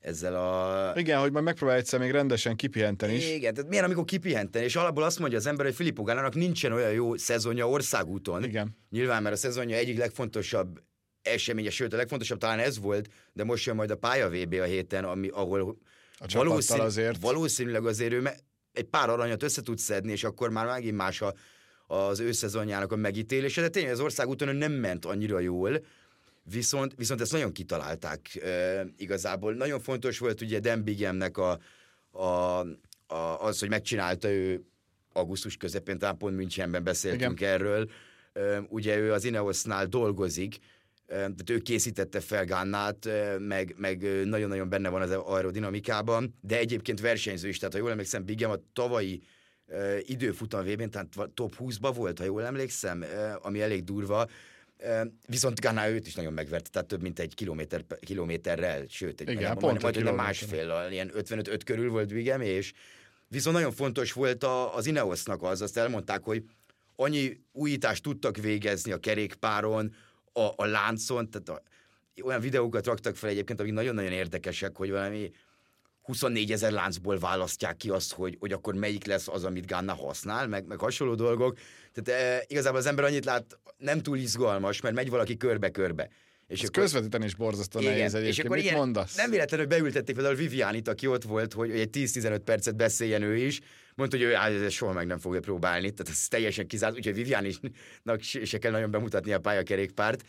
ezzel 0.05 0.35
a... 0.35 0.93
Igen, 0.95 1.19
hogy 1.19 1.31
majd 1.31 1.43
megpróbál 1.43 1.75
egyszer 1.75 1.99
még 1.99 2.11
rendesen 2.11 2.55
kipihenteni 2.55 3.13
is. 3.15 3.29
Igen, 3.29 3.53
tehát 3.53 3.69
milyen, 3.69 3.83
amikor 3.83 4.05
kipihenteni, 4.05 4.65
és 4.65 4.75
alapból 4.75 5.03
azt 5.03 5.19
mondja 5.19 5.37
az 5.37 5.45
ember, 5.45 5.65
hogy 5.65 5.75
Filippo 5.75 6.03
Gannának 6.03 6.35
nincsen 6.35 6.71
olyan 6.71 6.91
jó 6.91 7.17
szezonja 7.17 7.69
országúton. 7.69 8.43
Igen. 8.43 8.77
Nyilván, 8.89 9.23
mert 9.23 9.35
a 9.35 9.37
szezonja 9.37 9.75
egyik 9.75 9.97
legfontosabb 9.97 10.81
eseménye, 11.21 11.69
sőt 11.69 11.93
a 11.93 11.97
legfontosabb 11.97 12.37
talán 12.37 12.59
ez 12.59 12.79
volt, 12.79 13.09
de 13.33 13.43
most 13.43 13.65
jön 13.65 13.75
majd 13.75 13.91
a 13.91 13.95
pálya 13.95 14.29
VB 14.29 14.53
a 14.53 14.63
héten, 14.63 15.03
ami, 15.03 15.27
ahol 15.27 15.77
a 16.17 16.25
valószín, 16.33 16.79
azért. 16.79 17.21
valószínűleg 17.21 17.85
azért 17.85 18.13
ő 18.13 18.29
egy 18.71 18.85
pár 18.85 19.09
aranyat 19.09 19.43
össze 19.43 19.61
tud 19.61 19.77
szedni, 19.77 20.11
és 20.11 20.23
akkor 20.23 20.49
már 20.49 20.65
megint 20.65 20.95
más 20.95 21.21
a 21.21 21.33
az 21.87 22.19
ő 22.19 22.31
szezonjának 22.31 22.91
a 22.91 22.95
megítélése, 22.95 23.61
de 23.61 23.69
tényleg 23.69 23.91
az 23.93 23.99
országúton 23.99 24.55
nem 24.55 24.71
ment 24.71 25.05
annyira 25.05 25.39
jól, 25.39 25.85
viszont, 26.51 26.93
viszont 26.95 27.21
ezt 27.21 27.31
nagyon 27.31 27.51
kitalálták 27.51 28.35
e, 28.35 28.85
igazából. 28.97 29.53
Nagyon 29.53 29.79
fontos 29.79 30.17
volt 30.17 30.41
ugye 30.41 30.59
Dan 30.59 30.83
Bigemnek 30.83 31.37
a, 31.37 31.59
a, 32.11 32.59
a, 33.07 33.39
az, 33.39 33.59
hogy 33.59 33.69
megcsinálta 33.69 34.29
ő 34.29 34.65
augusztus 35.13 35.57
közepén, 35.57 35.97
talán 35.97 36.17
pont 36.17 36.35
Münchenben 36.35 36.83
beszéltünk 36.83 37.39
Igen. 37.39 37.53
erről, 37.53 37.89
e, 38.33 38.65
ugye 38.69 38.97
ő 38.97 39.13
az 39.13 39.23
Ineosnál 39.23 39.85
dolgozik, 39.85 40.59
tehát 41.07 41.49
ő 41.49 41.59
készítette 41.59 42.19
fel 42.19 42.45
Gannát, 42.45 43.09
meg, 43.39 43.75
meg 43.77 44.25
nagyon-nagyon 44.25 44.69
benne 44.69 44.89
van 44.89 45.01
az 45.01 45.11
aerodinamikában, 45.11 46.37
de 46.41 46.57
egyébként 46.57 46.99
versenyző 46.99 47.47
is, 47.47 47.57
tehát 47.57 47.73
ha 47.73 47.79
jól 47.79 47.91
emlékszem, 47.91 48.25
Bigem 48.25 48.51
a 48.51 48.59
tavalyi 48.73 49.21
uh, 49.67 49.97
időfutam 50.01 50.65
vb 50.65 50.89
tehát 50.89 51.29
top 51.33 51.55
20-ba 51.59 51.91
volt, 51.95 52.19
ha 52.19 52.25
jól 52.25 52.43
emlékszem, 52.45 53.01
uh, 53.01 53.07
ami 53.41 53.61
elég 53.61 53.83
durva, 53.83 54.27
viszont 55.27 55.59
Ghana 55.59 55.89
őt 55.89 56.07
is 56.07 56.15
nagyon 56.15 56.33
megvert, 56.33 56.71
tehát 56.71 56.87
több 56.87 57.01
mint 57.01 57.19
egy 57.19 57.33
kilométer, 57.33 57.85
kilométerrel, 57.99 58.85
sőt, 58.89 59.21
egy, 59.21 59.29
Igen, 59.29 59.57
pont 59.57 59.81
majd, 59.81 60.03
majd 60.03 60.15
másfél, 60.15 60.87
ilyen 60.91 61.11
55 61.13 61.63
körül 61.63 61.89
volt 61.89 62.09
Vigem, 62.09 62.41
és 62.41 62.73
viszont 63.27 63.55
nagyon 63.55 63.71
fontos 63.71 64.11
volt 64.11 64.43
a, 64.43 64.75
az 64.75 64.85
Ineosnak 64.85 65.43
az, 65.43 65.61
azt 65.61 65.77
elmondták, 65.77 66.23
hogy 66.23 66.43
annyi 66.95 67.41
újítást 67.51 68.03
tudtak 68.03 68.37
végezni 68.37 68.91
a 68.91 68.97
kerékpáron, 68.97 69.95
a, 70.33 70.49
a 70.55 70.65
láncon, 70.65 71.29
tehát 71.29 71.49
a, 71.49 71.61
olyan 72.23 72.41
videókat 72.41 72.85
raktak 72.85 73.15
fel 73.15 73.29
egyébként, 73.29 73.59
amik 73.59 73.73
nagyon-nagyon 73.73 74.11
érdekesek, 74.11 74.77
hogy 74.77 74.89
valami 74.89 75.31
24 76.05 76.51
ezer 76.51 76.71
láncból 76.71 77.19
választják 77.19 77.77
ki 77.77 77.89
azt, 77.89 78.13
hogy, 78.13 78.37
hogy 78.39 78.51
akkor 78.51 78.73
melyik 78.73 79.05
lesz 79.05 79.27
az, 79.27 79.43
amit 79.43 79.67
Ganna 79.67 79.93
használ, 79.93 80.47
meg, 80.47 80.65
meg 80.65 80.79
hasonló 80.79 81.15
dolgok. 81.15 81.57
Tehát 81.93 82.21
e, 82.21 82.43
igazából 82.47 82.79
az 82.79 82.85
ember 82.85 83.05
annyit 83.05 83.25
lát, 83.25 83.59
nem 83.77 84.01
túl 84.01 84.17
izgalmas, 84.17 84.81
mert 84.81 84.95
megy 84.95 85.09
valaki 85.09 85.37
körbe-körbe. 85.37 86.09
És 86.47 86.63
akkor, 86.63 86.81
közvetíteni 86.83 87.25
is 87.25 87.35
borzasztó 87.35 87.79
igen, 87.79 87.93
nehéz 87.93 88.13
egyébként. 88.13 88.37
És 88.37 88.43
akkor 88.43 88.55
Mit 88.55 88.65
ilyen, 88.65 88.77
mondasz? 88.77 89.15
Nem 89.15 89.29
véletlenül 89.29 89.65
beültették 89.65 90.15
például 90.15 90.35
Vivianit, 90.35 90.87
aki 90.87 91.07
ott 91.07 91.23
volt, 91.23 91.53
hogy 91.53 91.71
egy 91.71 91.89
10-15 91.91 92.39
percet 92.45 92.75
beszéljen 92.75 93.21
ő 93.21 93.35
is. 93.35 93.59
Mondta, 93.95 94.17
hogy 94.17 94.25
ő 94.25 94.35
á, 94.35 94.69
soha 94.69 94.93
meg 94.93 95.07
nem 95.07 95.19
fogja 95.19 95.39
próbálni. 95.39 95.91
Tehát 95.91 96.11
ez 96.11 96.27
teljesen 96.27 96.67
kizárt, 96.67 96.95
úgyhogy 96.95 97.13
Vivianisnak 97.13 98.21
se 98.43 98.57
kell 98.57 98.71
nagyon 98.71 98.91
bemutatni 98.91 99.33
a 99.33 99.39
pályakerékpárt 99.39 100.23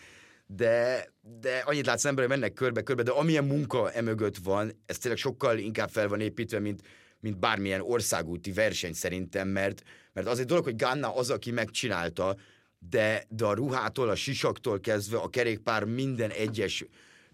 de, 0.46 1.08
de 1.40 1.58
annyit 1.58 1.86
látsz 1.86 2.04
ember, 2.04 2.26
hogy 2.26 2.38
mennek 2.38 2.52
körbe-körbe, 2.52 3.02
de 3.02 3.10
amilyen 3.10 3.44
munka 3.44 3.92
emögött 3.92 4.36
van, 4.36 4.82
ez 4.86 4.98
tényleg 4.98 5.20
sokkal 5.20 5.58
inkább 5.58 5.88
fel 5.88 6.08
van 6.08 6.20
építve, 6.20 6.58
mint, 6.58 6.82
mint 7.20 7.38
bármilyen 7.38 7.80
országúti 7.80 8.52
verseny 8.52 8.92
szerintem, 8.92 9.48
mert, 9.48 9.82
mert 10.12 10.26
az 10.26 10.38
egy 10.38 10.46
dolog, 10.46 10.64
hogy 10.64 10.76
Ganna 10.76 11.14
az, 11.14 11.30
aki 11.30 11.50
megcsinálta, 11.50 12.36
de, 12.78 13.24
de 13.28 13.44
a 13.44 13.54
ruhától, 13.54 14.08
a 14.08 14.14
sisaktól 14.14 14.80
kezdve 14.80 15.16
a 15.18 15.28
kerékpár 15.28 15.84
minden 15.84 16.30
egyes 16.30 16.84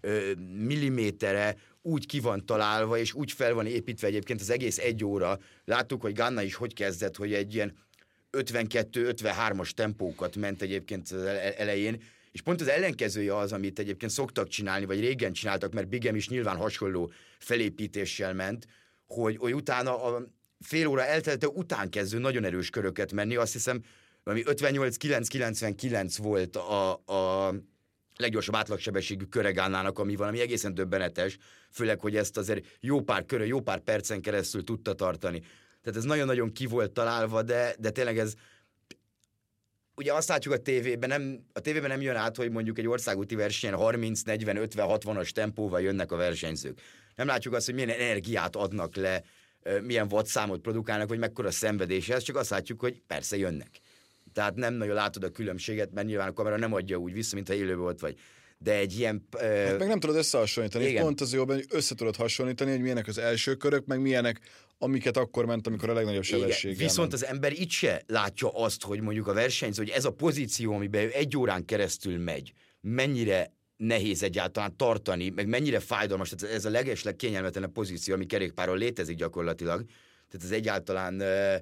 ö, 0.01 0.31
millimétere 0.57 1.55
úgy 1.81 2.05
ki 2.05 2.19
van 2.19 2.45
találva, 2.45 2.97
és 2.97 3.13
úgy 3.13 3.31
fel 3.31 3.53
van 3.53 3.65
építve 3.65 4.07
egyébként 4.07 4.41
az 4.41 4.49
egész 4.49 4.77
egy 4.77 5.05
óra. 5.05 5.39
Láttuk, 5.65 6.01
hogy 6.01 6.13
Ganna 6.13 6.41
is 6.41 6.55
hogy 6.55 6.73
kezdett, 6.73 7.15
hogy 7.15 7.33
egy 7.33 7.53
ilyen 7.53 7.73
52-53-as 8.31 9.69
tempókat 9.69 10.35
ment 10.35 10.61
egyébként 10.61 11.11
az 11.11 11.21
elején, 11.57 12.01
és 12.33 12.41
pont 12.41 12.61
az 12.61 12.67
ellenkezője 12.67 13.37
az, 13.37 13.51
amit 13.53 13.79
egyébként 13.79 14.11
szoktak 14.11 14.47
csinálni, 14.47 14.85
vagy 14.85 14.99
régen 14.99 15.33
csináltak, 15.33 15.73
mert 15.73 15.87
Bigem 15.87 16.15
is 16.15 16.29
nyilván 16.29 16.55
hasonló 16.55 17.11
felépítéssel 17.37 18.33
ment, 18.33 18.67
hogy, 19.07 19.37
hogy 19.37 19.55
utána 19.55 20.03
a 20.03 20.27
fél 20.59 20.87
óra 20.87 21.05
eltelte 21.05 21.47
után 21.47 21.89
kezdő 21.89 22.17
nagyon 22.17 22.43
erős 22.43 22.69
köröket 22.69 23.11
menni, 23.11 23.35
azt 23.35 23.53
hiszem, 23.53 23.81
ami 24.23 24.43
58-9-99 24.45 26.17
volt 26.21 26.55
a, 26.55 26.91
a 26.93 27.53
leggyorsabb 28.15 28.55
átlagsebességű 28.55 29.23
köregálnának, 29.25 29.99
ami 29.99 30.15
valami 30.15 30.39
egészen 30.39 30.73
döbbenetes, 30.73 31.37
főleg, 31.71 31.99
hogy 31.99 32.15
ezt 32.15 32.37
azért 32.37 32.65
jó 32.79 33.01
pár 33.01 33.25
körön, 33.25 33.47
jó 33.47 33.61
pár 33.61 33.79
percen 33.79 34.21
keresztül 34.21 34.63
tudta 34.63 34.93
tartani. 34.93 35.39
Tehát 35.81 35.97
ez 35.97 36.03
nagyon-nagyon 36.03 36.51
ki 36.51 36.65
volt 36.65 36.91
találva, 36.91 37.41
de, 37.41 37.75
de 37.79 37.89
tényleg 37.89 38.17
ez, 38.17 38.33
ugye 39.95 40.13
azt 40.13 40.27
látjuk 40.27 40.53
a 40.53 40.57
tévében, 40.57 41.09
nem, 41.09 41.45
a 41.53 41.59
tévében 41.59 41.89
nem 41.89 42.01
jön 42.01 42.15
át, 42.15 42.35
hogy 42.35 42.51
mondjuk 42.51 42.77
egy 42.77 42.87
országúti 42.87 43.35
versenyen 43.35 43.77
30, 43.77 44.21
40, 44.21 44.57
50, 44.57 44.87
60-as 44.89 45.29
tempóval 45.29 45.81
jönnek 45.81 46.11
a 46.11 46.15
versenyzők. 46.15 46.79
Nem 47.15 47.27
látjuk 47.27 47.53
azt, 47.53 47.65
hogy 47.65 47.75
milyen 47.75 47.89
energiát 47.89 48.55
adnak 48.55 48.95
le, 48.95 49.23
milyen 49.81 50.07
wattszámot 50.11 50.61
produkálnak, 50.61 51.07
vagy 51.07 51.19
mekkora 51.19 51.51
szenvedés 51.51 52.09
ez, 52.09 52.23
csak 52.23 52.35
azt 52.35 52.49
látjuk, 52.49 52.79
hogy 52.79 53.01
persze 53.07 53.37
jönnek. 53.37 53.69
Tehát 54.33 54.55
nem 54.55 54.73
nagyon 54.73 54.95
látod 54.95 55.23
a 55.23 55.29
különbséget, 55.29 55.91
mert 55.91 56.07
nyilván 56.07 56.27
a 56.27 56.33
kamera 56.33 56.57
nem 56.57 56.73
adja 56.73 56.97
úgy 56.97 57.13
vissza, 57.13 57.35
mintha 57.35 57.53
élőben 57.53 57.79
volt 57.79 57.99
vagy 57.99 58.17
de 58.63 58.77
egy 58.77 58.99
ilyen... 58.99 59.27
Uh... 59.35 59.41
Hát 59.41 59.79
meg 59.79 59.87
nem 59.87 59.99
tudod 59.99 60.15
összehasonlítani. 60.15 60.85
Igen. 60.85 61.03
Pont 61.03 61.21
az 61.21 61.33
jobban, 61.33 61.55
hogy 61.55 61.65
össze 61.69 61.95
tudod 61.95 62.15
hasonlítani, 62.15 62.71
hogy 62.71 62.81
milyenek 62.81 63.07
az 63.07 63.17
első 63.17 63.55
körök, 63.55 63.85
meg 63.85 64.01
milyenek, 64.01 64.39
amiket 64.77 65.17
akkor 65.17 65.45
ment, 65.45 65.67
amikor 65.67 65.89
a 65.89 65.93
legnagyobb 65.93 66.23
sebesség. 66.23 66.77
Viszont 66.77 67.11
ment. 67.11 67.13
az 67.13 67.25
ember 67.25 67.51
itt 67.51 67.69
se 67.69 68.01
látja 68.07 68.49
azt, 68.49 68.83
hogy 68.83 69.01
mondjuk 69.01 69.27
a 69.27 69.33
versenyző, 69.33 69.83
hogy 69.83 69.91
ez 69.91 70.05
a 70.05 70.11
pozíció, 70.11 70.73
amiben 70.73 71.09
egy 71.09 71.37
órán 71.37 71.65
keresztül 71.65 72.19
megy, 72.19 72.53
mennyire 72.81 73.51
nehéz 73.77 74.23
egyáltalán 74.23 74.77
tartani, 74.77 75.29
meg 75.29 75.47
mennyire 75.47 75.79
fájdalmas, 75.79 76.29
tehát 76.29 76.55
ez 76.55 76.65
a 76.65 76.69
legesleg 76.69 77.15
kényelmetlenebb 77.15 77.71
pozíció, 77.71 78.13
ami 78.13 78.25
kerékpáron 78.25 78.77
létezik 78.77 79.15
gyakorlatilag. 79.15 79.85
Tehát 80.29 80.45
ez 80.45 80.51
egyáltalán 80.51 81.21
uh, 81.21 81.55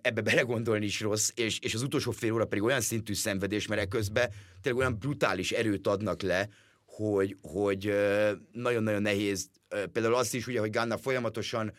ebbe 0.00 0.20
belegondolni 0.20 0.84
is 0.84 1.00
rossz, 1.00 1.30
és, 1.34 1.58
és 1.58 1.74
az 1.74 1.82
utolsó 1.82 2.10
fél 2.10 2.32
óra 2.32 2.44
pedig 2.44 2.62
olyan 2.62 2.80
szintű 2.80 3.14
szenvedés, 3.14 3.66
mert 3.66 3.88
közben 3.88 4.30
tényleg 4.62 4.80
olyan 4.82 4.98
brutális 4.98 5.52
erőt 5.52 5.86
adnak 5.86 6.22
le, 6.22 6.48
hogy, 6.84 7.36
hogy 7.42 7.94
nagyon-nagyon 8.52 9.02
nehéz. 9.02 9.50
Például 9.92 10.14
azt 10.14 10.34
is 10.34 10.46
ugye, 10.46 10.60
hogy 10.60 10.70
Ganna 10.70 10.98
folyamatosan 10.98 11.72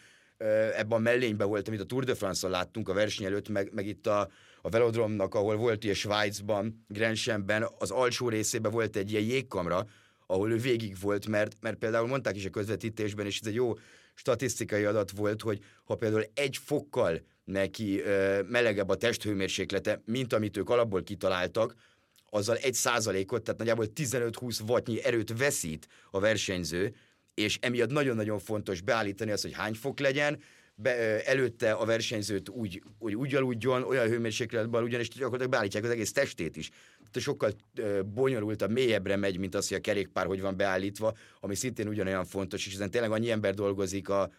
ebben 0.77 0.97
a 0.97 0.97
mellényben 0.97 1.47
volt, 1.47 1.67
amit 1.67 1.79
a 1.79 1.85
Tour 1.85 2.03
de 2.03 2.15
France-on 2.15 2.51
láttunk 2.51 2.89
a 2.89 2.93
verseny 2.93 3.25
előtt, 3.25 3.49
meg, 3.49 3.73
meg 3.73 3.87
itt 3.87 4.07
a, 4.07 4.29
a 4.61 4.69
velodromnak, 4.69 5.35
ahol 5.35 5.55
volt 5.55 5.83
ilyen 5.83 5.95
Svájcban, 5.95 6.85
Grensemben, 6.87 7.67
az 7.79 7.91
alsó 7.91 8.29
részében 8.29 8.71
volt 8.71 8.95
egy 8.95 9.11
ilyen 9.11 9.23
jégkamra, 9.23 9.85
ahol 10.27 10.51
ő 10.51 10.57
végig 10.57 10.95
volt, 11.01 11.27
mert, 11.27 11.55
mert 11.61 11.75
például 11.75 12.07
mondták 12.07 12.35
is 12.35 12.45
a 12.45 12.49
közvetítésben, 12.49 13.25
és 13.25 13.39
ez 13.39 13.47
egy 13.47 13.53
jó 13.53 13.73
statisztikai 14.13 14.83
adat 14.83 15.11
volt, 15.11 15.41
hogy 15.41 15.63
ha 15.83 15.95
például 15.95 16.25
egy 16.33 16.57
fokkal 16.63 17.21
neki 17.45 18.01
melegebb 18.49 18.89
a 18.89 18.95
testhőmérséklete, 18.95 20.01
mint 20.05 20.33
amit 20.33 20.57
ők 20.57 20.69
alapból 20.69 21.03
kitaláltak, 21.03 21.75
azzal 22.29 22.55
egy 22.55 22.73
százalékot, 22.73 23.43
tehát 23.43 23.59
nagyjából 23.59 23.85
15-20 23.95 24.69
wattnyi 24.69 25.03
erőt 25.03 25.37
veszít 25.37 25.87
a 26.11 26.19
versenyző, 26.19 26.95
és 27.33 27.57
emiatt 27.61 27.89
nagyon-nagyon 27.89 28.39
fontos 28.39 28.81
beállítani 28.81 29.31
azt, 29.31 29.43
hogy 29.43 29.53
hány 29.53 29.73
fok 29.73 29.99
legyen, 29.99 30.39
be, 30.75 31.23
előtte 31.25 31.71
a 31.71 31.85
versenyzőt 31.85 32.49
úgy, 32.49 32.83
úgy, 32.99 33.15
úgy 33.15 33.35
aludjon, 33.35 33.83
olyan 33.83 34.07
hőmérsékletben 34.07 34.79
aludjon, 34.79 34.99
és 34.99 35.07
gyakorlatilag 35.07 35.51
beállítják 35.51 35.83
az 35.83 35.89
egész 35.89 36.11
testét 36.11 36.55
is. 36.55 36.69
Tehát 36.97 37.19
sokkal 37.19 37.51
bonyolultabb, 38.13 38.71
mélyebbre 38.71 39.15
megy, 39.15 39.37
mint 39.37 39.55
az, 39.55 39.67
hogy 39.67 39.77
a 39.77 39.81
kerékpár 39.81 40.25
hogy 40.25 40.41
van 40.41 40.57
beállítva, 40.57 41.13
ami 41.39 41.55
szintén 41.55 41.87
ugyanolyan 41.87 42.25
fontos, 42.25 42.67
és 42.67 42.73
ezen 42.73 42.91
tényleg 42.91 43.11
annyi 43.11 43.31
ember 43.31 43.53
dolgozik 43.53 44.09
a, 44.09 44.31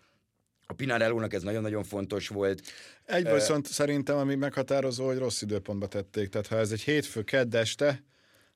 a 0.66 0.72
Pinarellónak 0.72 1.32
ez 1.32 1.42
nagyon-nagyon 1.42 1.84
fontos 1.84 2.28
volt. 2.28 2.62
Egy 3.04 3.30
viszont 3.32 3.66
uh, 3.66 3.72
szerintem, 3.72 4.16
ami 4.16 4.34
meghatározó, 4.34 5.06
hogy 5.06 5.18
rossz 5.18 5.42
időpontba 5.42 5.86
tették. 5.86 6.28
Tehát 6.28 6.46
ha 6.46 6.56
ez 6.56 6.70
egy 6.70 6.82
hétfő, 6.82 7.22
kedd 7.22 7.56
este, 7.56 8.04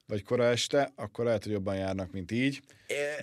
vagy 0.06 0.24
kora 0.24 0.44
este, 0.44 0.92
akkor 0.96 1.24
lehet, 1.24 1.42
hogy 1.42 1.52
jobban 1.52 1.76
járnak, 1.76 2.10
mint 2.10 2.30
így. 2.30 2.60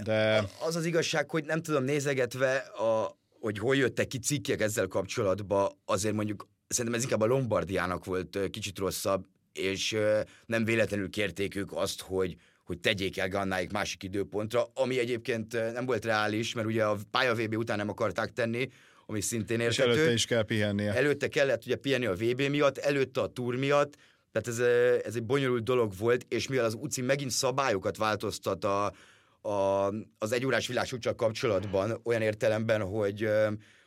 De... 0.04 0.44
Az 0.60 0.76
az 0.76 0.86
igazság, 0.86 1.30
hogy 1.30 1.46
nem 1.46 1.62
tudom, 1.62 1.84
nézegetve, 1.84 2.56
a, 2.58 3.18
hogy 3.40 3.58
hol 3.58 3.76
jöttek 3.76 4.08
ki 4.08 4.20
cikkek 4.20 4.62
ezzel 4.62 4.88
kapcsolatban, 4.88 5.72
azért 5.86 6.16
mondjuk 6.16 6.48
szerintem 6.68 7.00
ez 7.00 7.04
inkább 7.04 7.22
a 7.22 7.26
Lombardiának 7.26 8.06
volt 8.06 8.40
kicsit 8.50 8.78
rosszabb, 8.78 9.26
és 9.54 9.98
nem 10.46 10.66
véletlenül 10.66 11.10
kérték 11.10 11.56
ők 11.56 11.72
azt, 11.74 12.02
hogy, 12.02 12.36
hogy 12.68 12.80
tegyék 12.80 13.18
el 13.18 13.28
Gannáig 13.28 13.72
másik 13.72 14.04
időpontra, 14.04 14.68
ami 14.74 15.00
egyébként 15.00 15.74
nem 15.74 15.86
volt 15.86 16.06
reális, 16.06 16.54
mert 16.54 16.68
ugye 16.68 16.86
a 16.86 16.98
pálya 17.12 17.36
VB 17.36 17.58
után 17.58 17.78
nem 17.78 17.90
akarták 17.90 18.34
tenni, 18.34 18.70
ami 19.06 19.22
szintén 19.22 19.60
érthető. 19.60 19.92
És 19.92 19.98
előtte 19.98 20.14
is 20.14 20.26
kell 20.26 20.44
pihennie. 20.44 20.94
Előtte 20.94 21.28
kellett 21.28 21.66
ugye 21.66 21.76
pihenni 21.76 22.06
a 22.06 22.14
VB 22.14 22.42
miatt, 22.42 22.78
előtte 22.78 23.22
a 23.22 23.28
túr 23.28 23.56
miatt, 23.56 23.96
tehát 24.32 24.48
ez, 24.48 24.60
ez 25.06 25.16
egy 25.16 25.24
bonyolult 25.24 25.64
dolog 25.64 25.94
volt, 25.98 26.26
és 26.30 26.48
mivel 26.48 26.66
az 26.66 26.74
UCI 26.74 27.02
megint 27.02 27.32
szabályokat 27.32 27.98
változtat 27.98 28.64
a, 28.64 28.94
a, 29.42 29.88
az 30.18 30.32
egyórás 30.32 30.68
világsúcsak 30.68 31.18
kapcsolatban, 31.18 32.00
olyan 32.04 32.22
értelemben, 32.22 32.82
hogy, 32.82 33.30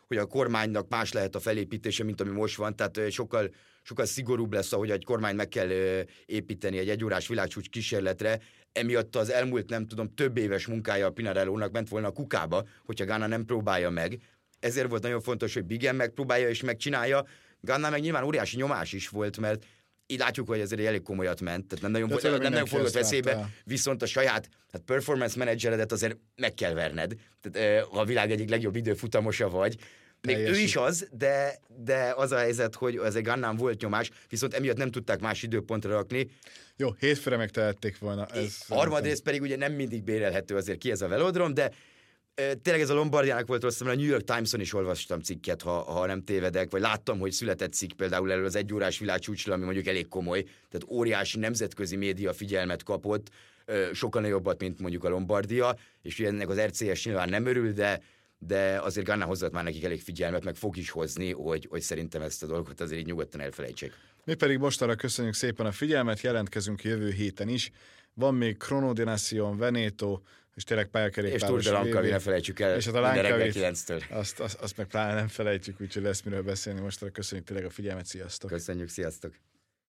hogy 0.07 0.16
a 0.16 0.27
kormánynak 0.27 0.88
más 0.88 1.12
lehet 1.12 1.35
a 1.35 1.40
felépítése, 1.40 2.05
mint 2.05 2.21
ami 2.21 2.31
most 2.31 2.57
van, 2.57 2.77
tehát 2.77 3.11
sokkal, 3.11 3.51
sokkal 3.83 4.05
szigorúbb 4.05 4.53
lesz, 4.53 4.73
ahogy 4.73 4.90
egy 4.90 5.05
kormány 5.05 5.35
meg 5.35 5.49
kell 5.49 5.69
építeni 6.27 6.79
egy 6.79 6.88
egyórás 6.88 7.29
világsúcs 7.29 7.69
kísérletre, 7.69 8.40
emiatt 8.73 9.17
az 9.17 9.31
elmúlt, 9.31 9.69
nem 9.69 9.87
tudom, 9.87 10.15
több 10.15 10.37
éves 10.37 10.67
munkája 10.67 11.07
a 11.07 11.11
Pinarellónak 11.11 11.73
ment 11.73 11.89
volna 11.89 12.07
a 12.07 12.13
kukába, 12.13 12.65
hogyha 12.85 13.05
Ghana 13.05 13.27
nem 13.27 13.45
próbálja 13.45 13.91
meg. 13.91 14.19
Ezért 14.61 14.89
volt 14.89 15.03
nagyon 15.03 15.21
fontos, 15.21 15.55
hogy 15.55 15.65
Bigen 15.65 15.97
megpróbálja 15.97 16.49
és 16.49 16.63
megcsinálja. 16.63 17.27
Ghana 17.61 17.91
meg 17.91 18.01
nyilván 18.01 18.25
óriási 18.25 18.57
nyomás 18.57 18.93
is 18.93 19.09
volt, 19.09 19.39
mert 19.39 19.65
így 20.07 20.19
látjuk, 20.19 20.49
hogy 20.49 20.61
ezért 20.61 20.87
elég 20.87 21.03
komolyat 21.03 21.41
ment, 21.41 21.67
tehát 21.67 21.83
nem 21.83 21.91
nagyon, 21.91 22.09
nem, 22.23 22.41
nem 22.41 22.53
nagyon 22.53 22.67
fogott 22.67 22.93
veszélybe, 22.93 23.49
viszont 23.65 24.03
a 24.03 24.07
saját 24.07 24.49
hát 24.73 24.83
performance 24.83 25.39
manageredet 25.39 25.93
azért 25.93 26.17
meg 26.37 26.55
kell 26.55 26.73
verned. 26.73 27.15
Tehát, 27.41 27.85
ha 27.85 28.01
a 28.01 28.05
világ 28.05 28.31
egyik 28.31 28.49
legjobb 28.49 28.77
időfutamosa 28.77 29.49
vagy, 29.49 29.77
még 30.23 30.37
ő 30.37 30.59
is 30.59 30.77
az, 30.77 31.09
de, 31.13 31.61
de 31.77 32.13
az 32.17 32.33
a 32.33 32.37
helyzet, 32.37 32.75
hogy 32.75 32.97
ez 32.97 33.15
egy 33.15 33.25
Gannám 33.25 33.57
volt 33.57 33.81
nyomás, 33.81 34.11
viszont 34.29 34.55
emiatt 34.55 34.77
nem 34.77 34.91
tudták 34.91 35.21
más 35.21 35.43
időpontra 35.43 35.91
rakni. 35.91 36.31
Jó, 36.77 36.95
hétfőre 36.99 37.37
megtehették 37.37 37.99
volna. 37.99 38.27
Ez 38.27 38.67
harmadrészt 38.69 39.23
pedig 39.23 39.41
ugye 39.41 39.57
nem 39.57 39.73
mindig 39.73 40.03
bérelhető 40.03 40.57
azért 40.57 40.79
ki 40.79 40.91
ez 40.91 41.03
a 41.03 41.09
velodrom, 41.09 41.55
de 41.55 41.71
tényleg 42.63 42.81
ez 42.83 42.91
a 42.91 42.95
Lombardiának 42.95 43.47
volt 43.47 43.63
rossz, 43.63 43.81
mert 43.81 43.97
a 43.97 43.99
New 43.99 44.09
York 44.09 44.25
Times-on 44.25 44.61
is 44.61 44.75
olvastam 44.75 45.21
cikket, 45.21 45.63
ha, 45.63 45.83
ha 45.83 46.07
nem 46.07 46.25
tévedek, 46.25 46.71
vagy 46.71 46.81
láttam, 46.81 47.19
hogy 47.19 47.33
született 47.33 47.73
cikk 47.73 47.93
például 47.93 48.33
elő 48.33 48.45
az 48.45 48.57
egyórás 48.57 48.99
világcsúcsra, 48.99 49.55
ami 49.55 49.65
mondjuk 49.65 49.87
elég 49.87 50.09
komoly, 50.09 50.43
tehát 50.43 50.87
óriási 50.89 51.39
nemzetközi 51.39 51.97
média 51.97 52.33
figyelmet 52.33 52.83
kapott, 52.83 53.31
sokkal 53.93 54.23
nagyobbat, 54.23 54.61
mint 54.61 54.81
mondjuk 54.81 55.05
a 55.05 55.09
Lombardia, 55.09 55.77
és 56.03 56.21
ennek 56.21 56.49
az 56.49 56.61
RCS 56.61 57.05
nyilván 57.05 57.29
nem 57.29 57.47
örül, 57.47 57.73
de 57.73 58.01
de 58.46 58.81
azért 58.81 59.07
Ganna 59.07 59.24
hozott 59.24 59.53
már 59.53 59.64
nekik 59.64 59.85
elég 59.85 60.00
figyelmet, 60.00 60.44
meg 60.44 60.55
fog 60.55 60.76
is 60.76 60.90
hozni, 60.90 61.33
hogy, 61.33 61.66
hogy 61.70 61.81
szerintem 61.81 62.22
ezt 62.22 62.42
a 62.42 62.46
dolgot 62.46 62.81
azért 62.81 63.00
így 63.00 63.07
nyugodtan 63.07 63.40
elfelejtsék. 63.40 63.92
Mi 64.24 64.35
pedig 64.35 64.59
mostanra 64.59 64.94
köszönjük 64.94 65.35
szépen 65.35 65.66
a 65.66 65.72
figyelmet, 65.72 66.20
jelentkezünk 66.20 66.83
jövő 66.83 67.11
héten 67.11 67.48
is. 67.48 67.70
Van 68.14 68.35
még 68.35 68.57
Chronodination, 68.57 69.57
Veneto, 69.57 70.20
és 70.55 70.64
tényleg 70.64 70.87
pályakerékpáros. 70.87 71.42
És 71.42 71.48
Tour 71.48 71.62
de 71.62 71.83
Lankavi, 71.83 72.11
ne 72.11 72.18
felejtsük 72.18 72.61
el, 72.61 72.76
és 72.76 72.87
hát 72.87 72.94
a 72.94 73.00
Lankavi, 73.00 73.59
azt, 74.11 74.40
azt, 74.40 74.61
azt 74.61 74.76
meg 74.76 74.87
pláne 74.87 75.14
nem 75.14 75.29
felejtjük, 75.29 75.81
úgyhogy 75.81 76.03
lesz 76.03 76.22
miről 76.22 76.42
beszélni. 76.42 76.81
Mostanra 76.81 77.14
köszönjük 77.14 77.46
tényleg 77.46 77.64
a 77.64 77.70
figyelmet, 77.70 78.07
sziasztok! 78.07 78.50
Köszönjük, 78.50 78.88
sziasztok! 78.88 79.35